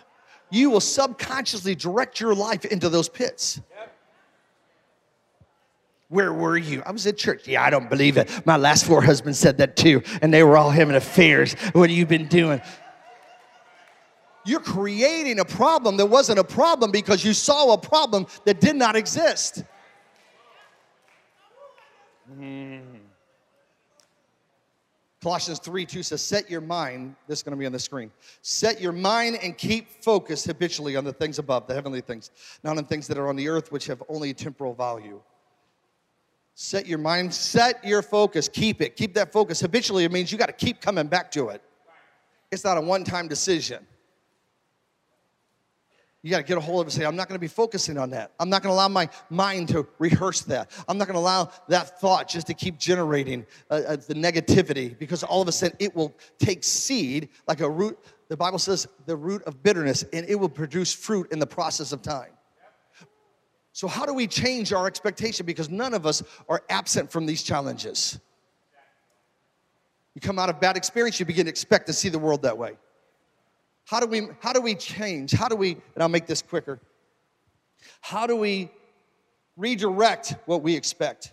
you 0.51 0.71
will 0.71 0.81
subconsciously 0.81 1.75
direct 1.75 2.21
your 2.21 2.35
life 2.35 2.65
into 2.65 2.89
those 2.89 3.09
pits. 3.09 3.61
Where 6.09 6.33
were 6.33 6.57
you? 6.57 6.83
I 6.87 6.91
was 6.91 7.07
at 7.07 7.19
church. 7.19 7.47
Yeah, 7.47 7.63
I 7.63 7.69
don't 7.69 7.91
believe 7.91 8.17
it. 8.17 8.31
My 8.47 8.57
last 8.57 8.87
four 8.87 9.03
husbands 9.03 9.39
said 9.39 9.59
that 9.59 9.77
too, 9.77 10.03
and 10.23 10.33
they 10.33 10.43
were 10.43 10.57
all 10.57 10.71
having 10.71 10.97
affairs. 10.97 11.53
What 11.73 11.91
have 11.91 11.99
you 11.99 12.07
been 12.07 12.29
doing? 12.29 12.63
You're 14.47 14.61
creating 14.61 15.39
a 15.41 15.45
problem 15.45 15.99
that 15.99 16.07
wasn't 16.07 16.39
a 16.39 16.45
problem 16.45 16.91
because 16.91 17.23
you 17.23 17.35
saw 17.35 17.75
a 17.75 17.79
problem 17.79 18.27
that 18.47 18.61
did 18.61 18.77
not 18.77 18.97
exist. 18.97 19.65
Mm. 22.41 22.58
Colossians 25.23 25.59
3 25.59 25.85
2 25.85 26.03
says, 26.03 26.23
Set 26.23 26.49
your 26.49 26.61
mind, 26.61 27.17
this 27.27 27.41
is 27.41 27.43
going 27.43 27.57
to 27.57 27.59
be 27.59 27.67
on 27.67 27.73
the 27.73 27.79
screen. 27.79 28.11
Set 28.43 28.81
your 28.81 28.93
mind 28.93 29.39
and 29.43 29.59
keep 29.59 30.03
focused 30.03 30.47
habitually 30.47 30.95
on 30.97 31.05
the 31.05 31.13
things 31.13 31.39
above, 31.39 31.67
the 31.67 31.75
heavenly 31.75 32.01
things, 32.01 32.31
not 32.63 32.79
on 32.79 32.85
things 32.85 33.09
that 33.09 33.19
are 33.19 33.29
on 33.29 33.35
the 33.35 33.49
earth, 33.49 33.73
which 33.73 33.87
have 33.87 34.03
only 34.09 34.33
temporal 34.33 34.75
value. 34.75 35.21
Set 36.55 36.87
your 36.87 36.99
mind, 36.99 37.33
set 37.33 37.85
your 37.85 38.03
focus, 38.03 38.49
keep 38.49 38.81
it, 38.81 38.97
keep 38.97 39.15
that 39.15 39.33
focus. 39.33 39.61
Habitually, 39.61 40.05
it 40.05 40.13
means 40.13 40.31
you 40.31 40.39
got 40.39 40.47
to 40.47 40.53
keep 40.53 40.81
coming 40.81 41.07
back 41.07 41.31
to 41.33 41.49
it. 41.49 41.63
It's 42.51 42.65
not 42.65 42.79
a 42.79 42.81
one 42.81 43.05
time 43.05 43.29
decision. 43.29 43.87
You 46.23 46.31
got 46.31 46.39
to 46.39 46.43
get 46.43 46.59
a 46.59 46.61
hold 46.61 46.81
of 46.81 46.87
it 46.87 46.95
and 46.95 47.01
say, 47.01 47.07
I'm 47.07 47.15
not 47.15 47.29
going 47.29 47.37
to 47.37 47.41
be 47.41 47.49
focusing 47.49 47.97
on 47.97 48.11
that. 48.11 48.33
I'm 48.41 48.51
not 48.51 48.63
going 48.63 48.73
to 48.73 48.75
allow 48.75 48.89
my 48.89 49.09
mind 49.31 49.69
to 49.69 49.87
rehearse 49.99 50.41
that. 50.43 50.71
I'm 50.89 50.99
not 50.99 51.07
going 51.07 51.15
to 51.15 51.21
allow 51.21 51.51
that 51.69 52.01
thought 52.01 52.29
just 52.29 52.49
to 52.49 52.55
keep 52.55 52.77
generating 52.77 53.47
uh, 53.71 53.75
uh, 53.75 53.97
the 53.97 54.15
negativity 54.15 54.99
because 54.99 55.23
all 55.23 55.41
of 55.41 55.49
a 55.49 55.53
sudden 55.53 55.77
it 55.79 55.95
will 55.95 56.17
take 56.39 56.65
seed 56.65 57.29
like 57.47 57.61
a 57.61 57.71
root. 57.71 57.99
The 58.29 58.37
Bible 58.37 58.59
says 58.59 58.89
the 59.07 59.17
root 59.17 59.43
of 59.45 59.63
bitterness 59.63 60.03
and 60.13 60.29
it 60.29 60.35
will 60.35 60.49
produce 60.49 60.93
fruit 60.93 61.31
in 61.31 61.39
the 61.39 61.47
process 61.47 61.93
of 61.93 62.03
time. 62.03 62.33
So, 63.73 63.87
how 63.87 64.05
do 64.05 64.13
we 64.13 64.27
change 64.27 64.73
our 64.73 64.89
expectation? 64.89 65.47
Because 65.47 65.71
none 65.71 65.95
of 65.95 66.05
us 66.05 66.25
are 66.49 66.65
absent 66.69 67.13
from 67.13 67.27
these 67.27 67.45
challenges. 67.45 68.19
You 70.17 70.21
come 70.21 70.37
out 70.41 70.49
of 70.51 70.61
bad 70.61 70.77
experience, 70.77 71.21
you 71.21 71.27
begin 71.27 71.47
to 71.47 71.51
expect 71.51 71.87
to 71.87 71.93
see 71.93 72.09
the 72.09 72.19
world 72.19 72.43
that 72.43 72.59
way. 72.59 72.77
How 73.89 74.01
do 74.01 74.07
we, 74.07 74.29
how 74.41 74.53
do 74.53 74.61
we 74.61 74.75
change? 74.75 75.33
How 75.33 75.49
do 75.49 75.57
we, 75.57 75.73
and 75.73 76.03
I'll 76.03 76.11
make 76.11 76.27
this 76.27 76.43
quicker. 76.43 76.79
How 78.03 78.27
do 78.27 78.37
we 78.37 78.71
redirect 79.57 80.35
what 80.45 80.63
we 80.63 80.77
expect? 80.77 81.33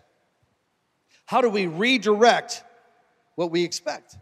How 1.25 1.41
do 1.41 1.49
we 1.49 1.67
redirect 1.67 2.63
what 3.35 3.51
we 3.51 3.61
expect? 3.61 4.17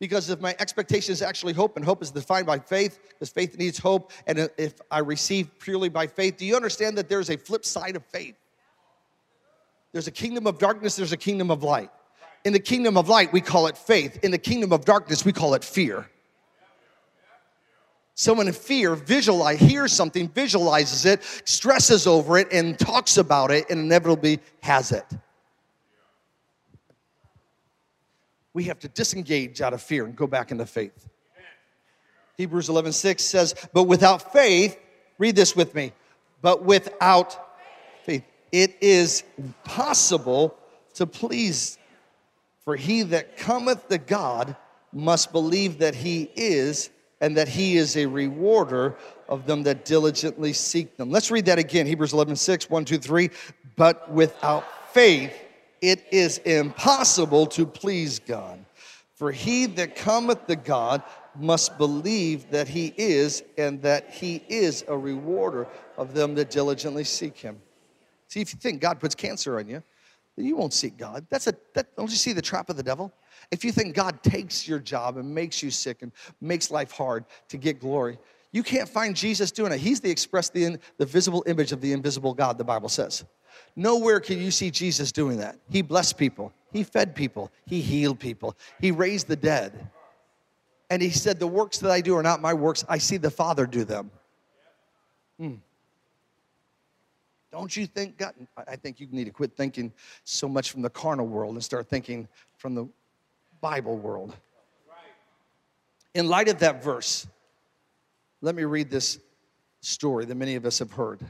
Because 0.00 0.30
if 0.30 0.40
my 0.40 0.56
expectation 0.58 1.12
is 1.12 1.20
actually 1.20 1.52
hope, 1.52 1.76
and 1.76 1.84
hope 1.84 2.00
is 2.00 2.10
defined 2.10 2.46
by 2.46 2.58
faith, 2.58 2.98
because 3.10 3.28
faith 3.28 3.58
needs 3.58 3.76
hope, 3.76 4.10
and 4.26 4.48
if 4.56 4.80
I 4.90 5.00
receive 5.00 5.50
purely 5.58 5.90
by 5.90 6.06
faith, 6.06 6.38
do 6.38 6.46
you 6.46 6.56
understand 6.56 6.96
that 6.96 7.10
there's 7.10 7.28
a 7.28 7.36
flip 7.36 7.66
side 7.66 7.94
of 7.94 8.06
faith? 8.06 8.36
There's 9.92 10.06
a 10.06 10.12
kingdom 10.12 10.46
of 10.46 10.58
darkness, 10.58 10.96
there's 10.96 11.12
a 11.12 11.18
kingdom 11.18 11.50
of 11.50 11.62
light. 11.62 11.90
In 12.46 12.54
the 12.54 12.58
kingdom 12.58 12.96
of 12.96 13.10
light, 13.10 13.34
we 13.34 13.42
call 13.42 13.66
it 13.66 13.76
faith. 13.76 14.18
In 14.22 14.30
the 14.30 14.38
kingdom 14.38 14.72
of 14.72 14.86
darkness, 14.86 15.26
we 15.26 15.32
call 15.32 15.52
it 15.52 15.62
fear. 15.62 16.06
Someone 18.18 18.48
in 18.48 18.54
fear 18.54 18.94
visualize, 18.94 19.60
hears 19.60 19.92
something, 19.92 20.30
visualizes 20.30 21.04
it, 21.04 21.22
stresses 21.44 22.06
over 22.06 22.38
it, 22.38 22.50
and 22.50 22.78
talks 22.78 23.18
about 23.18 23.50
it, 23.50 23.68
and 23.68 23.78
inevitably 23.78 24.40
has 24.60 24.90
it. 24.90 25.04
We 28.54 28.64
have 28.64 28.78
to 28.80 28.88
disengage 28.88 29.60
out 29.60 29.74
of 29.74 29.82
fear 29.82 30.06
and 30.06 30.16
go 30.16 30.26
back 30.26 30.50
into 30.50 30.64
faith. 30.64 31.10
Hebrews 32.38 32.70
11 32.70 32.92
6 32.92 33.22
says, 33.22 33.54
But 33.74 33.82
without 33.82 34.32
faith, 34.32 34.78
read 35.18 35.36
this 35.36 35.54
with 35.54 35.74
me, 35.74 35.92
but 36.40 36.64
without 36.64 37.58
faith, 38.04 38.24
it 38.50 38.78
is 38.80 39.24
impossible 39.36 40.56
to 40.94 41.06
please. 41.06 41.76
For 42.64 42.76
he 42.76 43.02
that 43.02 43.36
cometh 43.36 43.88
to 43.88 43.98
God 43.98 44.56
must 44.90 45.32
believe 45.32 45.78
that 45.78 45.94
he 45.94 46.30
is 46.34 46.88
and 47.20 47.36
that 47.36 47.48
he 47.48 47.76
is 47.76 47.96
a 47.96 48.06
rewarder 48.06 48.96
of 49.28 49.46
them 49.46 49.62
that 49.64 49.84
diligently 49.84 50.52
seek 50.52 50.96
them. 50.96 51.10
Let's 51.10 51.30
read 51.30 51.46
that 51.46 51.58
again 51.58 51.86
Hebrews 51.86 52.12
11 52.12 52.36
6, 52.36 52.70
1, 52.70 52.84
2, 52.84 52.98
3. 52.98 53.30
But 53.76 54.10
without 54.10 54.64
faith, 54.92 55.32
it 55.80 56.04
is 56.10 56.38
impossible 56.38 57.46
to 57.48 57.66
please 57.66 58.18
God. 58.18 58.64
For 59.14 59.32
he 59.32 59.66
that 59.66 59.96
cometh 59.96 60.46
to 60.46 60.56
God 60.56 61.02
must 61.38 61.78
believe 61.78 62.50
that 62.50 62.68
he 62.68 62.92
is, 62.96 63.42
and 63.58 63.80
that 63.82 64.10
he 64.10 64.42
is 64.48 64.84
a 64.88 64.96
rewarder 64.96 65.66
of 65.96 66.14
them 66.14 66.34
that 66.34 66.50
diligently 66.50 67.04
seek 67.04 67.36
him. 67.36 67.60
See, 68.28 68.40
if 68.40 68.52
you 68.52 68.58
think 68.58 68.80
God 68.80 69.00
puts 69.00 69.14
cancer 69.14 69.58
on 69.58 69.68
you, 69.68 69.82
then 70.36 70.46
you 70.46 70.56
won't 70.56 70.74
seek 70.74 70.96
God. 70.96 71.26
That's 71.30 71.46
a, 71.46 71.54
that, 71.74 71.94
don't 71.96 72.10
you 72.10 72.16
see 72.16 72.32
the 72.32 72.42
trap 72.42 72.68
of 72.68 72.76
the 72.76 72.82
devil? 72.82 73.12
If 73.50 73.64
you 73.64 73.72
think 73.72 73.94
God 73.94 74.22
takes 74.22 74.66
your 74.66 74.78
job 74.78 75.16
and 75.16 75.34
makes 75.34 75.62
you 75.62 75.70
sick 75.70 76.02
and 76.02 76.12
makes 76.40 76.70
life 76.70 76.90
hard 76.90 77.24
to 77.48 77.56
get 77.56 77.80
glory, 77.80 78.18
you 78.52 78.62
can't 78.62 78.88
find 78.88 79.14
Jesus 79.14 79.50
doing 79.50 79.72
it. 79.72 79.78
He's 79.78 80.00
the 80.00 80.10
express, 80.10 80.48
the, 80.48 80.78
the 80.98 81.06
visible 81.06 81.44
image 81.46 81.72
of 81.72 81.80
the 81.80 81.92
invisible 81.92 82.34
God, 82.34 82.58
the 82.58 82.64
Bible 82.64 82.88
says. 82.88 83.24
Nowhere 83.74 84.20
can 84.20 84.38
you 84.38 84.50
see 84.50 84.70
Jesus 84.70 85.12
doing 85.12 85.38
that. 85.38 85.58
He 85.70 85.82
blessed 85.82 86.16
people, 86.16 86.52
He 86.72 86.82
fed 86.82 87.14
people, 87.14 87.50
He 87.66 87.80
healed 87.80 88.18
people, 88.18 88.56
He 88.80 88.90
raised 88.90 89.28
the 89.28 89.36
dead. 89.36 89.90
And 90.88 91.02
He 91.02 91.10
said, 91.10 91.38
The 91.38 91.46
works 91.46 91.78
that 91.78 91.90
I 91.90 92.00
do 92.00 92.16
are 92.16 92.22
not 92.22 92.40
my 92.40 92.54
works, 92.54 92.84
I 92.88 92.98
see 92.98 93.16
the 93.16 93.30
Father 93.30 93.66
do 93.66 93.84
them. 93.84 94.10
Hmm. 95.38 95.54
Don't 97.52 97.74
you 97.76 97.86
think 97.86 98.18
God? 98.18 98.34
I 98.68 98.76
think 98.76 99.00
you 99.00 99.06
need 99.10 99.24
to 99.24 99.30
quit 99.30 99.56
thinking 99.56 99.92
so 100.24 100.48
much 100.48 100.70
from 100.70 100.82
the 100.82 100.90
carnal 100.90 101.26
world 101.26 101.54
and 101.54 101.64
start 101.64 101.88
thinking 101.88 102.28
from 102.56 102.74
the 102.74 102.88
Bible 103.60 103.96
world. 103.96 104.34
In 106.14 106.28
light 106.28 106.48
of 106.48 106.58
that 106.60 106.82
verse, 106.82 107.26
let 108.40 108.54
me 108.54 108.64
read 108.64 108.90
this 108.90 109.18
story 109.80 110.24
that 110.24 110.34
many 110.34 110.54
of 110.54 110.64
us 110.64 110.78
have 110.78 110.92
heard. 110.92 111.20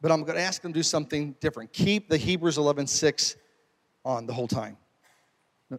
But 0.00 0.10
I'm 0.10 0.24
going 0.24 0.36
to 0.36 0.42
ask 0.42 0.62
them 0.62 0.72
to 0.72 0.78
do 0.78 0.82
something 0.82 1.36
different. 1.40 1.72
Keep 1.72 2.08
the 2.08 2.16
Hebrews 2.16 2.58
11:6 2.58 3.36
on 4.04 4.26
the 4.26 4.32
whole 4.32 4.48
time. 4.48 4.76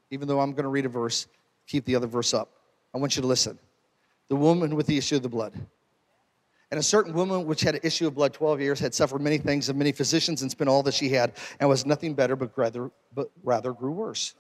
Even 0.10 0.28
though 0.28 0.40
I'm 0.40 0.52
going 0.52 0.64
to 0.64 0.70
read 0.70 0.86
a 0.86 0.90
verse, 0.90 1.28
keep 1.68 1.86
the 1.86 1.96
other 1.96 2.08
verse 2.08 2.34
up. 2.34 2.50
I 2.94 2.98
want 2.98 3.16
you 3.16 3.22
to 3.22 3.28
listen. 3.28 3.60
The 4.30 4.36
woman 4.36 4.76
with 4.76 4.88
the 4.88 4.98
issue 4.98 5.18
of 5.18 5.24
the 5.24 5.30
blood. 5.30 5.54
And 6.72 6.80
a 6.80 6.84
certain 6.84 7.14
woman 7.14 7.46
which 7.46 7.62
had 7.62 7.76
an 7.76 7.82
issue 7.84 8.08
of 8.08 8.16
blood 8.16 8.34
12 8.34 8.60
years 8.60 8.80
had 8.80 8.96
suffered 8.96 9.22
many 9.22 9.38
things 9.38 9.70
of 9.70 9.76
many 9.76 9.92
physicians 9.92 10.42
and 10.42 10.50
spent 10.50 10.70
all 10.70 10.82
that 10.84 10.96
she 10.96 11.10
had 11.10 11.34
and 11.60 11.70
was 11.70 11.86
nothing 11.86 12.16
better 12.16 12.36
but 12.36 12.58
rather, 12.58 12.90
but 13.14 13.30
rather 13.44 13.74
grew 13.74 13.92
worse 13.92 14.34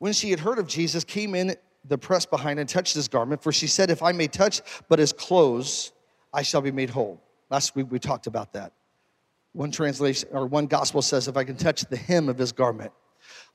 when 0.00 0.14
she 0.14 0.30
had 0.30 0.40
heard 0.40 0.58
of 0.58 0.66
Jesus, 0.66 1.04
came 1.04 1.34
in 1.34 1.54
the 1.86 1.96
press 1.96 2.26
behind 2.26 2.58
and 2.58 2.68
touched 2.68 2.94
his 2.94 3.06
garment, 3.06 3.42
for 3.42 3.52
she 3.52 3.66
said, 3.66 3.90
If 3.90 4.02
I 4.02 4.12
may 4.12 4.26
touch 4.26 4.60
but 4.88 4.98
his 4.98 5.12
clothes, 5.12 5.92
I 6.32 6.42
shall 6.42 6.62
be 6.62 6.72
made 6.72 6.90
whole. 6.90 7.22
Last 7.50 7.76
week 7.76 7.86
we 7.90 7.98
talked 7.98 8.26
about 8.26 8.52
that. 8.54 8.72
One 9.52 9.70
translation 9.70 10.28
or 10.32 10.46
one 10.46 10.66
gospel 10.66 11.02
says, 11.02 11.28
If 11.28 11.36
I 11.36 11.44
can 11.44 11.56
touch 11.56 11.82
the 11.82 11.96
hem 11.96 12.28
of 12.28 12.38
his 12.38 12.50
garment, 12.50 12.92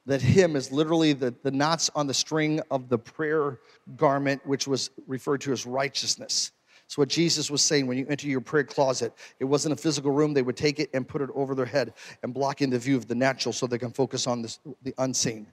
that 0.05 0.21
hem 0.21 0.55
is 0.55 0.71
literally 0.71 1.13
the, 1.13 1.33
the 1.41 1.51
knots 1.51 1.89
on 1.95 2.05
the 2.05 2.13
string 2.13 2.61
of 2.69 2.89
the 2.89 2.97
prayer 2.97 3.59
garment, 3.95 4.45
which 4.45 4.67
was 4.67 4.91
referred 5.07 5.41
to 5.41 5.51
as 5.51 5.65
righteousness. 5.65 6.51
So, 6.87 7.01
what 7.01 7.09
Jesus 7.09 7.49
was 7.49 7.63
saying 7.63 7.87
when 7.87 7.97
you 7.97 8.05
enter 8.07 8.27
your 8.27 8.41
prayer 8.41 8.63
closet, 8.63 9.13
it 9.39 9.45
wasn't 9.45 9.73
a 9.73 9.75
physical 9.75 10.11
room. 10.11 10.35
They 10.35 10.43
would 10.43 10.57
take 10.57 10.79
it 10.79 10.91
and 10.93 11.07
put 11.07 11.23
it 11.23 11.31
over 11.33 11.55
their 11.55 11.65
head 11.65 11.93
and 12.21 12.35
block 12.35 12.61
in 12.61 12.69
the 12.69 12.77
view 12.77 12.97
of 12.97 13.07
the 13.07 13.15
natural 13.15 13.51
so 13.51 13.65
they 13.65 13.79
can 13.79 13.89
focus 13.89 14.27
on 14.27 14.43
this, 14.43 14.59
the 14.83 14.93
unseen. 14.99 15.47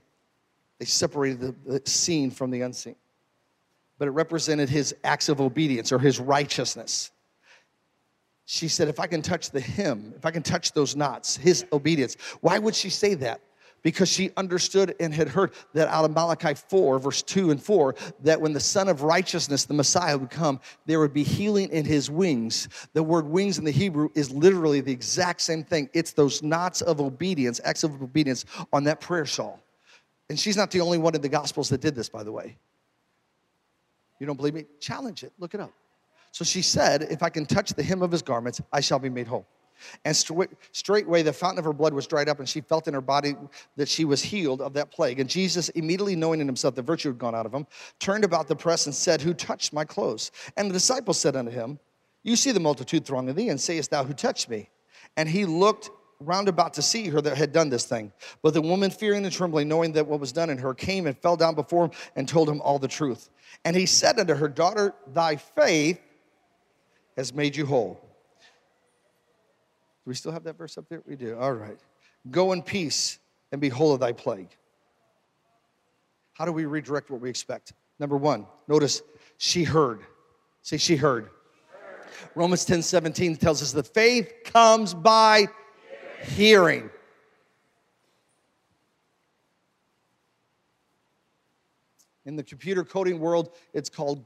They 0.83 0.87
separated 0.87 1.39
the, 1.39 1.79
the 1.79 1.83
seen 1.89 2.33
from 2.33 2.51
the 2.51 2.63
unseen. 2.63 2.97
But 3.99 4.09
it 4.09 4.11
represented 4.11 4.69
his 4.69 4.93
acts 5.05 5.29
of 5.29 5.41
obedience 5.41 5.93
or 5.93 6.01
his 6.01 6.19
righteousness. 6.19 7.13
She 8.47 8.67
said, 8.67 8.89
If 8.89 8.99
I 8.99 9.07
can 9.07 9.23
touch 9.23 9.53
the 9.53 9.61
hem, 9.61 10.13
if 10.17 10.27
I 10.27 10.33
can 10.33 10.43
touch 10.43 10.73
those 10.73 10.97
knots, 10.97 11.37
his 11.37 11.65
obedience. 11.73 12.17
Why 12.41 12.59
would 12.59 12.75
she 12.75 12.91
say 12.91 13.15
that? 13.15 13.41
because 13.85 14.09
she 14.09 14.31
understood 14.37 14.95
and 15.01 15.13
had 15.13 15.29
heard 15.29 15.53
that 15.75 15.89
out 15.89 16.05
of 16.05 16.13
Malachi 16.13 16.55
4, 16.55 17.01
verse 17.01 17.21
2 17.23 17.51
and 17.51 17.61
4, 17.61 17.97
that 18.23 18.41
when 18.41 18.53
the 18.53 18.61
Son 18.61 18.89
of 18.89 19.03
Righteousness, 19.03 19.65
the 19.65 19.75
Messiah, 19.75 20.17
would 20.17 20.31
come, 20.31 20.61
there 20.87 21.01
would 21.01 21.13
be 21.13 21.25
healing 21.25 21.69
in 21.71 21.85
his 21.85 22.09
wings. 22.09 22.69
The 22.93 23.03
word 23.03 23.27
wings 23.27 23.59
in 23.59 23.65
the 23.65 23.73
Hebrew 23.73 24.09
is 24.15 24.31
literally 24.31 24.81
the 24.83 24.93
exact 24.93 25.41
same 25.41 25.65
thing. 25.65 25.91
It's 25.95 26.13
those 26.13 26.45
knots 26.45 26.81
of 26.81 27.01
obedience, 27.01 27.61
acts 27.65 27.83
of 27.83 28.01
obedience 28.01 28.45
on 28.73 28.85
that 28.85 29.01
prayer 29.01 29.27
shawl. 29.27 29.61
And 30.33 30.41
she's 30.41 30.57
not 30.57 30.71
the 30.71 30.81
only 30.81 30.97
one 30.97 31.15
in 31.15 31.21
the 31.21 31.29
Gospels 31.29 31.69
that 31.69 31.83
did 31.83 31.95
this, 31.95 32.09
by 32.09 32.23
the 32.23 32.33
way. 32.33 32.57
You 34.19 34.25
don't 34.25 34.37
believe 34.37 34.55
me? 34.55 34.65
Challenge 34.81 35.25
it, 35.25 35.33
look 35.39 35.53
it 35.53 35.61
up. 35.61 35.75
So 36.31 36.43
she 36.43 36.63
said, 36.63 37.03
If 37.03 37.23
I 37.23 37.29
can 37.29 37.45
touch 37.45 37.75
the 37.75 37.83
hem 37.83 38.01
of 38.01 38.11
his 38.11 38.23
garments, 38.23 38.59
I 38.73 38.81
shall 38.81 38.99
be 38.99 39.11
made 39.11 39.27
whole. 39.27 39.47
And 40.07 40.17
straightway 40.17 41.21
the 41.21 41.35
fountain 41.35 41.59
of 41.59 41.67
her 41.67 41.75
blood 41.75 41.93
was 41.93 42.07
dried 42.07 42.31
up, 42.31 42.39
and 42.39 42.49
she 42.49 42.63
felt 42.63 42.89
in 42.89 42.95
her 42.95 43.03
body 43.03 43.35
that 43.77 43.91
she 43.91 44.07
was 44.07 44.23
healed 44.23 44.63
of 44.63 44.73
that 44.73 44.91
plague. 44.91 45.21
And 45.21 45.29
Jesus, 45.29 45.69
immediately 45.69 46.17
knowing 46.17 46.41
in 46.41 46.47
himself 46.47 46.77
that 46.77 46.85
virtue 46.85 47.11
had 47.11 47.19
gone 47.19 47.35
out 47.35 47.45
of 47.45 47.53
him, 47.53 47.67
turned 47.99 48.25
about 48.25 48.49
the 48.49 48.57
press 48.57 48.87
and 48.87 48.95
said, 48.95 49.21
Who 49.21 49.35
touched 49.35 49.75
my 49.75 49.85
clothes? 49.85 50.31
And 50.57 50.71
the 50.71 50.73
disciples 50.73 51.19
said 51.19 51.37
unto 51.37 51.51
him, 51.51 51.79
You 52.23 52.37
see 52.37 52.53
the 52.53 52.61
multitude 52.61 53.05
thronging 53.05 53.35
thee, 53.35 53.51
and 53.51 53.61
sayest 53.61 53.91
thou, 53.91 54.03
Who 54.03 54.15
touched 54.15 54.49
me? 54.49 54.71
And 55.15 55.29
he 55.29 55.45
looked 55.45 55.91
round 56.27 56.49
about 56.49 56.75
to 56.75 56.83
see 56.83 57.09
her 57.09 57.21
that 57.21 57.37
had 57.37 57.53
done 57.53 57.69
this 57.69 57.85
thing. 57.85 58.13
But 58.43 58.55
the 58.55 58.63
woman, 58.63 58.91
fearing 58.91 59.25
and 59.25 59.33
trembling, 59.33 59.69
knowing 59.69 59.93
that 59.93 60.07
what 60.07 60.21
was 60.21 60.33
done 60.33 60.51
in 60.51 60.59
her, 60.59 60.75
came 60.75 61.07
and 61.07 61.17
fell 61.17 61.37
down 61.37 61.55
before 61.55 61.87
him 61.87 61.91
and 62.17 62.29
told 62.29 62.49
him 62.49 62.61
all 62.61 62.79
the 62.79 62.89
truth. 62.89 63.31
And 63.65 63.77
he 63.77 63.87
said 63.87 64.19
unto 64.19 64.35
her, 64.35 64.49
Daughter, 64.49 64.95
thy 65.13 65.37
faith 65.37 66.01
has 67.17 67.35
made 67.35 67.57
you 67.57 67.67
whole 67.67 68.13
do 70.05 70.11
we 70.11 70.15
still 70.15 70.33
have 70.33 70.43
that 70.45 70.59
verse 70.59 70.77
up 70.77 70.89
there? 70.89 71.01
We 71.07 71.15
do. 71.15 71.39
All 71.39 71.53
right. 71.53 71.79
Go 72.31 72.53
in 72.53 72.63
peace 72.63 73.21
and 73.53 73.61
be 73.61 73.69
whole 73.69 73.95
of 73.95 74.01
thy 74.01 74.13
plague. 74.13 74.49
How 76.33 76.45
do 76.45 76.51
we 76.51 76.65
redirect 76.65 77.11
what 77.11 77.21
we 77.21 77.31
expect? 77.31 77.73
Number 78.01 78.17
one, 78.17 78.47
notice 78.67 79.03
she 79.39 79.63
heard. 79.63 80.01
Say, 80.63 80.77
she 80.77 80.97
heard. 80.97 81.31
Romans 82.35 82.65
10 82.65 82.83
17 82.83 83.37
tells 83.37 83.63
us 83.63 83.73
the 83.73 83.83
faith 83.83 84.33
comes 84.45 84.93
by 84.93 85.47
hearing. 86.25 86.91
In 92.25 92.37
the 92.37 92.43
computer 92.43 92.85
coding 92.85 93.19
world, 93.19 93.55
it's 93.75 93.89
called 93.89 94.25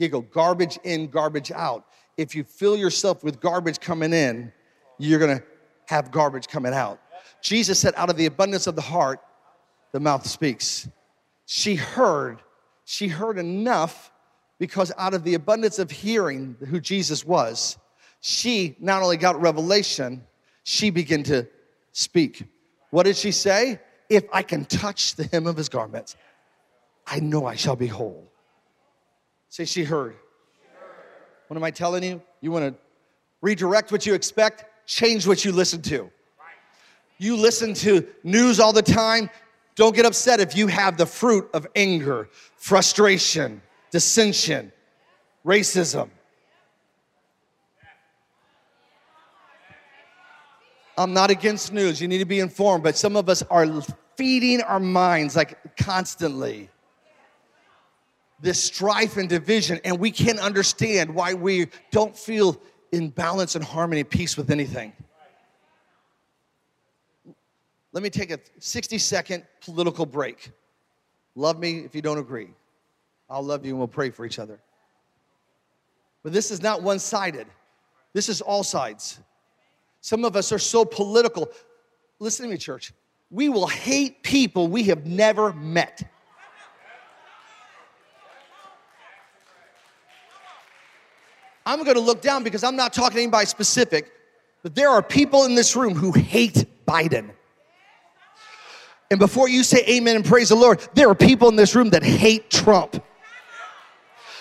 GIGO 0.00 0.30
garbage 0.30 0.78
in, 0.84 1.08
garbage 1.08 1.50
out. 1.50 1.86
If 2.16 2.34
you 2.34 2.44
fill 2.44 2.76
yourself 2.76 3.24
with 3.24 3.40
garbage 3.40 3.80
coming 3.80 4.12
in, 4.12 4.52
you're 4.98 5.18
going 5.18 5.38
to 5.38 5.44
have 5.86 6.10
garbage 6.10 6.48
coming 6.48 6.74
out. 6.74 7.00
Jesus 7.40 7.78
said, 7.78 7.94
out 7.96 8.10
of 8.10 8.16
the 8.16 8.26
abundance 8.26 8.66
of 8.66 8.76
the 8.76 8.82
heart, 8.82 9.20
the 9.92 10.00
mouth 10.00 10.26
speaks. 10.26 10.88
She 11.46 11.74
heard, 11.74 12.42
she 12.84 13.08
heard 13.08 13.38
enough 13.38 14.12
because 14.58 14.92
out 14.98 15.14
of 15.14 15.24
the 15.24 15.34
abundance 15.34 15.78
of 15.78 15.90
hearing 15.90 16.56
who 16.68 16.80
Jesus 16.80 17.24
was, 17.24 17.78
she 18.20 18.76
not 18.80 19.02
only 19.02 19.16
got 19.16 19.40
revelation, 19.40 20.22
she 20.68 20.90
began 20.90 21.22
to 21.24 21.48
speak. 21.92 22.44
What 22.90 23.04
did 23.04 23.16
she 23.16 23.32
say? 23.32 23.80
If 24.08 24.24
I 24.32 24.42
can 24.42 24.66
touch 24.66 25.14
the 25.16 25.24
hem 25.24 25.46
of 25.46 25.56
his 25.56 25.68
garments, 25.68 26.16
I 27.06 27.20
know 27.20 27.46
I 27.46 27.54
shall 27.56 27.76
be 27.76 27.86
whole. 27.86 28.30
Say, 29.48 29.64
she 29.64 29.84
heard. 29.84 30.16
What 31.46 31.56
am 31.56 31.64
I 31.64 31.70
telling 31.70 32.02
you? 32.02 32.20
You 32.40 32.50
want 32.50 32.66
to 32.66 32.80
redirect 33.40 33.92
what 33.92 34.04
you 34.04 34.14
expect? 34.14 34.66
change 34.88 35.26
what 35.26 35.44
you 35.44 35.52
listen 35.52 35.82
to. 35.82 36.10
You 37.18 37.36
listen 37.36 37.74
to 37.74 38.06
news 38.24 38.58
all 38.58 38.72
the 38.72 38.82
time. 38.82 39.30
Don't 39.74 39.94
get 39.94 40.06
upset 40.06 40.40
if 40.40 40.56
you 40.56 40.66
have 40.66 40.96
the 40.96 41.06
fruit 41.06 41.48
of 41.52 41.66
anger, 41.76 42.28
frustration, 42.56 43.60
dissension, 43.90 44.72
racism. 45.44 46.10
I'm 50.98 51.12
not 51.12 51.30
against 51.30 51.72
news. 51.72 52.00
You 52.00 52.08
need 52.08 52.18
to 52.18 52.24
be 52.24 52.40
informed, 52.40 52.82
but 52.82 52.96
some 52.96 53.16
of 53.16 53.28
us 53.28 53.42
are 53.50 53.66
feeding 54.16 54.60
our 54.62 54.80
minds 54.80 55.36
like 55.36 55.76
constantly 55.76 56.68
this 58.40 58.62
strife 58.62 59.16
and 59.16 59.28
division, 59.28 59.80
and 59.84 59.98
we 59.98 60.10
can't 60.10 60.38
understand 60.38 61.14
why 61.14 61.34
we 61.34 61.68
don't 61.90 62.16
feel 62.16 62.60
in 62.92 63.10
balance 63.10 63.54
and 63.54 63.64
harmony, 63.64 64.04
peace 64.04 64.36
with 64.36 64.50
anything. 64.50 64.92
Let 67.92 68.02
me 68.02 68.10
take 68.10 68.30
a 68.30 68.38
60 68.58 68.98
second 68.98 69.44
political 69.60 70.06
break. 70.06 70.50
Love 71.34 71.58
me 71.58 71.78
if 71.80 71.94
you 71.94 72.02
don't 72.02 72.18
agree. 72.18 72.48
I'll 73.30 73.42
love 73.42 73.64
you 73.64 73.72
and 73.72 73.78
we'll 73.78 73.88
pray 73.88 74.10
for 74.10 74.24
each 74.24 74.38
other. 74.38 74.58
But 76.22 76.32
this 76.32 76.50
is 76.50 76.62
not 76.62 76.82
one 76.82 76.98
sided, 76.98 77.46
this 78.14 78.28
is 78.28 78.40
all 78.40 78.64
sides. 78.64 79.20
Some 80.08 80.24
of 80.24 80.36
us 80.36 80.52
are 80.52 80.58
so 80.58 80.86
political. 80.86 81.50
Listen 82.18 82.46
to 82.46 82.50
me, 82.50 82.56
church. 82.56 82.94
We 83.30 83.50
will 83.50 83.66
hate 83.66 84.22
people 84.22 84.66
we 84.66 84.84
have 84.84 85.04
never 85.04 85.52
met. 85.52 86.10
I'm 91.66 91.84
going 91.84 91.96
to 91.96 92.00
look 92.00 92.22
down 92.22 92.42
because 92.42 92.64
I'm 92.64 92.74
not 92.74 92.94
talking 92.94 93.16
to 93.16 93.22
anybody 93.22 93.44
specific, 93.44 94.10
but 94.62 94.74
there 94.74 94.88
are 94.88 95.02
people 95.02 95.44
in 95.44 95.54
this 95.54 95.76
room 95.76 95.94
who 95.94 96.10
hate 96.12 96.64
Biden. 96.86 97.28
And 99.10 99.20
before 99.20 99.50
you 99.50 99.62
say 99.62 99.84
amen 99.90 100.16
and 100.16 100.24
praise 100.24 100.48
the 100.48 100.54
Lord, 100.54 100.88
there 100.94 101.10
are 101.10 101.14
people 101.14 101.50
in 101.50 101.56
this 101.56 101.74
room 101.74 101.90
that 101.90 102.02
hate 102.02 102.48
Trump. 102.48 103.04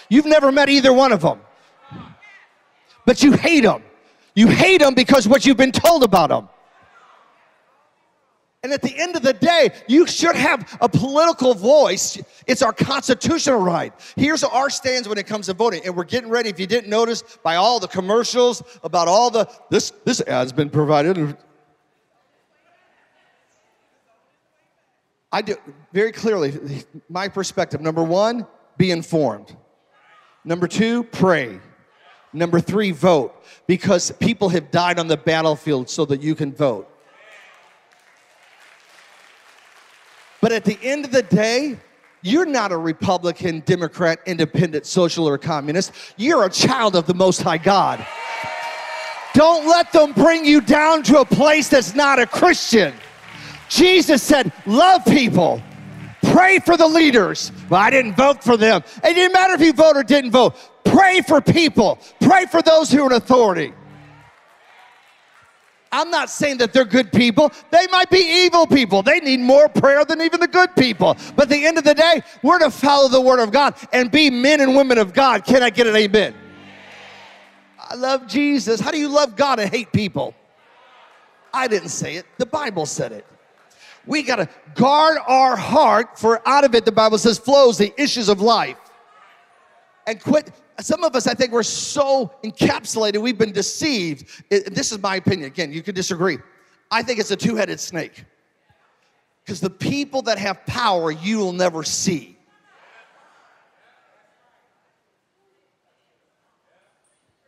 You've 0.08 0.28
never 0.28 0.50
met 0.50 0.70
either 0.70 0.94
one 0.94 1.12
of 1.12 1.20
them, 1.20 1.42
but 3.06 3.22
you 3.22 3.34
hate 3.34 3.66
them. 3.66 3.84
You 4.38 4.50
hate 4.50 4.82
them 4.82 4.94
because 4.94 5.28
what 5.28 5.48
you've 5.48 5.58
been 5.58 5.72
told 5.72 6.04
about 6.04 6.30
them. 6.30 6.48
And 8.62 8.72
at 8.72 8.84
the 8.84 8.96
end 8.96 9.16
of 9.16 9.24
the 9.24 9.34
day, 9.34 9.72
you 9.88 10.06
should 10.06 10.36
have 10.36 10.78
a 10.80 10.88
political 10.88 11.56
voice. 11.56 12.22
It's 12.46 12.62
our 12.62 12.72
constitutional 12.72 13.58
right. 13.58 13.92
Here's 14.16 14.44
our 14.44 14.70
stands 14.70 15.10
when 15.10 15.18
it 15.18 15.26
comes 15.26 15.48
to 15.48 15.56
voting. 15.56 15.82
And 15.86 15.96
we're 15.96 16.04
getting 16.04 16.30
ready, 16.30 16.50
if 16.50 16.60
you 16.60 16.68
didn't 16.68 16.88
notice, 16.88 17.24
by 17.42 17.56
all 17.56 17.80
the 17.80 17.88
commercials 17.88 18.62
about 18.84 19.08
all 19.08 19.32
the, 19.32 19.50
this, 19.72 19.92
this 20.06 20.22
ad's 20.22 20.54
been 20.54 20.70
provided. 20.70 21.36
I 25.32 25.42
do 25.42 25.56
very 25.94 26.12
clearly, 26.12 26.84
my 27.10 27.28
perspective. 27.28 27.82
Number 27.82 28.04
one, 28.04 28.46
be 28.78 28.92
informed. 28.92 29.58
Number 30.46 30.68
two, 30.68 31.06
pray. 31.06 31.60
Number 32.38 32.60
three, 32.60 32.92
vote. 32.92 33.34
Because 33.66 34.12
people 34.12 34.50
have 34.50 34.72
died 34.72 35.00
on 35.00 35.08
the 35.08 35.18
battlefield 35.18 35.90
so 35.90 36.06
that 36.06 36.22
you 36.22 36.36
can 36.36 36.54
vote. 36.54 36.90
But 40.40 40.52
at 40.52 40.64
the 40.64 40.78
end 40.82 41.04
of 41.04 41.12
the 41.12 41.24
day, 41.24 41.78
you're 42.22 42.46
not 42.46 42.72
a 42.72 42.78
Republican, 42.78 43.62
Democrat, 43.66 44.20
Independent, 44.26 44.86
Social, 44.86 45.28
or 45.28 45.38
Communist. 45.38 45.92
You're 46.16 46.46
a 46.46 46.50
child 46.50 46.96
of 46.96 47.08
the 47.08 47.14
Most 47.14 47.42
High 47.42 47.58
God. 47.58 48.06
Don't 49.34 49.68
let 49.68 49.92
them 49.92 50.14
bring 50.14 50.46
you 50.46 50.62
down 50.62 51.04
to 51.04 51.20
a 51.20 51.26
place 51.26 51.70
that's 51.70 51.94
not 51.94 52.20
a 52.20 52.26
Christian. 52.26 52.94
Jesus 53.70 54.24
said, 54.24 54.52
Love 54.66 55.06
people, 55.06 55.62
pray 56.24 56.60
for 56.60 56.78
the 56.78 56.88
leaders. 56.88 57.52
Well, 57.70 57.82
I 57.82 57.90
didn't 57.90 58.16
vote 58.16 58.44
for 58.44 58.58
them. 58.58 58.84
It 59.04 59.14
didn't 59.14 59.34
matter 59.34 59.54
if 59.54 59.62
you 59.62 59.74
voted 59.74 60.00
or 60.00 60.04
didn't 60.04 60.32
vote. 60.32 60.56
Pray 60.90 61.22
for 61.22 61.42
people, 61.42 62.00
pray 62.20 62.46
for 62.46 62.62
those 62.62 62.92
who 62.92 63.04
are 63.04 63.08
in 63.08 63.14
authority. 63.14 63.74
I'm 65.92 66.10
not 66.10 66.30
saying 66.30 66.58
that 66.58 66.74
they're 66.74 66.86
good 66.86 67.12
people. 67.12 67.52
They 67.72 67.88
might 67.88 68.10
be 68.10 68.46
evil 68.46 68.68
people. 68.68 69.02
They 69.02 69.20
need 69.20 69.40
more 69.40 69.70
prayer 69.70 70.04
than 70.04 70.22
even 70.22 70.40
the 70.40 70.48
good 70.48 70.76
people. 70.76 71.16
But 71.36 71.44
at 71.44 71.50
the 71.50 71.66
end 71.66 71.78
of 71.78 71.86
the 71.86 71.94
day, 71.94 72.22
we're 72.44 72.60
to 72.60 72.70
follow 72.70 73.08
the 73.08 73.22
word 73.22 73.40
of 73.40 73.52
God 73.52 73.74
and 73.94 74.12
be 74.12 74.30
men 74.30 74.60
and 74.60 74.76
women 74.76 74.98
of 74.98 75.14
God. 75.14 75.46
Can 75.46 75.64
I 75.64 75.70
get 75.70 75.88
an 75.88 75.96
amen? 75.96 76.36
I 77.80 77.96
love 77.96 78.28
Jesus. 78.28 78.82
How 78.82 78.92
do 78.92 79.00
you 79.00 79.08
love 79.08 79.36
God 79.36 79.60
and 79.60 79.72
hate 79.72 79.92
people? 79.94 80.36
I 81.54 81.68
didn't 81.68 81.90
say 81.90 82.16
it, 82.16 82.26
the 82.38 82.46
Bible 82.46 82.86
said 82.86 83.14
it. 83.14 83.26
We 84.06 84.24
got 84.24 84.38
to 84.38 84.50
guard 84.76 85.18
our 85.26 85.56
heart, 85.56 86.20
for 86.20 86.48
out 86.48 86.64
of 86.64 86.76
it, 86.76 86.86
the 86.86 86.92
Bible 86.92 87.18
says, 87.18 87.38
flows 87.38 87.78
the 87.78 87.94
issues 88.02 88.30
of 88.30 88.42
life. 88.42 88.78
And 90.06 90.22
quit. 90.22 90.52
Some 90.80 91.04
of 91.04 91.16
us, 91.16 91.26
I 91.26 91.34
think, 91.34 91.52
we're 91.52 91.64
so 91.64 92.32
encapsulated, 92.44 93.18
we've 93.20 93.38
been 93.38 93.52
deceived. 93.52 94.44
It- 94.50 94.76
this 94.76 94.92
is 94.92 95.00
my 95.00 95.16
opinion. 95.16 95.48
Again, 95.48 95.72
you 95.72 95.82
could 95.82 95.96
disagree. 95.96 96.38
I 96.92 97.02
think 97.02 97.20
it's 97.20 97.32
a 97.32 97.36
two 97.36 97.56
headed 97.56 97.80
snake. 97.80 98.26
Because 99.44 99.60
the 99.60 99.70
people 99.70 100.22
that 100.24 100.38
have 100.38 100.66
power, 100.66 101.10
you 101.10 101.38
will 101.40 101.54
never 101.54 101.84
see. 101.84 102.38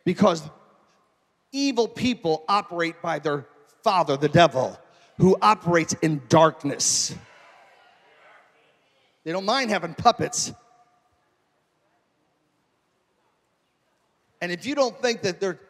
Because 0.04 0.42
evil 1.52 1.86
people 1.86 2.44
operate 2.48 3.00
by 3.02 3.18
their 3.18 3.46
father, 3.84 4.16
the 4.16 4.28
devil, 4.28 4.78
who 5.18 5.36
operates 5.40 5.92
in 6.02 6.22
darkness. 6.28 7.14
They 9.24 9.32
don't 9.32 9.44
mind 9.44 9.70
having 9.70 9.94
puppets. 9.94 10.52
And 14.40 14.50
if 14.50 14.64
you 14.64 14.74
don't 14.74 15.00
think 15.02 15.22
that 15.22 15.40
they're 15.40 15.60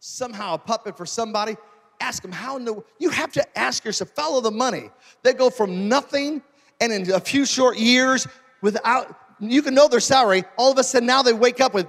somehow 0.00 0.54
a 0.54 0.58
puppet 0.58 0.96
for 0.96 1.06
somebody, 1.06 1.56
ask 2.00 2.22
them 2.22 2.32
how 2.32 2.56
in 2.56 2.64
the 2.64 2.82
you 2.98 3.10
have 3.10 3.32
to 3.32 3.58
ask 3.58 3.84
yourself, 3.84 4.10
follow 4.10 4.40
the 4.40 4.50
money. 4.50 4.90
They 5.22 5.32
go 5.32 5.50
from 5.50 5.88
nothing 5.88 6.42
and 6.80 6.92
in 6.92 7.10
a 7.10 7.20
few 7.20 7.46
short 7.46 7.78
years 7.78 8.26
without 8.60 9.18
you 9.38 9.62
can 9.62 9.74
know 9.74 9.88
their 9.88 10.00
salary, 10.00 10.44
all 10.56 10.72
of 10.72 10.78
a 10.78 10.84
sudden 10.84 11.06
now 11.06 11.22
they 11.22 11.32
wake 11.32 11.60
up 11.60 11.74
with 11.74 11.86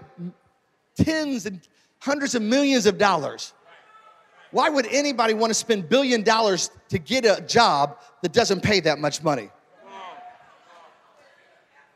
tens 0.95 1.45
and 1.45 1.61
hundreds 1.99 2.35
of 2.35 2.41
millions 2.41 2.85
of 2.85 2.97
dollars. 2.97 3.53
Why 4.51 4.69
would 4.69 4.87
anybody 4.87 5.33
want 5.33 5.49
to 5.49 5.53
spend 5.53 5.89
billion 5.89 6.23
dollars 6.23 6.71
to 6.89 6.99
get 6.99 7.25
a 7.25 7.41
job 7.41 7.99
that 8.21 8.33
doesn't 8.33 8.63
pay 8.63 8.79
that 8.81 8.99
much 8.99 9.23
money? 9.23 9.49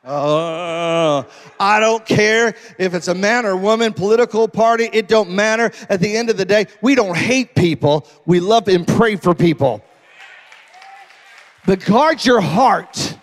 Oh, 0.03 1.27
I 1.59 1.79
don't 1.79 2.03
care 2.03 2.55
if 2.79 2.95
it's 2.95 3.07
a 3.07 3.13
man 3.13 3.45
or 3.45 3.55
woman, 3.55 3.93
political 3.93 4.47
party, 4.47 4.89
it 4.91 5.07
don't 5.07 5.29
matter. 5.29 5.71
At 5.89 5.99
the 5.99 6.17
end 6.17 6.31
of 6.31 6.37
the 6.37 6.45
day, 6.45 6.65
we 6.81 6.95
don't 6.95 7.15
hate 7.15 7.53
people. 7.53 8.07
We 8.25 8.39
love 8.39 8.67
and 8.67 8.87
pray 8.87 9.15
for 9.15 9.35
people. 9.35 9.83
But 11.67 11.85
guard 11.85 12.25
your 12.25 12.41
heart. 12.41 13.15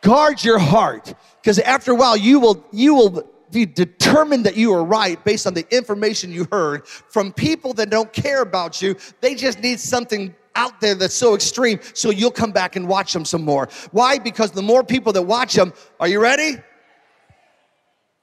Guard 0.00 0.42
your 0.42 0.58
heart. 0.58 1.14
Because 1.40 1.60
after 1.60 1.92
a 1.92 1.94
while, 1.94 2.16
you 2.16 2.40
will, 2.40 2.66
you 2.72 2.96
will 2.96 3.30
be 3.52 3.64
determined 3.64 4.46
that 4.46 4.56
you 4.56 4.72
are 4.72 4.82
right 4.82 5.22
based 5.24 5.46
on 5.46 5.54
the 5.54 5.64
information 5.72 6.32
you 6.32 6.48
heard 6.50 6.86
from 6.86 7.32
people 7.32 7.74
that 7.74 7.90
don't 7.90 8.12
care 8.12 8.42
about 8.42 8.82
you. 8.82 8.96
They 9.20 9.36
just 9.36 9.60
need 9.60 9.78
something 9.78 10.34
out 10.54 10.80
there 10.80 10.94
that's 10.94 11.14
so 11.14 11.34
extreme, 11.34 11.80
so 11.94 12.10
you'll 12.10 12.30
come 12.30 12.52
back 12.52 12.76
and 12.76 12.88
watch 12.88 13.12
them 13.12 13.24
some 13.24 13.42
more. 13.42 13.68
Why? 13.90 14.18
Because 14.18 14.50
the 14.50 14.62
more 14.62 14.84
people 14.84 15.12
that 15.12 15.22
watch 15.22 15.54
them, 15.54 15.72
are 16.00 16.08
you 16.08 16.20
ready? 16.20 16.56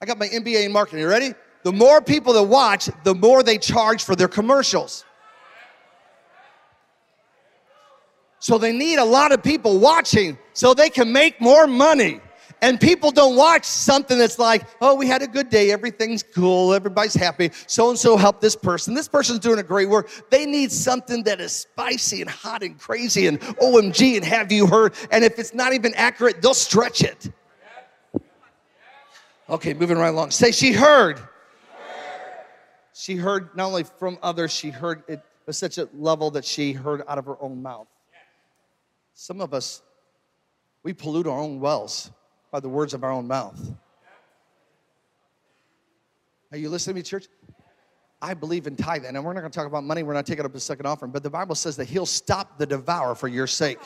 I 0.01 0.05
got 0.05 0.17
my 0.17 0.27
MBA 0.27 0.65
in 0.65 0.71
marketing. 0.71 1.01
You 1.01 1.09
ready? 1.09 1.33
The 1.63 1.73
more 1.73 2.01
people 2.01 2.33
that 2.33 2.43
watch, 2.43 2.89
the 3.03 3.13
more 3.13 3.43
they 3.43 3.57
charge 3.57 4.03
for 4.03 4.15
their 4.15 4.29
commercials. 4.29 5.03
So 8.39 8.57
they 8.57 8.71
need 8.71 8.95
a 8.97 9.05
lot 9.05 9.33
of 9.33 9.43
people 9.43 9.79
watching 9.79 10.37
so 10.53 10.73
they 10.73 10.89
can 10.89 11.11
make 11.11 11.41
more 11.41 11.67
money. 11.67 12.21
And 12.61 12.79
people 12.79 13.11
don't 13.11 13.35
watch 13.35 13.63
something 13.63 14.17
that's 14.17 14.37
like, 14.37 14.63
oh, 14.81 14.95
we 14.95 15.07
had 15.07 15.21
a 15.21 15.27
good 15.27 15.49
day, 15.49 15.71
everything's 15.71 16.23
cool, 16.23 16.73
everybody's 16.73 17.13
happy, 17.13 17.51
so 17.67 17.89
and 17.89 17.97
so 17.97 18.17
helped 18.17 18.41
this 18.41 18.55
person, 18.55 18.93
this 18.93 19.07
person's 19.07 19.39
doing 19.39 19.59
a 19.59 19.63
great 19.63 19.87
work. 19.87 20.09
They 20.29 20.45
need 20.45 20.71
something 20.71 21.23
that 21.23 21.39
is 21.39 21.53
spicy 21.53 22.21
and 22.21 22.29
hot 22.29 22.61
and 22.61 22.77
crazy 22.77 23.27
and 23.27 23.39
OMG 23.39 24.17
and 24.17 24.25
have 24.25 24.51
you 24.51 24.67
heard? 24.67 24.93
And 25.11 25.23
if 25.23 25.39
it's 25.39 25.53
not 25.53 25.73
even 25.73 25.93
accurate, 25.95 26.41
they'll 26.41 26.53
stretch 26.53 27.01
it. 27.01 27.31
Okay, 29.49 29.73
moving 29.73 29.97
right 29.97 30.09
along. 30.09 30.31
Say, 30.31 30.51
she 30.51 30.73
heard. 30.73 31.19
She 32.93 33.15
heard 33.15 33.55
not 33.55 33.67
only 33.67 33.83
from 33.83 34.19
others, 34.21 34.51
she 34.51 34.69
heard 34.69 35.03
it 35.07 35.23
at 35.47 35.55
such 35.55 35.77
a 35.77 35.87
level 35.93 36.29
that 36.31 36.43
she 36.43 36.73
heard 36.73 37.01
out 37.07 37.17
of 37.17 37.25
her 37.25 37.41
own 37.41 37.63
mouth. 37.63 37.87
Some 39.13 39.41
of 39.41 39.53
us, 39.53 39.81
we 40.83 40.93
pollute 40.93 41.25
our 41.25 41.39
own 41.39 41.59
wells 41.59 42.11
by 42.51 42.59
the 42.59 42.69
words 42.69 42.93
of 42.93 43.03
our 43.03 43.11
own 43.11 43.27
mouth. 43.27 43.59
Are 46.51 46.57
you 46.57 46.69
listening 46.69 46.95
to 46.95 46.99
me, 46.99 47.03
church? 47.03 47.27
I 48.21 48.33
believe 48.33 48.67
in 48.67 48.75
tithing, 48.75 49.15
and 49.15 49.23
we're 49.23 49.33
not 49.33 49.41
going 49.41 49.51
to 49.51 49.57
talk 49.57 49.67
about 49.67 49.83
money. 49.83 50.03
We're 50.03 50.13
not 50.13 50.25
taking 50.25 50.43
up 50.43 50.53
a 50.53 50.59
second 50.59 50.85
offering, 50.85 51.11
but 51.11 51.23
the 51.23 51.29
Bible 51.29 51.55
says 51.55 51.77
that 51.77 51.85
He'll 51.85 52.05
stop 52.05 52.57
the 52.57 52.65
devourer 52.65 53.15
for 53.15 53.27
your 53.27 53.47
sake. 53.47 53.79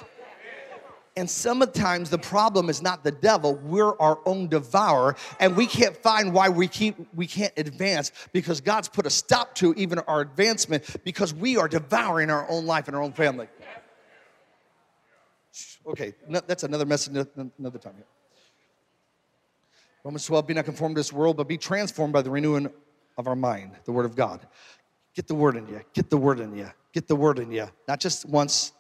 And 1.16 1.30
sometimes 1.30 2.09
the 2.09 2.18
problem 2.18 2.70
is 2.70 2.82
not 2.82 3.03
the 3.03 3.11
devil; 3.11 3.55
we're 3.55 3.95
our 3.99 4.20
own 4.26 4.47
devourer, 4.47 5.16
and 5.39 5.55
we 5.55 5.68
can't 5.68 5.95
find 5.95 6.34
why 6.34 6.49
we 6.49 6.68
keep 6.68 6.95
we 7.14 7.28
can't 7.28 7.53
advance 7.57 8.11
because 8.32 8.61
God's 8.61 8.89
put 8.89 9.05
a 9.05 9.11
stop 9.11 9.53
to 9.55 9.76
even 9.76 9.99
our 9.99 10.22
advancement 10.22 10.84
because 11.03 11.32
we 11.32 11.55
are 11.57 11.68
devouring 11.68 12.32
our 12.32 12.49
own 12.49 12.66
life 12.66 12.88
and 12.88 12.95
our 12.95 13.03
own 13.03 13.14
family. 13.14 13.47
Okay, 15.86 16.16
no, 16.28 16.41
that's 16.47 16.64
another 16.64 16.86
message 16.86 17.28
another 17.59 17.78
time. 17.78 17.93
Romans 20.04 20.26
12, 20.26 20.47
be 20.47 20.54
not 20.54 20.66
conformed 20.66 20.95
to 20.95 20.99
this 20.99 21.14
world, 21.14 21.38
but 21.38 21.47
be 21.47 21.58
transformed 21.58 22.12
by 22.12 22.22
the 22.22 22.30
renewing 22.30 22.70
of 23.18 23.28
our 23.28 23.36
mind, 23.36 23.72
the 23.86 23.91
word 23.91 24.06
of 24.06 24.16
God. 24.16 24.45
Get 25.16 25.28
the 25.28 25.36
word 25.36 25.56
in 25.56 25.68
you, 25.68 25.82
get 25.93 26.10
the 26.10 26.18
word 26.18 26.39
in 26.39 26.56
you, 26.56 26.70
get 26.91 27.08
the 27.08 27.16
word 27.16 27.39
in 27.39 27.51
you. 27.51 27.70
Not 27.88 27.99
just 27.99 28.26
once. 28.28 28.74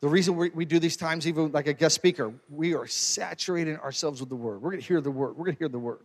The 0.00 0.08
reason 0.08 0.36
we, 0.36 0.50
we 0.50 0.64
do 0.64 0.78
these 0.78 0.96
times, 0.96 1.26
even 1.26 1.50
like 1.52 1.66
a 1.66 1.72
guest 1.72 1.94
speaker, 1.94 2.32
we 2.48 2.74
are 2.74 2.86
saturating 2.86 3.76
ourselves 3.78 4.20
with 4.20 4.28
the 4.28 4.36
word. 4.36 4.62
We're 4.62 4.70
gonna 4.70 4.82
hear 4.82 5.00
the 5.00 5.10
word. 5.10 5.36
We're 5.36 5.46
gonna 5.46 5.56
hear 5.58 5.68
the 5.68 5.78
word. 5.78 6.00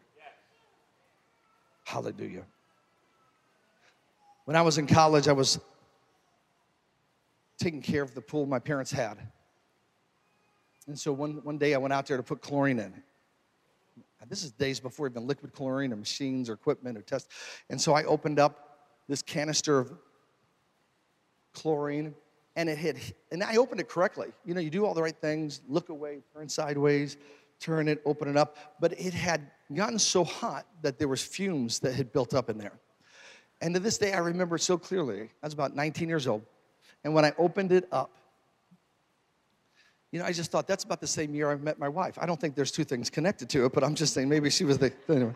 Hallelujah. 1.86 2.46
When 4.46 4.56
I 4.56 4.62
was 4.62 4.78
in 4.78 4.88
college, 4.88 5.28
I 5.28 5.34
was 5.34 5.60
taking 7.60 7.82
care 7.82 8.02
of 8.02 8.16
the 8.16 8.22
pool 8.22 8.46
my 8.46 8.60
parents 8.60 8.92
had. 8.92 9.18
And 10.88 10.98
so 10.98 11.12
one, 11.12 11.44
one 11.44 11.58
day 11.58 11.76
I 11.76 11.78
went 11.78 11.94
out 11.94 12.08
there 12.08 12.18
to 12.18 12.24
put 12.24 12.42
chlorine 12.42 12.80
in. 12.80 12.94
This 14.28 14.44
is 14.44 14.52
days 14.52 14.80
before 14.80 15.08
even 15.08 15.26
liquid 15.26 15.54
chlorine 15.54 15.94
or 15.94 15.96
machines 15.96 16.50
or 16.50 16.54
equipment 16.54 16.98
or 16.98 17.02
tests. 17.02 17.30
And 17.70 17.80
so 17.80 17.94
I 17.94 18.04
opened 18.04 18.40
up 18.40 18.80
this 19.08 19.22
canister 19.22 19.80
of 19.80 19.92
chlorine 21.54 22.14
and 22.56 22.68
it 22.68 22.78
hit, 22.78 23.14
and 23.32 23.44
I 23.44 23.56
opened 23.56 23.80
it 23.80 23.88
correctly. 23.88 24.28
You 24.46 24.54
know, 24.54 24.60
you 24.60 24.70
do 24.70 24.86
all 24.86 24.94
the 24.94 25.02
right 25.02 25.16
things, 25.16 25.62
look 25.70 25.90
away, 25.90 26.20
turn 26.34 26.50
sideways, 26.50 27.18
turn 27.60 27.88
it, 27.88 28.02
open 28.06 28.28
it 28.28 28.36
up. 28.36 28.58
But 28.80 29.00
it 29.00 29.14
had 29.14 29.50
gotten 29.74 30.00
so 30.00 30.24
hot 30.24 30.66
that 30.82 31.00
there 31.00 31.08
was 31.08 31.24
fumes 31.24 31.80
that 31.80 31.94
had 31.94 32.12
built 32.12 32.34
up 32.34 32.50
in 32.50 32.58
there. 32.58 32.74
And 33.62 33.74
to 33.76 33.80
this 33.80 33.98
day, 33.98 34.14
I 34.14 34.20
remember 34.20 34.58
so 34.58 34.78
clearly. 34.78 35.30
I 35.42 35.46
was 35.46 35.54
about 35.54 35.76
19 35.76 36.10
years 36.10 36.28
old. 36.28 36.44
And 37.04 37.14
when 37.14 37.24
I 37.26 37.34
opened 37.38 37.72
it 37.72 37.88
up, 37.92 38.12
you 40.12 40.20
know, 40.20 40.26
I 40.26 40.32
just 40.32 40.52
thought 40.52 40.68
that's 40.68 40.84
about 40.84 41.02
the 41.02 41.08
same 41.08 41.36
year 41.36 41.52
I 41.52 41.56
met 41.56 41.78
my 41.78 41.90
wife. 41.90 42.18
I 42.20 42.26
don't 42.26 42.40
think 42.40 42.56
there's 42.56 42.72
two 42.72 42.84
things 42.84 43.10
connected 43.10 43.50
to 43.50 43.66
it, 43.66 43.74
but 43.74 43.84
I'm 43.84 43.96
just 43.96 44.14
saying 44.14 44.28
maybe 44.28 44.50
she 44.50 44.64
was 44.64 44.78
the. 44.78 44.92
Anyway. 45.08 45.36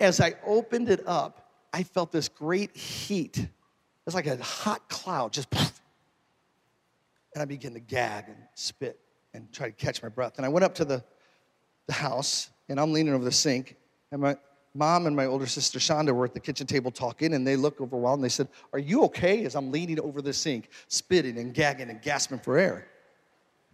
As 0.00 0.20
I 0.20 0.34
opened 0.46 0.88
it 0.88 1.06
up, 1.06 1.50
I 1.72 1.82
felt 1.82 2.12
this 2.12 2.28
great 2.28 2.76
heat. 2.76 3.46
It's 4.06 4.14
like 4.14 4.26
a 4.26 4.42
hot 4.42 4.88
cloud, 4.88 5.32
just. 5.32 5.48
And 7.34 7.42
I 7.42 7.44
began 7.44 7.74
to 7.74 7.80
gag 7.80 8.24
and 8.28 8.36
spit 8.54 8.98
and 9.34 9.52
try 9.52 9.66
to 9.66 9.72
catch 9.72 10.02
my 10.02 10.08
breath. 10.08 10.38
And 10.38 10.46
I 10.46 10.48
went 10.48 10.64
up 10.64 10.74
to 10.76 10.84
the, 10.84 11.04
the 11.86 11.92
house, 11.92 12.50
and 12.68 12.80
I'm 12.80 12.92
leaning 12.92 13.12
over 13.12 13.24
the 13.24 13.32
sink, 13.32 13.76
and 14.10 14.20
my 14.22 14.36
mom 14.74 15.06
and 15.06 15.14
my 15.14 15.26
older 15.26 15.46
sister 15.46 15.78
Shonda 15.78 16.14
were 16.14 16.24
at 16.24 16.32
the 16.32 16.40
kitchen 16.40 16.66
table 16.66 16.90
talking, 16.90 17.34
and 17.34 17.46
they 17.46 17.56
looked 17.56 17.80
over 17.80 18.02
and 18.06 18.24
they 18.24 18.28
said, 18.28 18.48
Are 18.72 18.78
you 18.78 19.02
okay? 19.04 19.44
As 19.44 19.54
I'm 19.54 19.70
leaning 19.70 20.00
over 20.00 20.22
the 20.22 20.32
sink, 20.32 20.70
spitting 20.88 21.38
and 21.38 21.52
gagging 21.52 21.90
and 21.90 22.00
gasping 22.00 22.38
for 22.38 22.56
air. 22.56 22.86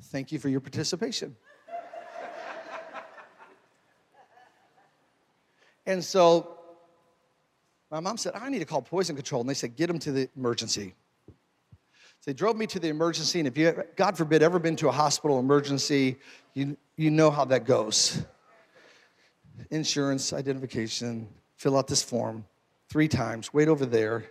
Thank 0.03 0.33
you 0.33 0.39
for 0.39 0.49
your 0.49 0.61
participation. 0.61 1.37
and 5.87 6.03
so 6.03 6.59
my 7.91 8.01
mom 8.01 8.17
said, 8.17 8.33
I 8.35 8.49
need 8.49 8.59
to 8.59 8.65
call 8.65 8.83
poison 8.83 9.17
control. 9.17 9.41
And 9.41 9.49
they 9.49 9.55
said, 9.55 9.77
get 9.77 9.89
him 9.89 9.99
to 10.01 10.13
the 10.13 10.29
emergency. 10.37 10.95
So 11.27 12.31
they 12.31 12.33
drove 12.33 12.57
me 12.57 12.67
to 12.69 12.81
the 12.81 12.89
emergency. 12.89 13.39
And 13.39 13.47
if 13.47 13.57
you, 13.57 13.85
God 13.97 14.17
forbid, 14.17 14.43
ever 14.43 14.59
been 14.59 14.77
to 14.77 14.89
a 14.89 14.93
hospital 14.93 15.39
emergency, 15.39 16.17
you, 16.55 16.77
you 16.97 17.11
know 17.11 17.31
how 17.31 17.45
that 17.45 17.67
goes. 17.67 18.23
Insurance, 19.71 20.33
identification, 20.33 21.29
fill 21.57 21.77
out 21.77 21.87
this 21.87 22.03
form 22.03 22.45
three 22.89 23.09
times, 23.09 23.53
wait 23.53 23.69
over 23.69 23.87
there. 23.87 24.25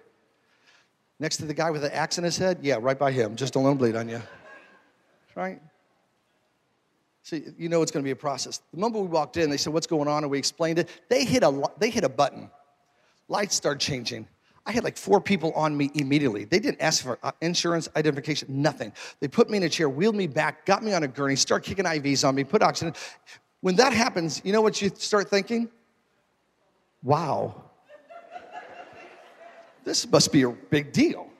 Next 1.19 1.37
to 1.37 1.45
the 1.45 1.53
guy 1.53 1.71
with 1.71 1.81
the 1.81 1.95
axe 1.95 2.17
in 2.17 2.23
his 2.23 2.37
head? 2.37 2.59
Yeah, 2.61 2.77
right 2.81 2.97
by 2.97 3.11
him. 3.11 3.35
Just 3.35 3.53
don't 3.53 3.63
let 3.63 3.71
him 3.71 3.77
bleed 3.77 3.95
on 3.95 4.09
you 4.09 4.21
right? 5.35 5.61
See, 7.23 7.43
you 7.57 7.69
know 7.69 7.81
it's 7.81 7.91
going 7.91 8.03
to 8.03 8.07
be 8.07 8.11
a 8.11 8.15
process. 8.15 8.61
The 8.73 8.79
moment 8.79 9.03
we 9.03 9.09
walked 9.09 9.37
in, 9.37 9.49
they 9.49 9.57
said, 9.57 9.73
"What's 9.73 9.87
going 9.87 10.07
on?" 10.07 10.23
And 10.23 10.31
we 10.31 10.37
explained 10.37 10.79
it. 10.79 10.89
They 11.09 11.23
hit 11.23 11.43
a 11.43 11.63
they 11.79 11.89
hit 11.89 12.03
a 12.03 12.09
button. 12.09 12.49
Lights 13.29 13.55
start 13.55 13.79
changing. 13.79 14.27
I 14.65 14.71
had 14.71 14.83
like 14.83 14.97
four 14.97 15.19
people 15.19 15.51
on 15.53 15.75
me 15.75 15.91
immediately. 15.95 16.45
They 16.45 16.59
didn't 16.59 16.81
ask 16.81 17.03
for 17.03 17.19
uh, 17.23 17.31
insurance, 17.41 17.89
identification, 17.95 18.47
nothing. 18.49 18.93
They 19.19 19.27
put 19.27 19.49
me 19.49 19.57
in 19.57 19.63
a 19.63 19.69
chair, 19.69 19.89
wheeled 19.89 20.15
me 20.15 20.27
back, 20.27 20.65
got 20.65 20.83
me 20.83 20.93
on 20.93 21.03
a 21.03 21.07
gurney, 21.07 21.35
start 21.35 21.63
kicking 21.63 21.83
IVs 21.83 22.25
on 22.27 22.35
me, 22.35 22.45
put 22.45 22.61
oxygen. 22.61 22.93
When 23.59 23.75
that 23.75 23.91
happens, 23.93 24.41
you 24.45 24.53
know 24.53 24.61
what 24.61 24.81
you 24.81 24.89
start 24.95 25.29
thinking? 25.29 25.69
Wow, 27.01 27.63
this 29.83 30.09
must 30.09 30.31
be 30.31 30.43
a 30.43 30.49
big 30.49 30.93
deal. 30.93 31.32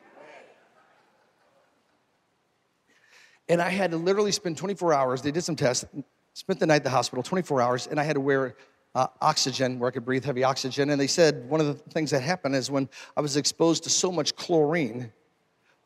And 3.49 3.61
I 3.61 3.69
had 3.69 3.91
to 3.91 3.97
literally 3.97 4.31
spend 4.31 4.57
24 4.57 4.93
hours. 4.93 5.21
They 5.21 5.31
did 5.31 5.43
some 5.43 5.55
tests, 5.55 5.85
spent 6.33 6.59
the 6.59 6.65
night 6.65 6.77
at 6.77 6.83
the 6.83 6.89
hospital, 6.89 7.23
24 7.23 7.61
hours, 7.61 7.87
and 7.87 7.99
I 7.99 8.03
had 8.03 8.13
to 8.13 8.21
wear 8.21 8.55
uh, 8.95 9.07
oxygen 9.21 9.79
where 9.79 9.87
I 9.87 9.91
could 9.91 10.05
breathe 10.05 10.23
heavy 10.23 10.43
oxygen. 10.43 10.89
And 10.89 10.99
they 10.99 11.07
said 11.07 11.49
one 11.49 11.59
of 11.59 11.67
the 11.67 11.73
things 11.91 12.11
that 12.11 12.21
happened 12.21 12.55
is 12.55 12.69
when 12.69 12.87
I 13.17 13.21
was 13.21 13.37
exposed 13.37 13.83
to 13.83 13.89
so 13.89 14.11
much 14.11 14.35
chlorine 14.35 15.11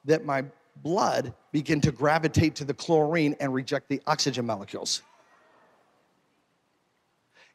that 0.06 0.26
my 0.26 0.46
blood 0.84 1.34
began 1.52 1.82
to 1.82 1.92
gravitate 1.92 2.56
to 2.56 2.66
the 2.66 2.74
chlorine 2.74 3.36
and 3.40 3.54
reject 3.54 3.90
the 3.90 4.02
oxygen 4.06 4.46
molecules. 4.46 5.02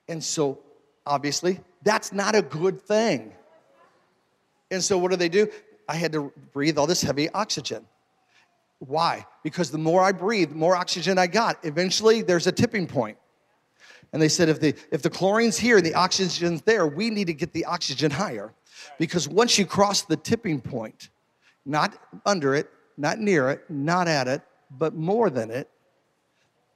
And 0.08 0.22
so, 0.22 0.58
obviously, 1.06 1.60
that's 1.82 2.12
not 2.12 2.34
a 2.34 2.42
good 2.42 2.80
thing. 2.80 3.32
And 4.70 4.82
so, 4.82 4.98
what 4.98 5.10
do 5.10 5.16
they 5.16 5.28
do? 5.28 5.48
I 5.88 5.96
had 5.96 6.12
to 6.12 6.32
breathe 6.52 6.78
all 6.78 6.86
this 6.86 7.02
heavy 7.02 7.28
oxygen. 7.30 7.86
Why? 8.86 9.26
Because 9.44 9.70
the 9.70 9.78
more 9.78 10.02
I 10.02 10.10
breathe, 10.10 10.50
the 10.50 10.56
more 10.56 10.74
oxygen 10.74 11.16
I 11.16 11.28
got. 11.28 11.58
Eventually, 11.62 12.22
there's 12.22 12.48
a 12.48 12.52
tipping 12.52 12.88
point. 12.88 13.16
And 14.12 14.20
they 14.20 14.28
said 14.28 14.48
if 14.48 14.60
the, 14.60 14.74
if 14.90 15.02
the 15.02 15.10
chlorine's 15.10 15.56
here 15.56 15.76
and 15.76 15.86
the 15.86 15.94
oxygen's 15.94 16.62
there, 16.62 16.86
we 16.86 17.08
need 17.08 17.28
to 17.28 17.32
get 17.34 17.52
the 17.52 17.64
oxygen 17.64 18.10
higher. 18.10 18.52
Because 18.98 19.28
once 19.28 19.56
you 19.56 19.66
cross 19.66 20.02
the 20.02 20.16
tipping 20.16 20.60
point, 20.60 21.10
not 21.64 21.96
under 22.26 22.56
it, 22.56 22.70
not 22.96 23.20
near 23.20 23.50
it, 23.50 23.70
not 23.70 24.08
at 24.08 24.26
it, 24.26 24.42
but 24.70 24.94
more 24.94 25.30
than 25.30 25.52
it, 25.52 25.70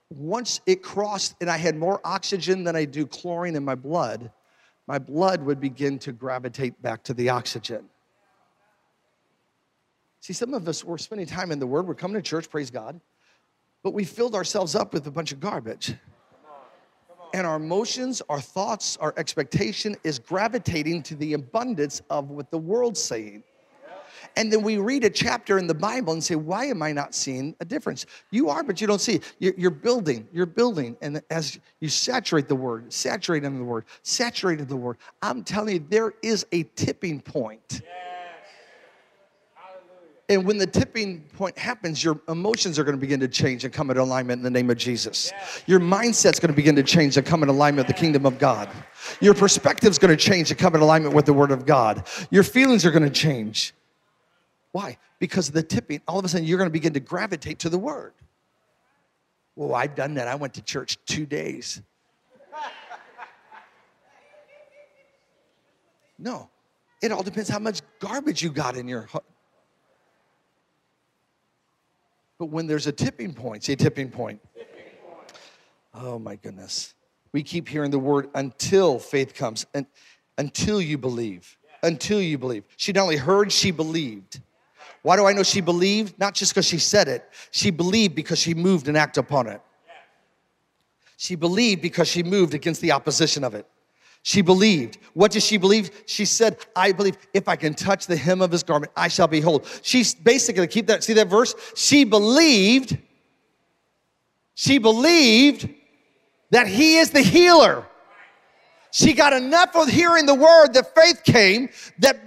once 0.08 0.60
it 0.64 0.84
crossed 0.84 1.34
and 1.40 1.50
I 1.50 1.56
had 1.56 1.76
more 1.76 2.00
oxygen 2.04 2.62
than 2.62 2.76
I 2.76 2.84
do 2.84 3.04
chlorine 3.04 3.56
in 3.56 3.64
my 3.64 3.74
blood, 3.74 4.30
my 4.86 5.00
blood 5.00 5.42
would 5.42 5.60
begin 5.60 5.98
to 6.00 6.12
gravitate 6.12 6.80
back 6.80 7.02
to 7.04 7.14
the 7.14 7.30
oxygen. 7.30 7.88
See, 10.26 10.32
some 10.32 10.54
of 10.54 10.66
us, 10.66 10.82
we're 10.82 10.98
spending 10.98 11.24
time 11.24 11.52
in 11.52 11.60
the 11.60 11.68
Word, 11.68 11.86
we're 11.86 11.94
coming 11.94 12.16
to 12.16 12.20
church, 12.20 12.50
praise 12.50 12.68
God, 12.68 13.00
but 13.84 13.94
we 13.94 14.02
filled 14.02 14.34
ourselves 14.34 14.74
up 14.74 14.92
with 14.92 15.06
a 15.06 15.10
bunch 15.12 15.30
of 15.30 15.38
garbage. 15.38 15.94
And 17.32 17.46
our 17.46 17.54
emotions, 17.54 18.20
our 18.28 18.40
thoughts, 18.40 18.96
our 18.96 19.14
expectation 19.18 19.94
is 20.02 20.18
gravitating 20.18 21.04
to 21.04 21.14
the 21.14 21.34
abundance 21.34 22.02
of 22.10 22.30
what 22.30 22.50
the 22.50 22.58
world's 22.58 23.00
saying. 23.00 23.44
And 24.36 24.52
then 24.52 24.62
we 24.62 24.78
read 24.78 25.04
a 25.04 25.10
chapter 25.10 25.58
in 25.58 25.68
the 25.68 25.74
Bible 25.74 26.12
and 26.12 26.24
say, 26.24 26.34
why 26.34 26.64
am 26.64 26.82
I 26.82 26.90
not 26.90 27.14
seeing 27.14 27.54
a 27.60 27.64
difference? 27.64 28.04
You 28.32 28.48
are, 28.48 28.64
but 28.64 28.80
you 28.80 28.88
don't 28.88 29.00
see. 29.00 29.20
You're 29.38 29.70
building, 29.70 30.26
you're 30.32 30.44
building. 30.44 30.96
And 31.02 31.22
as 31.30 31.60
you 31.78 31.88
saturate 31.88 32.48
the 32.48 32.56
word, 32.56 32.92
saturate 32.92 33.44
in 33.44 33.58
the 33.58 33.64
word, 33.64 33.84
saturate 34.02 34.58
in 34.58 34.66
the 34.66 34.74
word, 34.74 34.96
I'm 35.22 35.44
telling 35.44 35.74
you, 35.74 35.86
there 35.88 36.14
is 36.20 36.44
a 36.50 36.64
tipping 36.74 37.20
point. 37.20 37.82
And 40.28 40.44
when 40.44 40.58
the 40.58 40.66
tipping 40.66 41.20
point 41.20 41.56
happens, 41.56 42.02
your 42.02 42.20
emotions 42.28 42.80
are 42.80 42.84
going 42.84 42.96
to 42.96 43.00
begin 43.00 43.20
to 43.20 43.28
change 43.28 43.64
and 43.64 43.72
come 43.72 43.90
into 43.90 44.02
alignment 44.02 44.40
in 44.40 44.42
the 44.42 44.50
name 44.50 44.70
of 44.70 44.76
Jesus. 44.76 45.32
Your 45.66 45.78
mindset's 45.78 46.40
going 46.40 46.50
to 46.50 46.56
begin 46.56 46.74
to 46.74 46.82
change 46.82 47.16
and 47.16 47.24
come 47.24 47.44
in 47.44 47.48
alignment 47.48 47.86
with 47.86 47.94
the 47.94 48.00
kingdom 48.00 48.26
of 48.26 48.36
God. 48.38 48.68
Your 49.20 49.34
perspective's 49.34 49.98
going 49.98 50.16
to 50.16 50.16
change 50.16 50.50
and 50.50 50.58
come 50.58 50.74
in 50.74 50.80
alignment 50.80 51.14
with 51.14 51.26
the 51.26 51.32
word 51.32 51.52
of 51.52 51.64
God. 51.64 52.08
Your 52.30 52.42
feelings 52.42 52.84
are 52.84 52.90
going 52.90 53.04
to 53.04 53.10
change. 53.10 53.72
Why? 54.72 54.98
Because 55.20 55.46
of 55.46 55.54
the 55.54 55.62
tipping, 55.62 56.02
all 56.08 56.18
of 56.18 56.24
a 56.24 56.28
sudden 56.28 56.44
you're 56.44 56.58
going 56.58 56.70
to 56.70 56.72
begin 56.72 56.92
to 56.94 57.00
gravitate 57.00 57.60
to 57.60 57.68
the 57.68 57.78
word. 57.78 58.12
Well, 59.54 59.76
I've 59.76 59.94
done 59.94 60.14
that. 60.14 60.26
I 60.26 60.34
went 60.34 60.54
to 60.54 60.62
church 60.62 60.98
two 61.06 61.26
days. 61.26 61.82
No, 66.18 66.48
it 67.02 67.12
all 67.12 67.22
depends 67.22 67.50
how 67.50 67.58
much 67.58 67.82
garbage 67.98 68.42
you 68.42 68.48
got 68.48 68.74
in 68.74 68.88
your 68.88 69.02
heart. 69.02 69.24
But 72.38 72.46
when 72.46 72.66
there's 72.66 72.86
a 72.86 72.92
tipping 72.92 73.32
point, 73.32 73.64
say 73.64 73.76
tipping 73.76 74.10
point. 74.10 74.40
Tipping 74.54 74.84
point. 75.02 75.32
Oh 75.94 76.18
my 76.18 76.36
goodness. 76.36 76.94
We 77.32 77.42
keep 77.42 77.68
hearing 77.68 77.90
the 77.90 77.98
word 77.98 78.28
until 78.34 78.98
faith 78.98 79.34
comes, 79.34 79.66
and 79.74 79.86
until 80.38 80.80
you 80.80 80.98
believe. 80.98 81.58
Until 81.82 82.20
you 82.20 82.38
believe. 82.38 82.64
She 82.76 82.92
not 82.92 83.02
only 83.02 83.16
heard, 83.16 83.52
she 83.52 83.70
believed. 83.70 84.40
Why 85.02 85.16
do 85.16 85.26
I 85.26 85.32
know 85.32 85.42
she 85.42 85.60
believed? 85.60 86.18
Not 86.18 86.34
just 86.34 86.52
because 86.52 86.66
she 86.66 86.78
said 86.78 87.08
it, 87.08 87.28
she 87.50 87.70
believed 87.70 88.14
because 88.14 88.38
she 88.38 88.54
moved 88.54 88.88
and 88.88 88.96
acted 88.96 89.24
upon 89.24 89.46
it. 89.46 89.60
She 91.16 91.34
believed 91.34 91.80
because 91.80 92.08
she 92.08 92.22
moved 92.22 92.54
against 92.54 92.80
the 92.80 92.92
opposition 92.92 93.44
of 93.44 93.54
it. 93.54 93.66
She 94.26 94.42
believed. 94.42 94.98
What 95.14 95.30
did 95.30 95.44
she 95.44 95.56
believe? 95.56 96.02
She 96.06 96.24
said, 96.24 96.58
I 96.74 96.90
believe 96.90 97.16
if 97.32 97.46
I 97.46 97.54
can 97.54 97.74
touch 97.74 98.08
the 98.08 98.16
hem 98.16 98.42
of 98.42 98.50
his 98.50 98.64
garment, 98.64 98.90
I 98.96 99.06
shall 99.06 99.28
be 99.28 99.40
whole. 99.40 99.64
She's 99.82 100.16
basically, 100.16 100.66
keep 100.66 100.88
that, 100.88 101.04
see 101.04 101.12
that 101.12 101.28
verse? 101.28 101.54
She 101.76 102.02
believed, 102.02 102.98
she 104.56 104.78
believed 104.78 105.72
that 106.50 106.66
he 106.66 106.96
is 106.96 107.10
the 107.10 107.20
healer. 107.20 107.86
She 108.90 109.12
got 109.12 109.32
enough 109.32 109.76
of 109.76 109.86
hearing 109.86 110.26
the 110.26 110.34
word 110.34 110.72
that 110.72 110.92
faith 110.92 111.22
came 111.22 111.68
that 112.00 112.18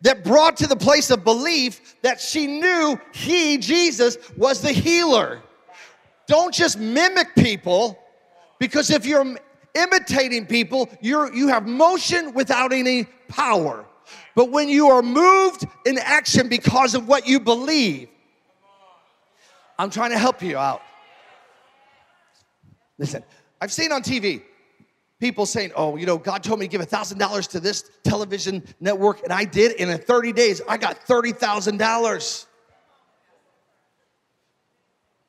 that 0.00 0.24
brought 0.24 0.56
to 0.58 0.66
the 0.66 0.76
place 0.76 1.10
of 1.10 1.24
belief 1.24 1.96
that 2.00 2.22
she 2.22 2.46
knew 2.46 2.98
he, 3.12 3.58
Jesus, 3.58 4.16
was 4.38 4.62
the 4.62 4.72
healer. 4.72 5.42
Don't 6.26 6.54
just 6.54 6.78
mimic 6.78 7.34
people 7.34 7.98
because 8.58 8.88
if 8.88 9.04
you're 9.04 9.36
imitating 9.74 10.46
people, 10.46 10.88
you're, 11.00 11.34
you 11.34 11.48
have 11.48 11.66
motion 11.66 12.32
without 12.32 12.72
any 12.72 13.04
power. 13.28 13.84
But 14.34 14.50
when 14.50 14.68
you 14.68 14.88
are 14.88 15.02
moved 15.02 15.66
in 15.86 15.98
action 15.98 16.48
because 16.48 16.94
of 16.94 17.08
what 17.08 17.26
you 17.26 17.40
believe, 17.40 18.08
I'm 19.78 19.90
trying 19.90 20.10
to 20.10 20.18
help 20.18 20.42
you 20.42 20.56
out. 20.56 20.82
Listen, 22.98 23.24
I've 23.60 23.72
seen 23.72 23.92
on 23.92 24.02
TV 24.02 24.42
people 25.20 25.46
saying, 25.46 25.72
oh, 25.74 25.96
you 25.96 26.06
know, 26.06 26.18
God 26.18 26.42
told 26.42 26.60
me 26.60 26.66
to 26.66 26.70
give 26.70 26.86
$1,000 26.86 27.50
to 27.52 27.60
this 27.60 27.90
television 28.02 28.62
network, 28.78 29.22
and 29.22 29.32
I 29.32 29.44
did. 29.44 29.80
And 29.80 29.90
in 29.90 29.98
30 29.98 30.32
days, 30.32 30.60
I 30.68 30.76
got 30.76 31.06
$30,000. 31.06 32.46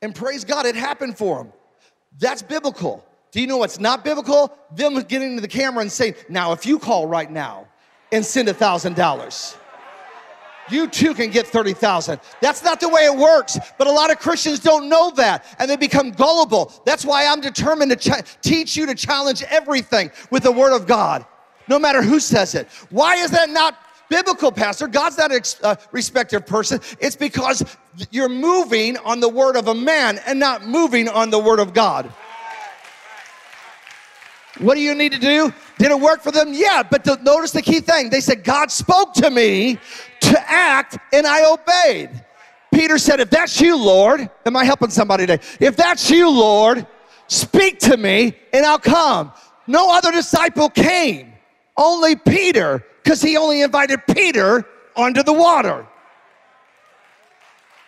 And 0.01 0.13
praise 0.13 0.43
God, 0.43 0.65
it 0.65 0.75
happened 0.75 1.17
for 1.17 1.37
them. 1.37 1.53
That's 2.19 2.41
biblical. 2.41 3.05
Do 3.35 3.41
you 3.41 3.47
know 3.47 3.57
what's 3.57 3.81
not 3.81 4.05
biblical? 4.05 4.57
Them 4.71 4.97
getting 5.01 5.31
into 5.31 5.41
the 5.41 5.49
camera 5.49 5.81
and 5.81 5.91
saying, 5.91 6.15
now, 6.29 6.53
if 6.53 6.65
you 6.65 6.79
call 6.79 7.05
right 7.05 7.29
now 7.29 7.67
and 8.13 8.25
send 8.25 8.47
a 8.47 8.53
$1,000, 8.53 9.57
you 10.69 10.87
too 10.87 11.13
can 11.13 11.31
get 11.31 11.45
30,000. 11.45 12.21
That's 12.39 12.63
not 12.63 12.79
the 12.79 12.87
way 12.87 13.01
it 13.01 13.13
works. 13.13 13.59
But 13.77 13.87
a 13.87 13.91
lot 13.91 14.09
of 14.09 14.19
Christians 14.19 14.59
don't 14.59 14.87
know 14.87 15.11
that 15.17 15.43
and 15.59 15.69
they 15.69 15.75
become 15.75 16.11
gullible. 16.11 16.71
That's 16.85 17.03
why 17.03 17.25
I'm 17.25 17.41
determined 17.41 17.91
to 17.91 17.97
ch- 17.97 18.23
teach 18.41 18.77
you 18.77 18.85
to 18.85 18.95
challenge 18.95 19.43
everything 19.49 20.11
with 20.31 20.43
the 20.43 20.53
word 20.53 20.73
of 20.73 20.87
God, 20.87 21.25
no 21.67 21.77
matter 21.77 22.01
who 22.01 22.21
says 22.21 22.55
it. 22.55 22.69
Why 22.89 23.15
is 23.15 23.31
that 23.31 23.49
not 23.49 23.77
biblical, 24.07 24.49
Pastor? 24.49 24.87
God's 24.87 25.17
not 25.17 25.33
a 25.33 25.43
uh, 25.61 25.75
respected 25.91 26.47
person. 26.47 26.79
It's 27.01 27.17
because 27.17 27.65
you're 28.11 28.29
moving 28.29 28.95
on 28.99 29.19
the 29.19 29.27
word 29.27 29.57
of 29.57 29.67
a 29.67 29.75
man 29.75 30.21
and 30.25 30.39
not 30.39 30.65
moving 30.65 31.09
on 31.09 31.31
the 31.31 31.39
word 31.39 31.59
of 31.59 31.73
God. 31.73 32.09
What 34.59 34.75
do 34.75 34.81
you 34.81 34.95
need 34.95 35.11
to 35.11 35.19
do? 35.19 35.53
Did 35.77 35.91
it 35.91 35.99
work 35.99 36.21
for 36.21 36.31
them? 36.31 36.53
Yeah, 36.53 36.81
but 36.83 37.03
the, 37.03 37.17
notice 37.17 37.51
the 37.51 37.61
key 37.61 37.81
thing. 37.81 38.09
They 38.09 38.21
said, 38.21 38.43
God 38.43 38.71
spoke 38.71 39.13
to 39.15 39.29
me 39.29 39.77
to 40.21 40.51
act, 40.51 40.97
and 41.11 41.27
I 41.27 41.51
obeyed. 41.51 42.09
Peter 42.73 42.97
said, 42.97 43.19
If 43.19 43.29
that's 43.29 43.59
you, 43.59 43.77
Lord, 43.77 44.29
am 44.45 44.55
I 44.55 44.63
helping 44.63 44.89
somebody 44.89 45.25
today? 45.25 45.43
If 45.59 45.75
that's 45.75 46.09
you, 46.09 46.29
Lord, 46.29 46.87
speak 47.27 47.79
to 47.79 47.97
me 47.97 48.35
and 48.53 48.65
I'll 48.65 48.79
come. 48.79 49.31
No 49.67 49.95
other 49.95 50.11
disciple 50.11 50.69
came, 50.69 51.33
only 51.75 52.15
Peter, 52.15 52.85
because 53.03 53.21
he 53.21 53.35
only 53.37 53.61
invited 53.61 54.01
Peter 54.13 54.65
onto 54.95 55.23
the 55.23 55.33
water. 55.33 55.85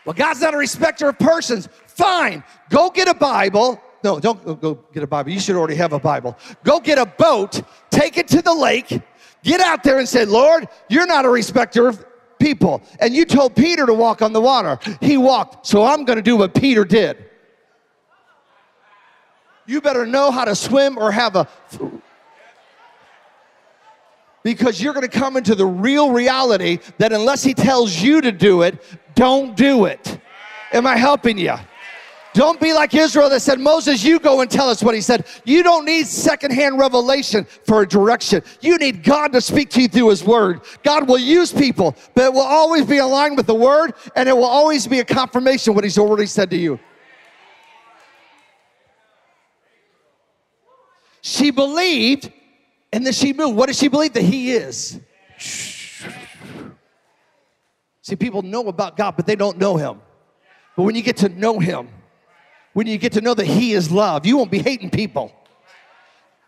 Well, 0.06 0.14
God's 0.14 0.42
not 0.42 0.54
a 0.54 0.58
respecter 0.58 1.10
of 1.10 1.20
persons. 1.20 1.68
Fine, 1.86 2.44
go 2.70 2.90
get 2.90 3.08
a 3.08 3.14
Bible 3.14 3.82
no, 4.04 4.20
don't 4.20 4.44
go 4.62 4.76
get 4.94 5.04
a 5.04 5.08
Bible. 5.08 5.32
You 5.32 5.40
should 5.40 5.56
already 5.56 5.76
have 5.76 5.94
a 5.94 6.00
Bible. 6.00 6.38
Go 6.64 6.80
get 6.80 6.98
a 6.98 7.06
boat, 7.06 7.62
take 7.90 8.18
it 8.18 8.28
to 8.30 8.42
the 8.42 8.54
lake, 8.54 9.02
get 9.44 9.60
out 9.60 9.84
there 9.84 10.00
and 10.00 10.08
say, 10.08 10.26
Lord, 10.26 10.68
you're 10.90 11.08
not 11.08 11.26
a 11.26 11.30
respecter 11.30 11.88
of 11.88 12.06
people. 12.40 12.82
And 13.00 13.16
you 13.16 13.26
told 13.26 13.56
Peter 13.56 13.86
to 13.86 13.94
walk 13.94 14.22
on 14.22 14.34
the 14.34 14.42
water. 14.42 14.80
He 15.02 15.18
walked, 15.18 15.66
so 15.66 15.84
I'm 15.84 16.06
going 16.06 16.18
to 16.18 16.24
do 16.24 16.38
what 16.38 16.54
Peter 16.54 16.86
did. 16.86 17.26
You 19.66 19.82
better 19.82 20.06
know 20.06 20.32
how 20.32 20.46
to 20.46 20.56
swim 20.56 20.98
or 20.98 21.12
have 21.12 21.36
a. 21.36 21.48
Because 24.44 24.82
you're 24.82 24.94
gonna 24.94 25.10
come 25.10 25.36
into 25.36 25.56
the 25.56 25.66
real 25.66 26.12
reality 26.12 26.80
that 27.00 27.12
unless 27.12 27.44
He 27.44 27.54
tells 27.54 28.02
you 28.02 28.22
to 28.22 28.32
do 28.32 28.62
it, 28.62 28.82
don't 29.14 29.58
do 29.58 29.84
it. 29.84 30.20
Am 30.72 30.88
I 30.88 30.96
helping 30.96 31.38
you? 31.38 31.56
Don't 32.38 32.62
be 32.62 32.72
like 32.72 32.94
Israel 32.94 33.32
that 33.32 33.40
said, 33.40 33.60
Moses, 33.60 34.04
you 34.04 34.20
go 34.20 34.42
and 34.42 34.52
tell 34.52 34.70
us 34.70 34.84
what 34.84 34.94
he 34.94 35.02
said. 35.02 35.26
You 35.44 35.64
don't 35.64 35.86
need 35.86 36.06
secondhand 36.06 36.78
revelation 36.78 37.46
for 37.66 37.82
a 37.82 37.88
direction. 37.88 38.44
You 38.62 38.78
need 38.78 39.04
God 39.04 39.30
to 39.30 39.42
speak 39.42 39.72
to 39.72 39.82
you 39.82 39.88
through 39.88 40.10
his 40.10 40.24
word. 40.24 40.62
God 40.84 41.08
will 41.08 41.18
use 41.18 41.52
people, 41.52 41.96
but 42.14 42.26
it 42.26 42.34
will 42.34 42.42
always 42.42 42.86
be 42.86 43.00
aligned 43.00 43.38
with 43.38 43.48
the 43.48 43.56
word 43.56 43.96
and 44.16 44.30
it 44.30 44.38
will 44.38 44.46
always 44.46 44.86
be 44.86 45.00
a 45.00 45.04
confirmation 45.04 45.74
what 45.74 45.84
he's 45.84 45.98
already 45.98 46.28
said 46.28 46.52
to 46.52 46.58
you. 46.58 46.80
She 51.22 51.50
believed 51.50 52.32
and 52.94 53.04
then 53.04 53.14
she 53.14 53.34
moved. 53.34 53.58
What 53.58 53.66
did 53.66 53.78
she 53.78 53.88
believe? 53.88 54.14
That 54.14 54.22
he 54.22 54.52
is. 54.52 55.00
See, 58.04 58.16
people 58.16 58.44
know 58.44 58.68
about 58.68 58.96
God, 58.96 59.16
but 59.16 59.26
they 59.26 59.36
don't 59.36 59.58
know 59.58 59.76
him. 59.76 60.02
But 60.76 60.84
when 60.84 60.94
you 60.94 61.02
get 61.02 61.18
to 61.18 61.30
know 61.30 61.58
him, 61.58 61.90
when 62.78 62.86
you 62.86 63.00
get 63.00 63.14
to 63.14 63.22
know 63.22 63.34
that 63.34 63.48
He 63.48 63.74
is 63.74 63.90
love. 63.90 64.24
You 64.24 64.38
won't 64.38 64.52
be 64.52 64.60
hating 64.60 64.92
people. 64.92 65.34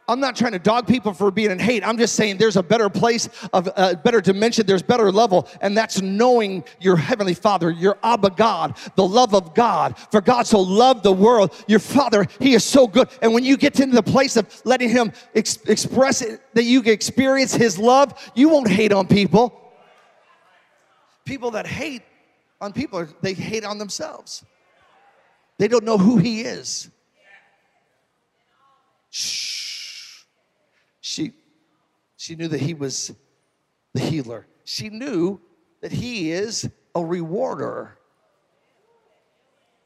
I'm 0.07 0.19
not 0.19 0.35
trying 0.35 0.51
to 0.51 0.59
dog 0.59 0.85
people 0.85 1.11
for 1.11 1.31
being 1.31 1.49
in 1.49 1.57
hate. 1.57 1.83
I'm 1.83 1.97
just 1.97 2.13
saying 2.13 2.37
there's 2.37 2.55
a 2.55 2.61
better 2.61 2.87
place 2.87 3.27
of 3.51 3.65
a 3.65 3.79
uh, 3.79 3.95
better 3.95 4.21
dimension. 4.21 4.67
There's 4.67 4.83
better 4.83 5.11
level, 5.11 5.47
and 5.59 5.75
that's 5.75 6.03
knowing 6.03 6.65
your 6.79 6.97
heavenly 6.97 7.33
Father, 7.33 7.71
your 7.71 7.97
Abba 8.03 8.29
God, 8.29 8.77
the 8.95 9.07
love 9.07 9.33
of 9.33 9.55
God. 9.55 9.97
For 10.11 10.21
God 10.21 10.45
so 10.45 10.59
loved 10.59 11.01
the 11.01 11.11
world. 11.11 11.51
Your 11.67 11.79
Father, 11.79 12.27
He 12.39 12.53
is 12.53 12.63
so 12.63 12.85
good. 12.85 13.09
And 13.23 13.33
when 13.33 13.43
you 13.43 13.57
get 13.57 13.79
into 13.79 13.95
the 13.95 14.03
place 14.03 14.37
of 14.37 14.45
letting 14.65 14.89
Him 14.89 15.11
ex- 15.33 15.57
express 15.65 16.21
it, 16.21 16.41
that 16.53 16.63
you 16.63 16.83
can 16.83 16.93
experience 16.93 17.55
His 17.55 17.79
love, 17.79 18.13
you 18.35 18.49
won't 18.49 18.67
hate 18.67 18.93
on 18.93 19.07
people. 19.07 19.73
People 21.25 21.49
that 21.51 21.65
hate 21.65 22.03
on 22.61 22.71
people, 22.71 23.07
they 23.21 23.33
hate 23.33 23.65
on 23.65 23.79
themselves. 23.79 24.45
They 25.59 25.67
don't 25.67 25.83
know 25.83 25.97
who 25.97 26.17
he 26.17 26.41
is. 26.41 26.89
Shh. 29.09 30.23
She, 31.01 31.33
she 32.15 32.35
knew 32.35 32.47
that 32.47 32.61
he 32.61 32.73
was 32.73 33.13
the 33.93 33.99
healer. 33.99 34.47
She 34.63 34.89
knew 34.89 35.41
that 35.81 35.91
he 35.91 36.31
is 36.31 36.69
a 36.95 37.03
rewarder. 37.03 37.97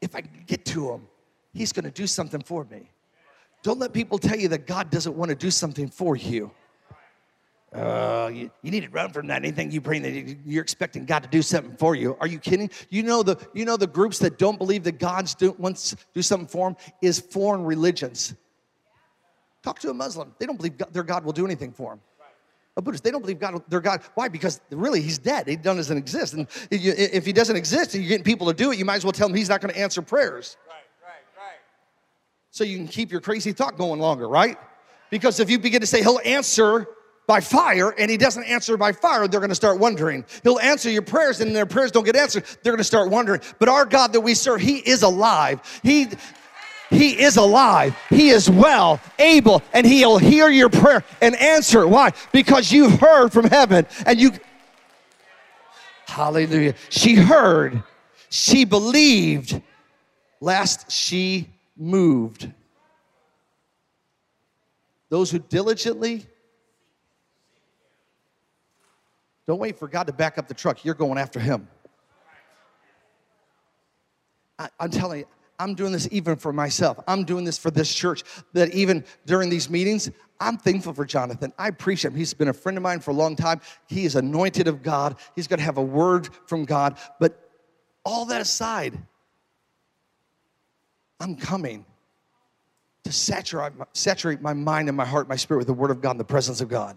If 0.00 0.14
I 0.14 0.20
get 0.20 0.64
to 0.66 0.92
him, 0.92 1.08
he's 1.52 1.72
going 1.72 1.84
to 1.84 1.90
do 1.90 2.06
something 2.06 2.40
for 2.40 2.64
me. 2.64 2.90
Don't 3.64 3.80
let 3.80 3.92
people 3.92 4.18
tell 4.18 4.38
you 4.38 4.48
that 4.48 4.66
God 4.66 4.90
doesn't 4.90 5.16
want 5.16 5.30
to 5.30 5.34
do 5.34 5.50
something 5.50 5.88
for 5.88 6.14
you. 6.14 6.52
Uh, 7.74 8.30
you, 8.32 8.50
you, 8.62 8.70
need 8.70 8.84
to 8.84 8.90
run 8.90 9.10
from 9.10 9.26
that. 9.26 9.42
Anything 9.42 9.72
you 9.72 9.80
pray, 9.80 9.98
that 9.98 10.36
you're 10.46 10.62
expecting 10.62 11.04
God 11.06 11.24
to 11.24 11.28
do 11.28 11.42
something 11.42 11.76
for 11.76 11.96
you. 11.96 12.16
Are 12.20 12.26
you 12.28 12.38
kidding? 12.38 12.70
You 12.88 13.02
know 13.02 13.24
the 13.24 13.36
you 13.52 13.64
know 13.64 13.76
the 13.76 13.88
groups 13.88 14.20
that 14.20 14.38
don't 14.38 14.58
believe 14.58 14.84
that 14.84 15.00
God's 15.00 15.34
do, 15.34 15.50
wants 15.58 15.90
to 15.90 15.96
do 16.14 16.22
something 16.22 16.46
for 16.46 16.70
them 16.70 16.76
is 17.02 17.18
foreign 17.18 17.64
religions. 17.64 18.34
Talk 19.64 19.80
to 19.80 19.90
a 19.90 19.94
Muslim. 19.94 20.34
They 20.38 20.46
don't 20.46 20.56
believe 20.56 20.78
God, 20.78 20.92
their 20.92 21.02
God 21.02 21.24
will 21.24 21.32
do 21.32 21.44
anything 21.44 21.72
for 21.72 21.90
them. 21.90 22.00
A 22.76 22.82
Buddhist, 22.82 23.02
they 23.02 23.10
don't 23.10 23.22
believe 23.22 23.40
God, 23.40 23.60
their 23.68 23.80
God. 23.80 24.02
Why? 24.14 24.28
Because 24.28 24.60
really, 24.70 25.00
he's 25.00 25.18
dead. 25.18 25.48
He 25.48 25.56
doesn't 25.56 25.96
exist. 25.96 26.34
And 26.34 26.46
if 26.70 27.26
he 27.26 27.32
doesn't 27.32 27.56
exist 27.56 27.94
and 27.94 28.04
you're 28.04 28.08
getting 28.08 28.24
people 28.24 28.46
to 28.48 28.54
do 28.54 28.70
it, 28.70 28.78
you 28.78 28.84
might 28.84 28.96
as 28.96 29.04
well 29.04 29.12
tell 29.12 29.28
him 29.28 29.34
he's 29.34 29.48
not 29.48 29.60
going 29.60 29.72
to 29.72 29.80
answer 29.80 30.02
prayers. 30.02 30.56
Right, 30.68 30.74
right, 31.02 31.42
right. 31.42 31.58
So 32.50 32.62
you 32.62 32.76
can 32.76 32.88
keep 32.88 33.10
your 33.10 33.20
crazy 33.20 33.52
thought 33.52 33.76
going 33.78 34.00
longer, 34.00 34.28
right? 34.28 34.58
Because 35.10 35.40
if 35.40 35.50
you 35.50 35.58
begin 35.58 35.80
to 35.80 35.86
say 35.86 36.02
he'll 36.02 36.20
answer 36.24 36.88
by 37.26 37.40
fire 37.40 37.90
and 37.90 38.10
he 38.10 38.16
doesn't 38.16 38.44
answer 38.44 38.76
by 38.76 38.92
fire, 38.92 39.26
they're 39.26 39.40
going 39.40 39.48
to 39.50 39.54
start 39.54 39.78
wondering. 39.78 40.24
He'll 40.42 40.58
answer 40.58 40.90
your 40.90 41.02
prayers 41.02 41.40
and 41.40 41.54
their 41.54 41.66
prayers 41.66 41.90
don't 41.90 42.04
get 42.04 42.16
answered. 42.16 42.44
They're 42.62 42.72
going 42.72 42.78
to 42.78 42.84
start 42.84 43.10
wondering. 43.10 43.40
But 43.58 43.68
our 43.68 43.84
God 43.84 44.12
that 44.12 44.20
we 44.20 44.34
serve, 44.34 44.60
he 44.60 44.78
is 44.78 45.02
alive. 45.02 45.60
He 45.82 46.08
he 46.90 47.20
is 47.20 47.36
alive. 47.36 47.96
He 48.08 48.28
is 48.28 48.48
well, 48.48 49.00
able, 49.18 49.62
and 49.72 49.84
he'll 49.86 50.18
hear 50.18 50.48
your 50.48 50.68
prayer 50.68 51.02
and 51.20 51.34
answer. 51.34 51.88
Why? 51.88 52.12
Because 52.30 52.70
you've 52.70 53.00
heard 53.00 53.32
from 53.32 53.46
heaven 53.46 53.86
and 54.06 54.20
you 54.20 54.32
Hallelujah. 56.06 56.74
She 56.90 57.16
heard. 57.16 57.82
She 58.30 58.64
believed. 58.64 59.60
Last 60.40 60.92
she 60.92 61.48
moved. 61.76 62.52
Those 65.08 65.30
who 65.30 65.38
diligently 65.38 66.26
Don't 69.46 69.58
wait 69.58 69.78
for 69.78 69.88
God 69.88 70.06
to 70.06 70.12
back 70.12 70.38
up 70.38 70.48
the 70.48 70.54
truck. 70.54 70.84
You're 70.84 70.94
going 70.94 71.18
after 71.18 71.38
Him. 71.38 71.68
I, 74.58 74.68
am 74.80 74.90
telling 74.90 75.20
you, 75.20 75.26
I'm 75.58 75.74
doing 75.74 75.92
this 75.92 76.08
even 76.10 76.36
for 76.36 76.52
myself. 76.52 76.98
I'm 77.06 77.24
doing 77.24 77.44
this 77.44 77.58
for 77.58 77.70
this 77.70 77.92
church. 77.92 78.22
That 78.52 78.74
even 78.74 79.04
during 79.26 79.50
these 79.50 79.68
meetings, 79.68 80.10
I'm 80.40 80.56
thankful 80.56 80.92
for 80.92 81.04
Jonathan. 81.04 81.52
I 81.58 81.68
appreciate 81.68 82.12
him. 82.12 82.18
He's 82.18 82.34
been 82.34 82.48
a 82.48 82.52
friend 82.52 82.76
of 82.76 82.82
mine 82.82 83.00
for 83.00 83.10
a 83.10 83.14
long 83.14 83.36
time. 83.36 83.60
He 83.88 84.04
is 84.04 84.16
anointed 84.16 84.68
of 84.68 84.82
God. 84.82 85.16
He's 85.36 85.46
going 85.46 85.58
to 85.58 85.64
have 85.64 85.78
a 85.78 85.82
word 85.82 86.28
from 86.46 86.64
God. 86.64 86.98
But 87.20 87.50
all 88.04 88.26
that 88.26 88.40
aside, 88.40 88.98
I'm 91.20 91.36
coming 91.36 91.84
to 93.04 93.12
saturate, 93.12 93.72
saturate 93.92 94.40
my 94.40 94.54
mind 94.54 94.88
and 94.88 94.96
my 94.96 95.04
heart, 95.04 95.28
my 95.28 95.36
spirit 95.36 95.58
with 95.58 95.66
the 95.66 95.74
word 95.74 95.90
of 95.90 96.00
God 96.00 96.12
and 96.12 96.20
the 96.20 96.24
presence 96.24 96.60
of 96.60 96.68
God 96.68 96.96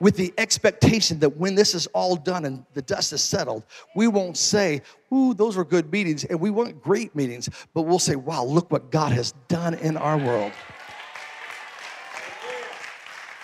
with 0.00 0.16
the 0.16 0.32
expectation 0.38 1.18
that 1.20 1.36
when 1.36 1.54
this 1.54 1.74
is 1.74 1.86
all 1.88 2.16
done 2.16 2.44
and 2.44 2.64
the 2.74 2.82
dust 2.82 3.12
is 3.12 3.22
settled, 3.22 3.64
we 3.94 4.08
won't 4.08 4.36
say, 4.36 4.82
Ooh, 5.12 5.34
those 5.34 5.56
were 5.56 5.64
good 5.64 5.90
meetings, 5.90 6.24
and 6.24 6.38
we 6.38 6.50
weren't 6.50 6.82
great 6.82 7.14
meetings, 7.14 7.48
but 7.74 7.82
we'll 7.82 7.98
say, 7.98 8.16
Wow, 8.16 8.44
look 8.44 8.70
what 8.70 8.90
God 8.90 9.12
has 9.12 9.32
done 9.48 9.74
in 9.74 9.96
our 9.96 10.18
world. 10.18 10.52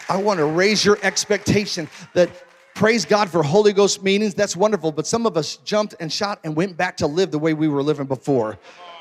I 0.08 0.16
want 0.16 0.38
to 0.38 0.44
raise 0.44 0.84
your 0.84 0.98
expectation 1.02 1.88
that 2.12 2.28
praise 2.74 3.04
God 3.06 3.30
for 3.30 3.42
Holy 3.42 3.72
Ghost 3.72 4.02
meetings. 4.02 4.34
That's 4.34 4.56
wonderful, 4.56 4.92
but 4.92 5.06
some 5.06 5.24
of 5.26 5.36
us 5.36 5.56
jumped 5.58 5.94
and 6.00 6.12
shot 6.12 6.38
and 6.44 6.54
went 6.54 6.76
back 6.76 6.98
to 6.98 7.06
live 7.06 7.30
the 7.30 7.38
way 7.38 7.54
we 7.54 7.68
were 7.68 7.82
living 7.82 8.06
before 8.06 8.58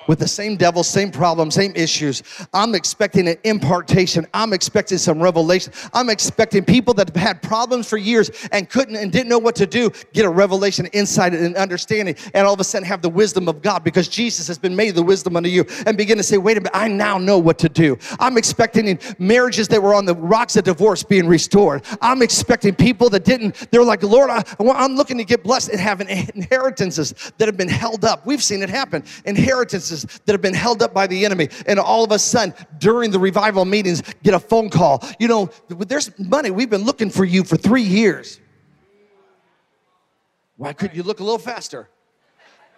with 0.08 0.20
the 0.20 0.28
same 0.28 0.56
devil, 0.58 0.84
same 0.84 1.12
problem, 1.12 1.52
same 1.52 1.74
issues. 1.76 2.24
I'm 2.54 2.76
expecting 2.76 3.28
an 3.28 3.38
impartation. 3.43 4.26
I'm 4.34 4.54
expecting 4.54 4.97
some 4.97 5.22
revelation. 5.22 5.74
I'm 5.93 6.10
expecting 6.10 6.64
people 6.64 6.93
that 6.95 7.10
have 7.10 7.16
had 7.16 7.41
problems 7.41 7.88
for 7.88 7.97
years 7.97 8.32
and 8.52 8.70
couldn't 8.70 8.95
and 8.95 9.12
didn't 9.12 9.30
know 9.30 9.39
what 9.39 9.56
to 9.58 9.68
do 9.68 9.91
get 10.14 10.26
a 10.26 10.30
revelation, 10.30 10.86
insight, 10.88 11.34
and 11.34 11.56
understanding, 11.56 12.16
and 12.34 12.47
all 12.47 12.54
of 12.54 12.60
a 12.60 12.64
sudden 12.64 12.88
have 12.88 13.02
the 13.02 13.10
wisdom 13.10 13.47
of 13.47 13.62
God 13.62 13.84
because 13.84 14.08
Jesus 14.08 14.47
has 14.47 14.58
been 14.58 14.76
made 14.76 14.95
the 14.95 15.04
wisdom 15.04 15.36
unto 15.36 15.49
you 15.49 15.66
and 15.86 15.97
begin 15.97 16.18
to 16.18 16.24
say, 16.24 16.38
wait 16.38 16.58
a 16.58 16.62
minute, 16.62 16.72
I 16.74 16.88
now 16.88 17.18
know 17.18 17.38
what 17.38 17.58
to 17.60 17.70
do. 17.70 17.97
I'm 18.20 18.38
expecting 18.38 18.99
marriages 19.20 19.68
that 19.70 19.82
were 19.82 19.93
on 19.93 20.06
the 20.06 20.16
rocks 20.16 20.56
of 20.56 20.64
divorce 20.64 21.04
being 21.04 21.28
restored. 21.28 21.84
I'm 22.02 22.22
expecting 22.22 22.76
people 22.76 23.10
that 23.12 23.24
didn't, 23.24 23.72
they're 23.72 23.84
like, 23.84 24.04
Lord, 24.04 24.30
I, 24.30 24.43
I'm 24.60 24.95
looking 24.95 25.18
to 25.18 25.26
get 25.26 25.43
blessed 25.43 25.70
and 25.70 25.80
have 25.80 26.02
inheritances 26.02 27.14
that 27.38 27.47
have 27.47 27.58
been 27.58 27.70
held 27.70 28.06
up. 28.06 28.26
We've 28.26 28.43
seen 28.43 28.62
it 28.62 28.70
happen. 28.70 29.04
Inheritances 29.26 29.90
that 29.91 30.31
have 30.31 30.41
been 30.41 30.53
held 30.53 30.81
up 30.81 30.93
by 30.93 31.07
the 31.07 31.25
enemy. 31.25 31.49
And 31.67 31.79
all 31.79 32.03
of 32.03 32.11
a 32.11 32.19
sudden, 32.19 32.53
during 32.79 33.11
the 33.11 33.19
revival 33.19 33.65
meetings, 33.65 34.01
get 34.23 34.33
a 34.33 34.39
phone 34.39 34.69
call. 34.69 35.03
You 35.19 35.27
know, 35.27 35.49
there's 35.67 36.17
money. 36.19 36.51
We've 36.51 36.69
been 36.69 36.83
looking 36.83 37.09
for 37.09 37.25
you 37.25 37.43
for 37.43 37.57
three 37.57 37.83
years. 37.83 38.39
Why 40.57 40.73
couldn't 40.73 40.95
you 40.95 41.03
look 41.03 41.19
a 41.19 41.23
little 41.23 41.39
faster? 41.39 41.89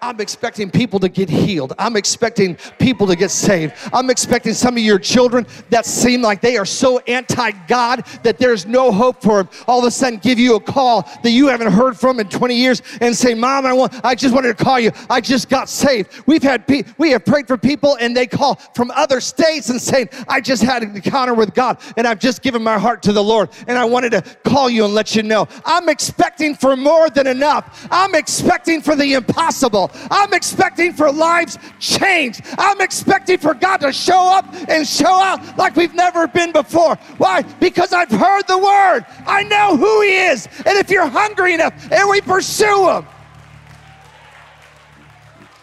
I'm 0.03 0.19
expecting 0.19 0.69
people 0.69 0.99
to 0.99 1.07
get 1.07 1.29
healed. 1.29 1.71
I'm 1.79 1.95
expecting 1.95 2.57
people 2.77 3.07
to 3.07 3.15
get 3.15 3.31
saved. 3.31 3.73
I'm 3.93 4.09
expecting 4.09 4.53
some 4.53 4.75
of 4.75 4.83
your 4.83 4.99
children 4.99 5.47
that 5.69 5.85
seem 5.85 6.21
like 6.21 6.41
they 6.41 6.57
are 6.57 6.65
so 6.65 6.99
anti 7.07 7.51
God 7.67 8.05
that 8.23 8.37
there's 8.37 8.65
no 8.65 8.91
hope 8.91 9.21
for 9.21 9.43
them. 9.43 9.49
All 9.65 9.79
of 9.79 9.85
a 9.85 9.91
sudden, 9.91 10.19
give 10.19 10.39
you 10.39 10.55
a 10.55 10.59
call 10.59 11.09
that 11.23 11.29
you 11.29 11.47
haven't 11.47 11.71
heard 11.71 11.97
from 11.97 12.19
in 12.19 12.27
20 12.27 12.53
years 12.53 12.81
and 12.99 13.15
say, 13.15 13.33
Mom, 13.33 13.65
I, 13.65 13.71
want, 13.71 13.93
I 14.03 14.13
just 14.13 14.35
wanted 14.35 14.57
to 14.57 14.61
call 14.61 14.77
you. 14.77 14.91
I 15.09 15.21
just 15.21 15.47
got 15.47 15.69
saved. 15.69 16.11
We've 16.27 16.43
had 16.43 16.67
pe- 16.67 16.83
we 16.97 17.11
have 17.11 17.23
prayed 17.23 17.47
for 17.47 17.57
people 17.57 17.97
and 18.01 18.15
they 18.15 18.27
call 18.27 18.55
from 18.75 18.91
other 18.91 19.21
states 19.21 19.69
and 19.69 19.81
saying, 19.81 20.09
I 20.27 20.41
just 20.41 20.63
had 20.63 20.83
an 20.83 20.93
encounter 20.97 21.33
with 21.33 21.53
God 21.53 21.77
and 21.95 22.05
I've 22.05 22.19
just 22.19 22.41
given 22.41 22.61
my 22.61 22.77
heart 22.77 23.03
to 23.03 23.13
the 23.13 23.23
Lord 23.23 23.51
and 23.67 23.77
I 23.77 23.85
wanted 23.85 24.11
to 24.11 24.21
call 24.43 24.69
you 24.69 24.83
and 24.83 24.93
let 24.93 25.15
you 25.15 25.23
know. 25.23 25.47
I'm 25.63 25.87
expecting 25.87 26.55
for 26.55 26.75
more 26.75 27.09
than 27.09 27.25
enough. 27.25 27.87
I'm 27.89 28.15
expecting 28.15 28.81
for 28.81 28.97
the 28.97 29.13
impossible. 29.13 29.91
I'm 30.09 30.33
expecting 30.33 30.93
for 30.93 31.11
lives 31.11 31.57
changed. 31.79 32.41
I'm 32.57 32.81
expecting 32.81 33.37
for 33.37 33.53
God 33.53 33.77
to 33.77 33.93
show 33.93 34.35
up 34.35 34.45
and 34.69 34.87
show 34.87 35.13
out 35.13 35.57
like 35.57 35.75
we've 35.75 35.93
never 35.93 36.27
been 36.27 36.51
before. 36.51 36.95
Why? 37.17 37.41
Because 37.59 37.93
I've 37.93 38.11
heard 38.11 38.47
the 38.47 38.57
word. 38.57 39.05
I 39.25 39.43
know 39.43 39.77
who 39.77 40.01
He 40.01 40.15
is. 40.15 40.47
And 40.65 40.77
if 40.77 40.89
you're 40.89 41.07
hungry 41.07 41.53
enough 41.53 41.91
and 41.91 42.09
we 42.09 42.21
pursue 42.21 42.89
Him, 42.89 43.07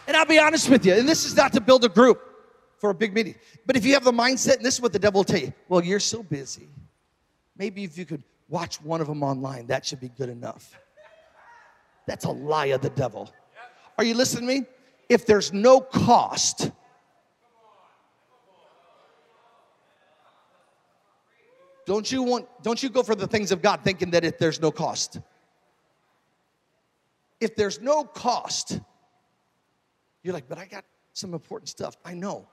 and 0.06 0.16
I'll 0.16 0.26
be 0.26 0.38
honest 0.38 0.68
with 0.68 0.84
you, 0.84 0.94
and 0.94 1.08
this 1.08 1.24
is 1.24 1.36
not 1.36 1.52
to 1.52 1.60
build 1.60 1.84
a 1.84 1.88
group 1.88 2.20
for 2.78 2.90
a 2.90 2.94
big 2.94 3.14
meeting, 3.14 3.36
but 3.66 3.76
if 3.76 3.84
you 3.84 3.94
have 3.94 4.04
the 4.04 4.12
mindset, 4.12 4.56
and 4.56 4.64
this 4.64 4.74
is 4.74 4.80
what 4.80 4.92
the 4.92 4.98
devil 4.98 5.20
will 5.20 5.24
tell 5.24 5.40
you 5.40 5.52
well, 5.68 5.84
you're 5.84 6.00
so 6.00 6.22
busy. 6.22 6.68
Maybe 7.56 7.84
if 7.84 7.96
you 7.98 8.06
could 8.06 8.24
watch 8.50 8.82
one 8.82 9.00
of 9.00 9.06
them 9.06 9.22
online. 9.22 9.66
That 9.68 9.86
should 9.86 10.00
be 10.00 10.08
good 10.08 10.28
enough. 10.28 10.78
That's 12.06 12.24
a 12.24 12.30
lie 12.30 12.66
of 12.66 12.82
the 12.82 12.90
devil. 12.90 13.32
Are 14.00 14.04
you 14.04 14.14
listening 14.14 14.48
to 14.48 14.60
me? 14.60 14.66
If 15.10 15.26
there's 15.26 15.52
no 15.52 15.78
cost, 15.78 16.70
don't 21.84 22.10
you 22.10 22.22
want 22.22 22.46
don't 22.62 22.82
you 22.82 22.88
go 22.88 23.02
for 23.02 23.14
the 23.14 23.26
things 23.26 23.52
of 23.52 23.60
God 23.60 23.80
thinking 23.84 24.10
that 24.12 24.24
if 24.24 24.38
there's 24.38 24.58
no 24.58 24.70
cost. 24.70 25.20
If 27.40 27.54
there's 27.54 27.78
no 27.82 28.04
cost, 28.04 28.80
you're 30.22 30.32
like, 30.32 30.48
but 30.48 30.56
I 30.56 30.64
got 30.64 30.86
some 31.12 31.34
important 31.34 31.68
stuff. 31.68 31.98
I 32.02 32.14
know. 32.14 32.48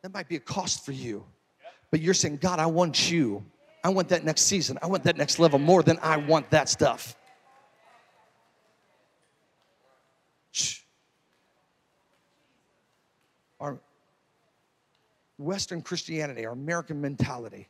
That 0.00 0.14
might 0.14 0.28
be 0.28 0.36
a 0.36 0.40
cost 0.40 0.86
for 0.86 0.92
you. 0.92 1.26
But 1.90 2.00
you're 2.00 2.14
saying, 2.14 2.38
God, 2.38 2.58
I 2.58 2.64
want 2.64 3.10
you. 3.10 3.44
I 3.84 3.90
want 3.90 4.08
that 4.08 4.24
next 4.24 4.44
season. 4.44 4.78
I 4.80 4.86
want 4.86 5.02
that 5.02 5.18
next 5.18 5.38
level 5.38 5.58
more 5.58 5.82
than 5.82 5.98
I 6.00 6.16
want 6.16 6.48
that 6.52 6.70
stuff. 6.70 7.16
Shh. 10.22 10.38
Our 13.60 13.78
Western 15.38 15.82
Christianity, 15.82 16.46
our 16.46 16.52
American 16.52 17.00
mentality, 17.00 17.68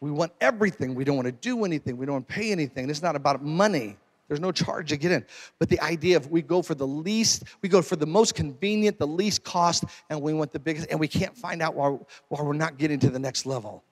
we 0.00 0.10
want 0.10 0.32
everything. 0.40 0.94
We 0.94 1.04
don't 1.04 1.16
want 1.16 1.26
to 1.26 1.32
do 1.32 1.64
anything. 1.64 1.96
We 1.96 2.06
don't 2.06 2.14
want 2.14 2.28
to 2.28 2.34
pay 2.34 2.52
anything. 2.52 2.90
It's 2.90 3.02
not 3.02 3.16
about 3.16 3.42
money. 3.42 3.96
There's 4.28 4.40
no 4.40 4.52
charge 4.52 4.88
to 4.88 4.96
get 4.96 5.12
in. 5.12 5.24
But 5.58 5.68
the 5.68 5.80
idea 5.80 6.16
of 6.16 6.30
we 6.30 6.42
go 6.42 6.62
for 6.62 6.74
the 6.74 6.86
least, 6.86 7.44
we 7.62 7.68
go 7.68 7.82
for 7.82 7.96
the 7.96 8.06
most 8.06 8.34
convenient, 8.34 8.98
the 8.98 9.06
least 9.06 9.44
cost, 9.44 9.84
and 10.10 10.20
we 10.20 10.32
want 10.32 10.52
the 10.52 10.58
biggest, 10.58 10.88
and 10.90 10.98
we 10.98 11.08
can't 11.08 11.36
find 11.36 11.62
out 11.62 11.74
why, 11.74 11.98
why 12.28 12.42
we're 12.42 12.54
not 12.54 12.78
getting 12.78 12.98
to 13.00 13.10
the 13.10 13.18
next 13.18 13.46
level. 13.46 13.84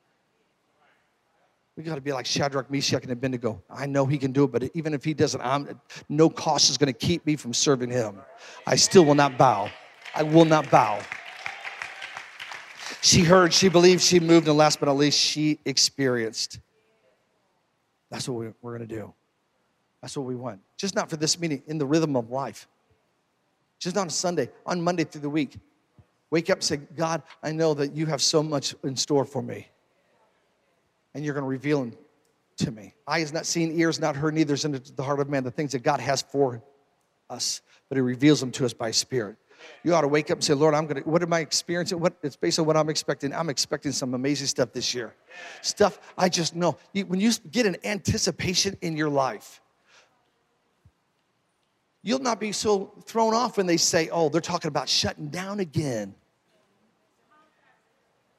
We 1.82 1.88
got 1.88 1.96
to 1.96 2.00
be 2.00 2.12
like 2.12 2.26
Shadrach, 2.26 2.70
Meshach, 2.70 3.02
and 3.02 3.10
Abednego. 3.10 3.60
I 3.68 3.86
know 3.86 4.06
he 4.06 4.16
can 4.16 4.30
do 4.30 4.44
it, 4.44 4.52
but 4.52 4.70
even 4.72 4.94
if 4.94 5.02
he 5.02 5.14
doesn't, 5.14 5.40
I'm, 5.40 5.80
no 6.08 6.30
cost 6.30 6.70
is 6.70 6.78
going 6.78 6.92
to 6.92 6.96
keep 6.96 7.26
me 7.26 7.34
from 7.34 7.52
serving 7.52 7.90
him. 7.90 8.20
I 8.68 8.76
still 8.76 9.04
will 9.04 9.16
not 9.16 9.36
bow. 9.36 9.68
I 10.14 10.22
will 10.22 10.44
not 10.44 10.70
bow. 10.70 11.00
She 13.00 13.22
heard, 13.22 13.52
she 13.52 13.68
believed, 13.68 14.00
she 14.00 14.20
moved, 14.20 14.46
and 14.46 14.56
last 14.56 14.78
but 14.78 14.86
not 14.86 14.96
least, 14.96 15.18
she 15.18 15.58
experienced. 15.64 16.60
That's 18.12 18.28
what 18.28 18.38
we, 18.38 18.52
we're 18.62 18.78
going 18.78 18.88
to 18.88 18.94
do. 18.94 19.12
That's 20.02 20.16
what 20.16 20.24
we 20.24 20.36
want. 20.36 20.60
Just 20.76 20.94
not 20.94 21.10
for 21.10 21.16
this 21.16 21.40
meeting, 21.40 21.64
in 21.66 21.78
the 21.78 21.86
rhythm 21.86 22.14
of 22.14 22.30
life. 22.30 22.68
Just 23.80 23.96
on 23.96 24.08
Sunday, 24.08 24.50
on 24.66 24.80
Monday 24.80 25.02
through 25.02 25.22
the 25.22 25.30
week. 25.30 25.56
Wake 26.30 26.48
up 26.48 26.62
say, 26.62 26.76
God, 26.76 27.24
I 27.42 27.50
know 27.50 27.74
that 27.74 27.96
you 27.96 28.06
have 28.06 28.22
so 28.22 28.40
much 28.40 28.76
in 28.84 28.94
store 28.94 29.24
for 29.24 29.42
me. 29.42 29.66
And 31.14 31.24
you're 31.24 31.34
going 31.34 31.44
to 31.44 31.48
reveal 31.48 31.80
them 31.80 31.96
to 32.58 32.70
me. 32.70 32.94
Eye 33.06 33.24
not 33.32 33.46
seen, 33.46 33.78
ears 33.78 34.00
not 34.00 34.16
heard, 34.16 34.34
neither 34.34 34.54
is 34.54 34.64
into 34.64 34.92
the 34.92 35.02
heart 35.02 35.20
of 35.20 35.28
man 35.28 35.44
the 35.44 35.50
things 35.50 35.72
that 35.72 35.82
God 35.82 36.00
has 36.00 36.22
for 36.22 36.62
us, 37.28 37.62
but 37.88 37.96
He 37.96 38.02
reveals 38.02 38.40
them 38.40 38.50
to 38.52 38.64
us 38.64 38.72
by 38.72 38.90
Spirit. 38.90 39.36
You 39.84 39.94
ought 39.94 40.00
to 40.00 40.08
wake 40.08 40.30
up 40.30 40.38
and 40.38 40.44
say, 40.44 40.54
Lord, 40.54 40.74
I'm 40.74 40.86
gonna, 40.86 41.02
what 41.02 41.22
am 41.22 41.32
I 41.32 41.40
experiencing? 41.40 42.00
What 42.00 42.14
it's 42.22 42.36
based 42.36 42.58
on 42.58 42.66
what 42.66 42.76
I'm 42.76 42.88
expecting. 42.88 43.32
I'm 43.32 43.48
expecting 43.48 43.92
some 43.92 44.12
amazing 44.14 44.48
stuff 44.48 44.72
this 44.72 44.92
year. 44.92 45.14
Stuff 45.60 46.00
I 46.18 46.28
just 46.28 46.56
know. 46.56 46.76
when 47.06 47.20
you 47.20 47.30
get 47.50 47.66
an 47.66 47.76
anticipation 47.84 48.76
in 48.80 48.96
your 48.96 49.08
life, 49.08 49.60
You'll 52.02 52.18
not 52.18 52.40
be 52.40 52.50
so 52.50 52.92
thrown 53.04 53.32
off 53.32 53.56
when 53.56 53.66
they 53.66 53.76
say, 53.76 54.08
oh, 54.10 54.28
they're 54.28 54.40
talking 54.40 54.68
about 54.68 54.88
shutting 54.88 55.28
down 55.28 55.60
again. 55.60 56.14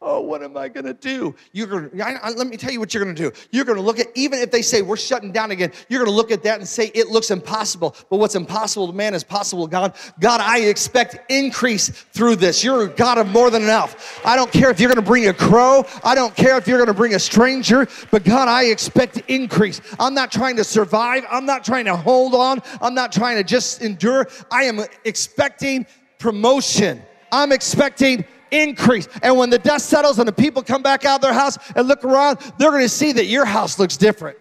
Oh, 0.06 0.20
what 0.20 0.44
am 0.44 0.58
I 0.58 0.68
going 0.68 0.86
to 0.86 0.94
do? 0.94 1.34
You're 1.54 1.66
going 1.66 1.90
to, 1.90 1.96
let 2.36 2.48
me 2.48 2.58
tell 2.58 2.72
you 2.72 2.82
what 2.82 2.94
you're 2.94 3.02
going 3.02 3.16
to 3.16 3.30
do. 3.30 3.32
You're 3.52 3.64
going 3.64 3.78
to 3.78 3.82
look 3.82 4.00
at, 4.00 4.08
even 4.16 4.40
if 4.40 4.52
they 4.52 4.62
say 4.62 4.82
we're 4.82 4.98
shutting 4.98 5.32
down 5.32 5.52
again, 5.52 5.72
you're 5.88 6.04
going 6.04 6.12
to 6.12 6.16
look 6.16 6.30
at 6.30 6.44
that 6.44 6.60
and 6.60 6.68
say 6.68 6.92
it 6.94 7.08
looks 7.08 7.32
impossible. 7.32 7.96
But 8.10 8.18
what's 8.18 8.36
impossible 8.36 8.88
to 8.88 8.94
man 8.94 9.14
is 9.14 9.24
possible 9.24 9.66
God. 9.66 9.96
God, 10.20 10.42
I 10.42 10.60
expect 10.60 11.32
increase 11.32 11.88
through 11.88 12.36
this. 12.36 12.66
You're 12.66 12.84
a 12.84 12.88
God 12.90 13.18
of 13.18 13.30
more 13.30 13.50
than 13.50 13.64
enough. 13.64 14.22
I 14.26 14.36
don't 14.36 14.52
care 14.52 14.70
if 14.70 14.78
you're 14.78 14.90
going 14.90 15.02
to 15.04 15.10
bring 15.10 15.30
a 15.30 15.34
crow. 15.34 15.86
I 16.04 16.16
don't 16.16 16.36
care 16.36 16.58
if 16.58 16.68
you're 16.68 16.80
going 16.80 16.88
to 16.88 16.94
bring 16.94 17.16
a 17.16 17.20
stranger. 17.20 17.88
But 18.12 18.26
God, 18.26 18.50
I 18.50 18.66
expect 18.66 19.22
increase. 19.30 19.80
I'm 20.00 20.14
not 20.14 20.34
trying 20.34 20.58
to 20.58 20.66
survive. 20.66 21.24
I'm 21.32 21.46
not 21.46 21.64
trying 21.64 21.86
to 21.86 21.96
hold 21.96 22.36
on. 22.36 22.62
I'm 22.82 22.94
not 22.94 23.14
trying 23.14 23.38
to 23.38 23.44
just 23.46 23.82
endure. 23.82 24.28
I 24.52 24.64
am 24.64 24.82
expecting 25.06 25.86
promotion. 26.20 27.02
I'm 27.32 27.54
expecting 27.54 28.26
increase. 28.54 29.08
And 29.22 29.38
when 29.38 29.50
the 29.50 29.60
dust 29.60 29.88
settles 29.88 30.20
and 30.20 30.28
the 30.28 30.34
people 30.34 30.62
come 30.62 30.82
back 30.82 31.04
out 31.06 31.16
of 31.16 31.22
their 31.22 31.34
house 31.34 31.58
and 31.76 31.88
look 31.88 32.06
around, 32.06 32.40
they're 32.58 32.72
going 32.72 32.84
to 32.84 32.90
see 32.90 33.12
that 33.14 33.26
your 33.26 33.46
house 33.46 33.80
looks 33.80 33.98
different. 33.98 34.38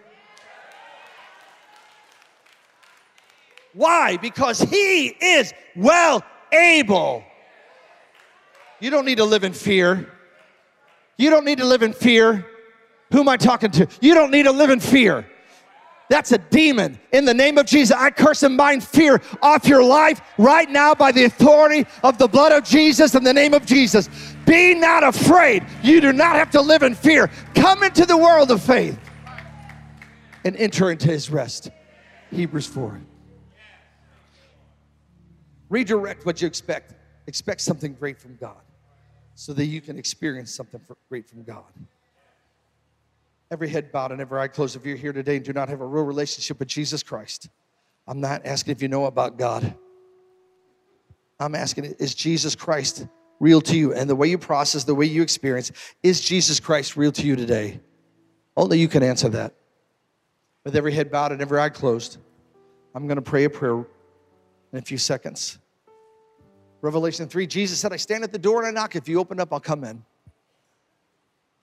Why? 3.73 4.17
Because 4.17 4.61
he 4.61 5.07
is 5.07 5.51
well 5.75 6.23
able. 6.51 7.23
You 8.79 8.91
don't 8.91 9.05
need 9.05 9.17
to 9.17 9.25
live 9.25 9.43
in 9.43 9.53
fear. 9.53 10.11
You 11.17 11.29
don't 11.29 11.45
need 11.45 11.57
to 11.57 11.65
live 11.65 11.83
in 11.83 11.93
fear. 11.93 12.45
Who 13.11 13.21
am 13.21 13.29
I 13.29 13.37
talking 13.37 13.71
to? 13.71 13.87
You 14.01 14.13
don't 14.13 14.31
need 14.31 14.43
to 14.43 14.51
live 14.51 14.69
in 14.69 14.79
fear. 14.79 15.27
That's 16.13 16.31
a 16.31 16.37
demon. 16.37 16.99
In 17.11 17.25
the 17.25 17.33
name 17.33 17.57
of 17.57 17.65
Jesus, 17.65 17.97
I 17.97 18.11
curse 18.11 18.43
and 18.43 18.55
bind 18.55 18.83
fear 18.83 19.19
off 19.41 19.67
your 19.67 19.83
life 19.83 20.21
right 20.37 20.69
now 20.69 20.93
by 20.93 21.11
the 21.11 21.23
authority 21.23 21.87
of 22.03 22.19
the 22.19 22.27
blood 22.27 22.51
of 22.51 22.63
Jesus 22.63 23.15
in 23.15 23.23
the 23.23 23.33
name 23.33 23.55
of 23.55 23.65
Jesus. 23.65 24.09
Be 24.45 24.75
not 24.75 25.03
afraid. 25.03 25.65
You 25.81 26.01
do 26.01 26.13
not 26.13 26.35
have 26.35 26.51
to 26.51 26.61
live 26.61 26.83
in 26.83 26.93
fear. 26.93 27.31
Come 27.55 27.81
into 27.81 28.05
the 28.05 28.15
world 28.15 28.51
of 28.51 28.61
faith 28.61 28.99
and 30.45 30.55
enter 30.57 30.91
into 30.91 31.07
his 31.07 31.31
rest. 31.31 31.71
Hebrews 32.29 32.67
4. 32.67 33.01
Redirect 35.69 36.27
what 36.27 36.43
you 36.43 36.47
expect. 36.47 36.93
Expect 37.25 37.59
something 37.59 37.95
great 37.95 38.19
from 38.19 38.35
God 38.35 38.61
so 39.33 39.51
that 39.53 39.65
you 39.65 39.81
can 39.81 39.97
experience 39.97 40.53
something 40.53 40.79
great 41.09 41.27
from 41.27 41.41
God 41.41 41.73
every 43.53 43.69
head 43.69 43.91
bowed 43.91 44.11
and 44.11 44.19
every 44.19 44.39
eye 44.39 44.47
closed. 44.47 44.75
If 44.75 44.83
you're 44.85 44.97
here 44.97 45.13
today 45.13 45.37
and 45.37 45.45
do 45.45 45.53
not 45.53 45.69
have 45.69 45.79
a 45.79 45.85
real 45.85 46.03
relationship 46.03 46.57
with 46.57 46.67
Jesus 46.67 47.03
Christ, 47.03 47.49
I'm 48.07 48.19
not 48.19 48.45
asking 48.45 48.71
if 48.71 48.81
you 48.81 48.87
know 48.87 49.05
about 49.05 49.37
God. 49.37 49.75
I'm 51.39 51.53
asking, 51.53 51.85
is 51.99 52.15
Jesus 52.15 52.55
Christ 52.55 53.07
real 53.39 53.61
to 53.61 53.77
you? 53.77 53.93
And 53.93 54.09
the 54.09 54.15
way 54.15 54.27
you 54.27 54.39
process, 54.39 54.83
the 54.83 54.95
way 54.95 55.05
you 55.05 55.21
experience, 55.21 55.71
is 56.01 56.19
Jesus 56.19 56.59
Christ 56.59 56.97
real 56.97 57.11
to 57.11 57.25
you 57.25 57.35
today? 57.35 57.79
Only 58.57 58.79
you 58.79 58.87
can 58.87 59.03
answer 59.03 59.29
that. 59.29 59.53
With 60.65 60.75
every 60.75 60.93
head 60.93 61.11
bowed 61.11 61.31
and 61.31 61.41
every 61.41 61.59
eye 61.59 61.69
closed, 61.69 62.17
I'm 62.95 63.05
going 63.05 63.17
to 63.17 63.21
pray 63.21 63.43
a 63.43 63.49
prayer 63.49 63.85
in 64.71 64.79
a 64.79 64.81
few 64.81 64.97
seconds. 64.97 65.59
Revelation 66.81 67.27
3, 67.27 67.45
Jesus 67.45 67.79
said, 67.79 67.93
I 67.93 67.97
stand 67.97 68.23
at 68.23 68.31
the 68.31 68.39
door 68.39 68.63
and 68.63 68.67
I 68.67 68.81
knock. 68.81 68.95
If 68.95 69.07
you 69.07 69.19
open 69.19 69.39
up, 69.39 69.53
I'll 69.53 69.59
come 69.59 69.83
in. 69.83 70.03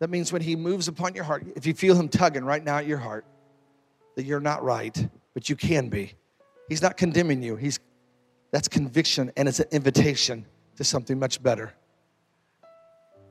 That 0.00 0.10
means 0.10 0.32
when 0.32 0.42
he 0.42 0.56
moves 0.56 0.88
upon 0.88 1.14
your 1.14 1.24
heart, 1.24 1.46
if 1.54 1.66
you 1.66 1.74
feel 1.74 1.94
him 1.94 2.08
tugging 2.08 2.44
right 2.44 2.64
now 2.64 2.78
at 2.78 2.86
your 2.86 2.98
heart, 2.98 3.24
that 4.16 4.24
you're 4.24 4.40
not 4.40 4.64
right, 4.64 5.08
but 5.34 5.48
you 5.48 5.56
can 5.56 5.88
be. 5.88 6.14
He's 6.68 6.82
not 6.82 6.96
condemning 6.96 7.42
you. 7.42 7.56
He's 7.56 7.78
that's 8.50 8.68
conviction 8.68 9.30
and 9.36 9.48
it's 9.48 9.60
an 9.60 9.68
invitation 9.70 10.44
to 10.76 10.84
something 10.84 11.18
much 11.18 11.42
better. 11.42 11.72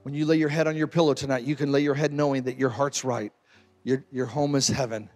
When 0.03 0.13
you 0.13 0.25
lay 0.25 0.37
your 0.37 0.49
head 0.49 0.67
on 0.67 0.75
your 0.75 0.87
pillow 0.87 1.13
tonight, 1.13 1.43
you 1.43 1.55
can 1.55 1.71
lay 1.71 1.81
your 1.81 1.95
head 1.95 2.13
knowing 2.13 2.43
that 2.43 2.57
your 2.57 2.69
heart's 2.69 3.03
right. 3.03 3.33
Your, 3.83 4.03
your 4.11 4.25
home 4.25 4.55
is 4.55 4.67
heaven. 4.67 5.09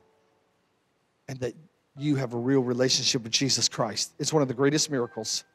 And 1.30 1.40
that 1.40 1.54
you 1.98 2.16
have 2.16 2.34
a 2.34 2.38
real 2.38 2.62
relationship 2.62 3.24
with 3.24 3.32
Jesus 3.32 3.70
Christ. 3.70 4.14
It's 4.20 4.34
one 4.34 4.42
of 4.42 4.50
the 4.50 4.54
greatest 4.54 4.92
miracles. 4.92 5.46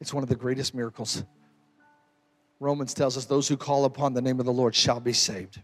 It's 0.00 0.12
one 0.12 0.22
of 0.22 0.28
the 0.28 0.36
greatest 0.36 0.74
miracles. 0.74 1.24
Romans 2.60 2.92
tells 2.94 3.16
us 3.16 3.24
those 3.24 3.48
who 3.48 3.56
call 3.56 3.86
upon 3.86 4.12
the 4.12 4.22
name 4.22 4.38
of 4.38 4.46
the 4.46 4.52
Lord 4.52 4.74
shall 4.74 5.00
be 5.00 5.14
saved. 5.14 5.60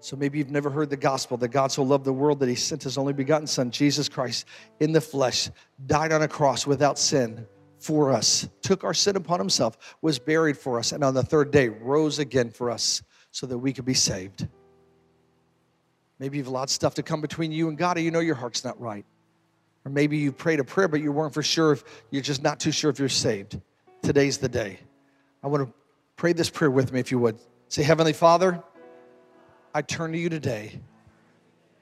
So 0.00 0.14
maybe 0.16 0.38
you've 0.38 0.50
never 0.50 0.70
heard 0.70 0.88
the 0.88 0.96
gospel 0.96 1.36
that 1.38 1.48
God 1.48 1.72
so 1.72 1.82
loved 1.82 2.04
the 2.04 2.12
world 2.12 2.38
that 2.40 2.48
he 2.48 2.54
sent 2.54 2.84
his 2.84 2.96
only 2.96 3.12
begotten 3.12 3.46
Son, 3.46 3.72
Jesus 3.72 4.08
Christ, 4.08 4.46
in 4.78 4.92
the 4.92 5.00
flesh, 5.00 5.50
died 5.86 6.12
on 6.12 6.22
a 6.22 6.28
cross 6.28 6.66
without 6.66 6.98
sin 6.98 7.44
for 7.78 8.12
us, 8.12 8.48
took 8.62 8.84
our 8.84 8.94
sin 8.94 9.16
upon 9.16 9.40
himself, 9.40 9.96
was 10.02 10.18
buried 10.18 10.56
for 10.56 10.78
us, 10.78 10.92
and 10.92 11.02
on 11.02 11.14
the 11.14 11.22
third 11.22 11.50
day 11.50 11.68
rose 11.68 12.18
again 12.18 12.50
for 12.50 12.70
us 12.70 13.02
so 13.32 13.46
that 13.46 13.58
we 13.58 13.72
could 13.72 13.84
be 13.84 13.94
saved. 13.94 14.46
Maybe 16.18 16.38
you've 16.38 16.46
allowed 16.46 16.70
stuff 16.70 16.94
to 16.94 17.02
come 17.02 17.20
between 17.20 17.52
you 17.52 17.68
and 17.68 17.76
God, 17.76 17.96
or 17.96 18.00
you 18.00 18.10
know 18.10 18.20
your 18.20 18.34
heart's 18.36 18.64
not 18.64 18.80
right. 18.80 19.04
Or 19.84 19.90
maybe 19.90 20.18
you 20.18 20.32
prayed 20.32 20.60
a 20.60 20.64
prayer, 20.64 20.88
but 20.88 21.00
you 21.00 21.12
weren't 21.12 21.34
for 21.34 21.42
sure 21.42 21.72
if 21.72 21.84
you're 22.10 22.22
just 22.22 22.42
not 22.42 22.60
too 22.60 22.72
sure 22.72 22.90
if 22.90 22.98
you're 22.98 23.08
saved. 23.08 23.60
Today's 24.02 24.38
the 24.38 24.48
day. 24.48 24.78
I 25.46 25.48
want 25.48 25.68
to 25.68 25.72
pray 26.16 26.32
this 26.32 26.50
prayer 26.50 26.72
with 26.72 26.92
me 26.92 26.98
if 26.98 27.12
you 27.12 27.20
would. 27.20 27.38
Say, 27.68 27.84
Heavenly 27.84 28.12
Father, 28.12 28.60
I 29.72 29.80
turn 29.80 30.10
to 30.10 30.18
you 30.18 30.28
today. 30.28 30.80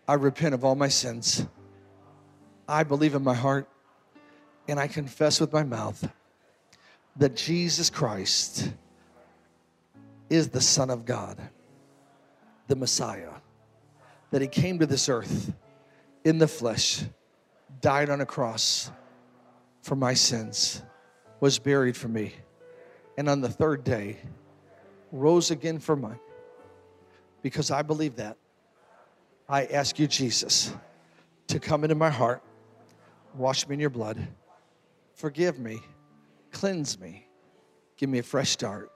I 0.07 0.15
repent 0.15 0.55
of 0.55 0.67
all 0.67 0.75
my 0.75 0.89
sins. 0.89 1.47
I 2.69 2.83
believe 2.83 3.15
in 3.15 3.25
my 3.25 3.33
heart 3.33 3.67
and 4.69 4.79
I 4.79 4.87
confess 4.87 5.41
with 5.41 5.51
my 5.51 5.63
mouth 5.63 6.07
that 7.17 7.37
Jesus 7.37 7.89
Christ 7.89 8.71
is 10.29 10.49
the 10.49 10.61
Son 10.61 10.91
of 10.91 11.07
God. 11.07 11.39
the 12.69 12.77
Messiah, 12.77 13.31
that 14.31 14.43
he 14.43 14.49
came 14.49 14.79
to 14.79 14.87
this 14.87 15.09
earth 15.09 15.53
in 16.25 16.39
the 16.39 16.49
flesh, 16.49 17.03
died 17.81 18.11
on 18.11 18.21
a 18.21 18.27
cross 18.27 18.91
for 19.83 19.97
my 19.97 20.15
sins, 20.15 20.83
was 21.41 21.59
buried 21.59 21.97
for 21.97 22.09
me, 22.09 22.33
and 23.17 23.29
on 23.29 23.41
the 23.41 23.49
third 23.49 23.85
day 23.85 24.19
rose 25.13 25.51
again 25.51 25.79
for 25.79 25.97
mine. 25.97 26.19
Because 27.43 27.71
I 27.71 27.83
believe 27.83 28.17
that, 28.17 28.37
I 29.49 29.67
ask 29.67 29.99
you, 29.99 30.07
Jesus, 30.07 30.73
to 31.49 31.61
come 31.61 31.85
into 31.85 31.95
my 31.95 32.11
heart, 32.11 32.43
wash 33.37 33.69
me 33.69 33.75
in 33.75 33.81
your 33.81 33.91
blood, 33.91 34.17
forgive 35.15 35.59
me, 35.59 35.81
cleanse 36.51 36.99
me, 36.99 37.27
give 37.97 38.09
me 38.09 38.19
a 38.19 38.23
fresh 38.23 38.51
start. 38.51 38.91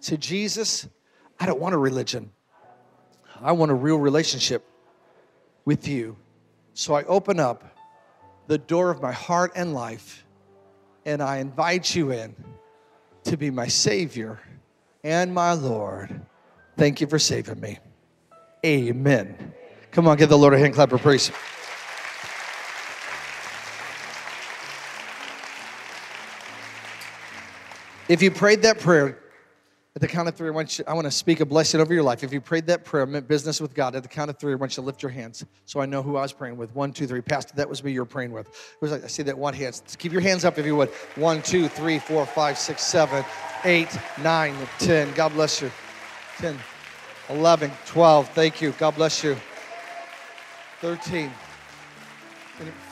Say, 0.00 0.16
Jesus, 0.16 0.88
I 1.38 1.46
don't 1.46 1.60
want 1.60 1.74
a 1.74 1.78
religion. 1.78 2.30
I 3.40 3.52
want 3.52 3.70
a 3.70 3.74
real 3.74 3.98
relationship 3.98 4.64
with 5.64 5.86
you. 5.86 6.16
So 6.74 6.94
I 6.94 7.04
open 7.04 7.38
up 7.38 7.64
the 8.46 8.58
door 8.58 8.90
of 8.90 9.02
my 9.02 9.12
heart 9.12 9.52
and 9.54 9.74
life 9.74 10.24
and 11.04 11.22
I 11.22 11.38
invite 11.38 11.94
you 11.94 12.12
in 12.12 12.34
to 13.28 13.36
be 13.36 13.50
my 13.50 13.68
Savior 13.68 14.40
and 15.04 15.32
my 15.32 15.52
Lord. 15.52 16.20
Thank 16.76 17.00
you 17.00 17.06
for 17.06 17.18
saving 17.18 17.60
me. 17.60 17.78
Amen. 18.64 19.52
Come 19.90 20.06
on, 20.08 20.16
give 20.16 20.28
the 20.28 20.38
Lord 20.38 20.54
a 20.54 20.58
hand 20.58 20.74
clap 20.74 20.92
of 20.92 21.00
praise. 21.00 21.30
If 28.08 28.22
you 28.22 28.30
prayed 28.30 28.62
that 28.62 28.80
prayer, 28.80 29.18
at 29.98 30.02
the 30.02 30.06
count 30.06 30.28
of 30.28 30.36
three, 30.36 30.46
I 30.46 30.52
want, 30.52 30.78
you, 30.78 30.84
I 30.86 30.94
want 30.94 31.06
to 31.06 31.10
speak 31.10 31.40
a 31.40 31.44
blessing 31.44 31.80
over 31.80 31.92
your 31.92 32.04
life. 32.04 32.22
If 32.22 32.32
you 32.32 32.40
prayed 32.40 32.68
that 32.68 32.84
prayer, 32.84 33.04
meant 33.04 33.26
business 33.26 33.60
with 33.60 33.74
God, 33.74 33.96
at 33.96 34.04
the 34.04 34.08
count 34.08 34.30
of 34.30 34.38
three, 34.38 34.52
I 34.52 34.54
want 34.54 34.70
you 34.70 34.76
to 34.76 34.82
lift 34.82 35.02
your 35.02 35.10
hands 35.10 35.44
so 35.66 35.80
I 35.80 35.86
know 35.86 36.04
who 36.04 36.16
I 36.16 36.22
was 36.22 36.32
praying 36.32 36.56
with. 36.56 36.72
One, 36.72 36.92
two, 36.92 37.08
three. 37.08 37.20
Pastor, 37.20 37.56
that 37.56 37.68
was 37.68 37.82
me 37.82 37.90
you 37.90 37.98
were 37.98 38.06
praying 38.06 38.30
with. 38.30 38.46
It 38.46 38.80
was 38.80 38.92
like, 38.92 39.02
I 39.02 39.08
see 39.08 39.24
that 39.24 39.36
one 39.36 39.54
hand. 39.54 39.82
Keep 39.98 40.12
your 40.12 40.20
hands 40.20 40.44
up 40.44 40.56
if 40.56 40.64
you 40.64 40.76
would. 40.76 40.90
One, 41.16 41.42
two, 41.42 41.66
three, 41.66 41.98
four, 41.98 42.24
five, 42.26 42.58
six, 42.58 42.84
seven, 42.84 43.24
eight, 43.64 43.88
nine, 44.22 44.54
ten. 44.78 45.12
God 45.14 45.32
bless 45.32 45.60
you. 45.60 45.68
10, 46.36 46.56
11, 47.30 47.72
12. 47.86 48.28
Thank 48.28 48.60
you. 48.62 48.70
God 48.78 48.94
bless 48.94 49.24
you. 49.24 49.36
13, 50.80 51.28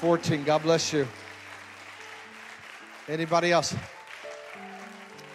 14. 0.00 0.42
God 0.42 0.62
bless 0.64 0.92
you. 0.92 1.06
Anybody 3.08 3.52
else? 3.52 3.76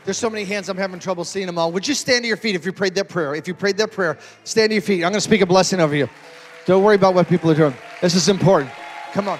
There's 0.04 0.18
so 0.18 0.30
many 0.30 0.45
hands, 0.45 0.68
I'm 0.68 0.78
having 0.78 0.99
trouble 0.99 1.24
seeing 1.24 1.45
them 1.45 1.58
all. 1.58 1.72
Would 1.72 1.88
you 1.88 1.93
stand 1.93 2.24
to 2.24 2.28
your 2.28 2.38
feet 2.38 2.56
if 2.56 2.66
you 2.66 2.72
prayed 2.72 2.95
that 2.95 3.08
prayer? 3.08 3.36
If 3.36 3.47
you 3.47 3.54
prayed 3.54 3.78
that 3.78 3.91
prayer, 3.91 4.18
stand 4.43 4.72
to 4.72 4.76
your 4.76 4.82
feet. 4.82 5.04
I'm 5.04 5.12
going 5.12 5.14
to 5.14 5.22
speak 5.22 5.41
a 5.41 5.45
blessing 5.45 5.80
over 5.80 5.95
you. 5.95 6.10
Don't 6.66 6.84
worry 6.84 6.95
about 6.95 7.14
what 7.14 7.28
people 7.28 7.52
are 7.52 7.56
doing. 7.56 7.76
This 8.02 8.16
is 8.16 8.28
important. 8.28 8.72
Come 9.14 9.28
on. 9.28 9.39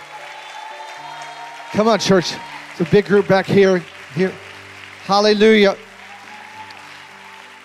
Come 1.72 1.88
on, 1.88 2.00
church. 2.00 2.34
It's 2.72 2.82
a 2.82 2.92
big 2.92 3.06
group 3.06 3.28
back 3.28 3.46
here. 3.46 3.84
Here. 4.14 4.34
Hallelujah. 5.06 5.78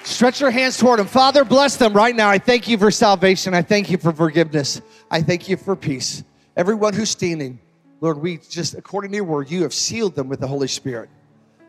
Stretch 0.04 0.40
your 0.40 0.50
hands 0.50 0.78
toward 0.78 1.00
them. 1.00 1.06
Father, 1.06 1.44
bless 1.44 1.76
them 1.76 1.92
right 1.92 2.14
now. 2.14 2.30
I 2.30 2.38
thank 2.38 2.68
you 2.68 2.78
for 2.78 2.90
salvation. 2.90 3.52
I 3.54 3.62
thank 3.62 3.90
you 3.90 3.98
for 3.98 4.12
forgiveness. 4.12 4.80
I 5.10 5.20
thank 5.20 5.48
you 5.48 5.56
for 5.56 5.74
peace. 5.74 6.22
Everyone 6.56 6.94
who's 6.94 7.10
standing, 7.10 7.58
Lord, 8.00 8.18
we 8.18 8.38
just, 8.38 8.74
according 8.74 9.10
to 9.10 9.16
your 9.16 9.24
word, 9.24 9.50
you 9.50 9.62
have 9.64 9.74
sealed 9.74 10.14
them 10.14 10.28
with 10.28 10.40
the 10.40 10.46
Holy 10.46 10.68
Spirit. 10.68 11.10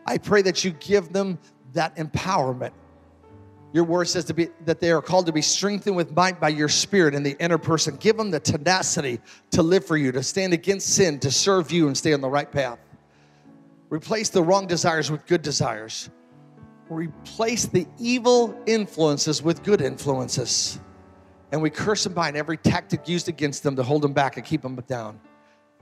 I 0.08 0.16
pray 0.16 0.40
that 0.40 0.64
you 0.64 0.70
give 0.70 1.12
them 1.12 1.38
that 1.74 1.94
empowerment. 1.96 2.72
Your 3.74 3.84
word 3.84 4.06
says 4.06 4.24
to 4.24 4.34
be 4.34 4.48
that 4.64 4.80
they 4.80 4.90
are 4.90 5.02
called 5.02 5.26
to 5.26 5.32
be 5.32 5.42
strengthened 5.42 5.94
with 5.96 6.16
might 6.16 6.40
by 6.40 6.48
your 6.48 6.70
spirit 6.70 7.14
in 7.14 7.22
the 7.22 7.36
inner 7.38 7.58
person. 7.58 7.96
Give 7.96 8.16
them 8.16 8.30
the 8.30 8.40
tenacity 8.40 9.20
to 9.50 9.62
live 9.62 9.84
for 9.84 9.98
you, 9.98 10.10
to 10.12 10.22
stand 10.22 10.54
against 10.54 10.94
sin, 10.94 11.18
to 11.18 11.30
serve 11.30 11.70
you 11.70 11.88
and 11.88 11.96
stay 11.96 12.14
on 12.14 12.22
the 12.22 12.28
right 12.28 12.50
path. 12.50 12.78
Replace 13.90 14.30
the 14.30 14.42
wrong 14.42 14.66
desires 14.66 15.10
with 15.10 15.26
good 15.26 15.42
desires. 15.42 16.08
Replace 16.88 17.66
the 17.66 17.86
evil 17.98 18.58
influences 18.64 19.42
with 19.42 19.62
good 19.62 19.82
influences. 19.82 20.80
And 21.52 21.60
we 21.60 21.68
curse 21.68 22.06
and 22.06 22.14
bind 22.14 22.34
every 22.34 22.56
tactic 22.56 23.06
used 23.06 23.28
against 23.28 23.62
them 23.62 23.76
to 23.76 23.82
hold 23.82 24.00
them 24.00 24.14
back 24.14 24.38
and 24.38 24.46
keep 24.46 24.62
them 24.62 24.74
down. 24.86 25.20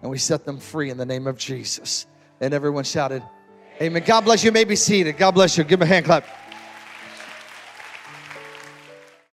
And 0.02 0.10
we 0.10 0.18
set 0.18 0.44
them 0.44 0.58
free 0.58 0.90
in 0.90 0.96
the 0.96 1.06
name 1.06 1.28
of 1.28 1.38
Jesus. 1.38 2.08
And 2.40 2.52
everyone 2.52 2.82
shouted, 2.82 3.22
Amen. 3.80 4.02
God 4.06 4.22
bless 4.22 4.42
you. 4.42 4.48
you 4.48 4.52
may 4.52 4.64
be 4.64 4.76
seated. 4.76 5.18
God 5.18 5.32
bless 5.32 5.58
you. 5.58 5.64
Give 5.64 5.80
him 5.80 5.82
a 5.82 5.86
hand 5.86 6.06
clap. 6.06 6.24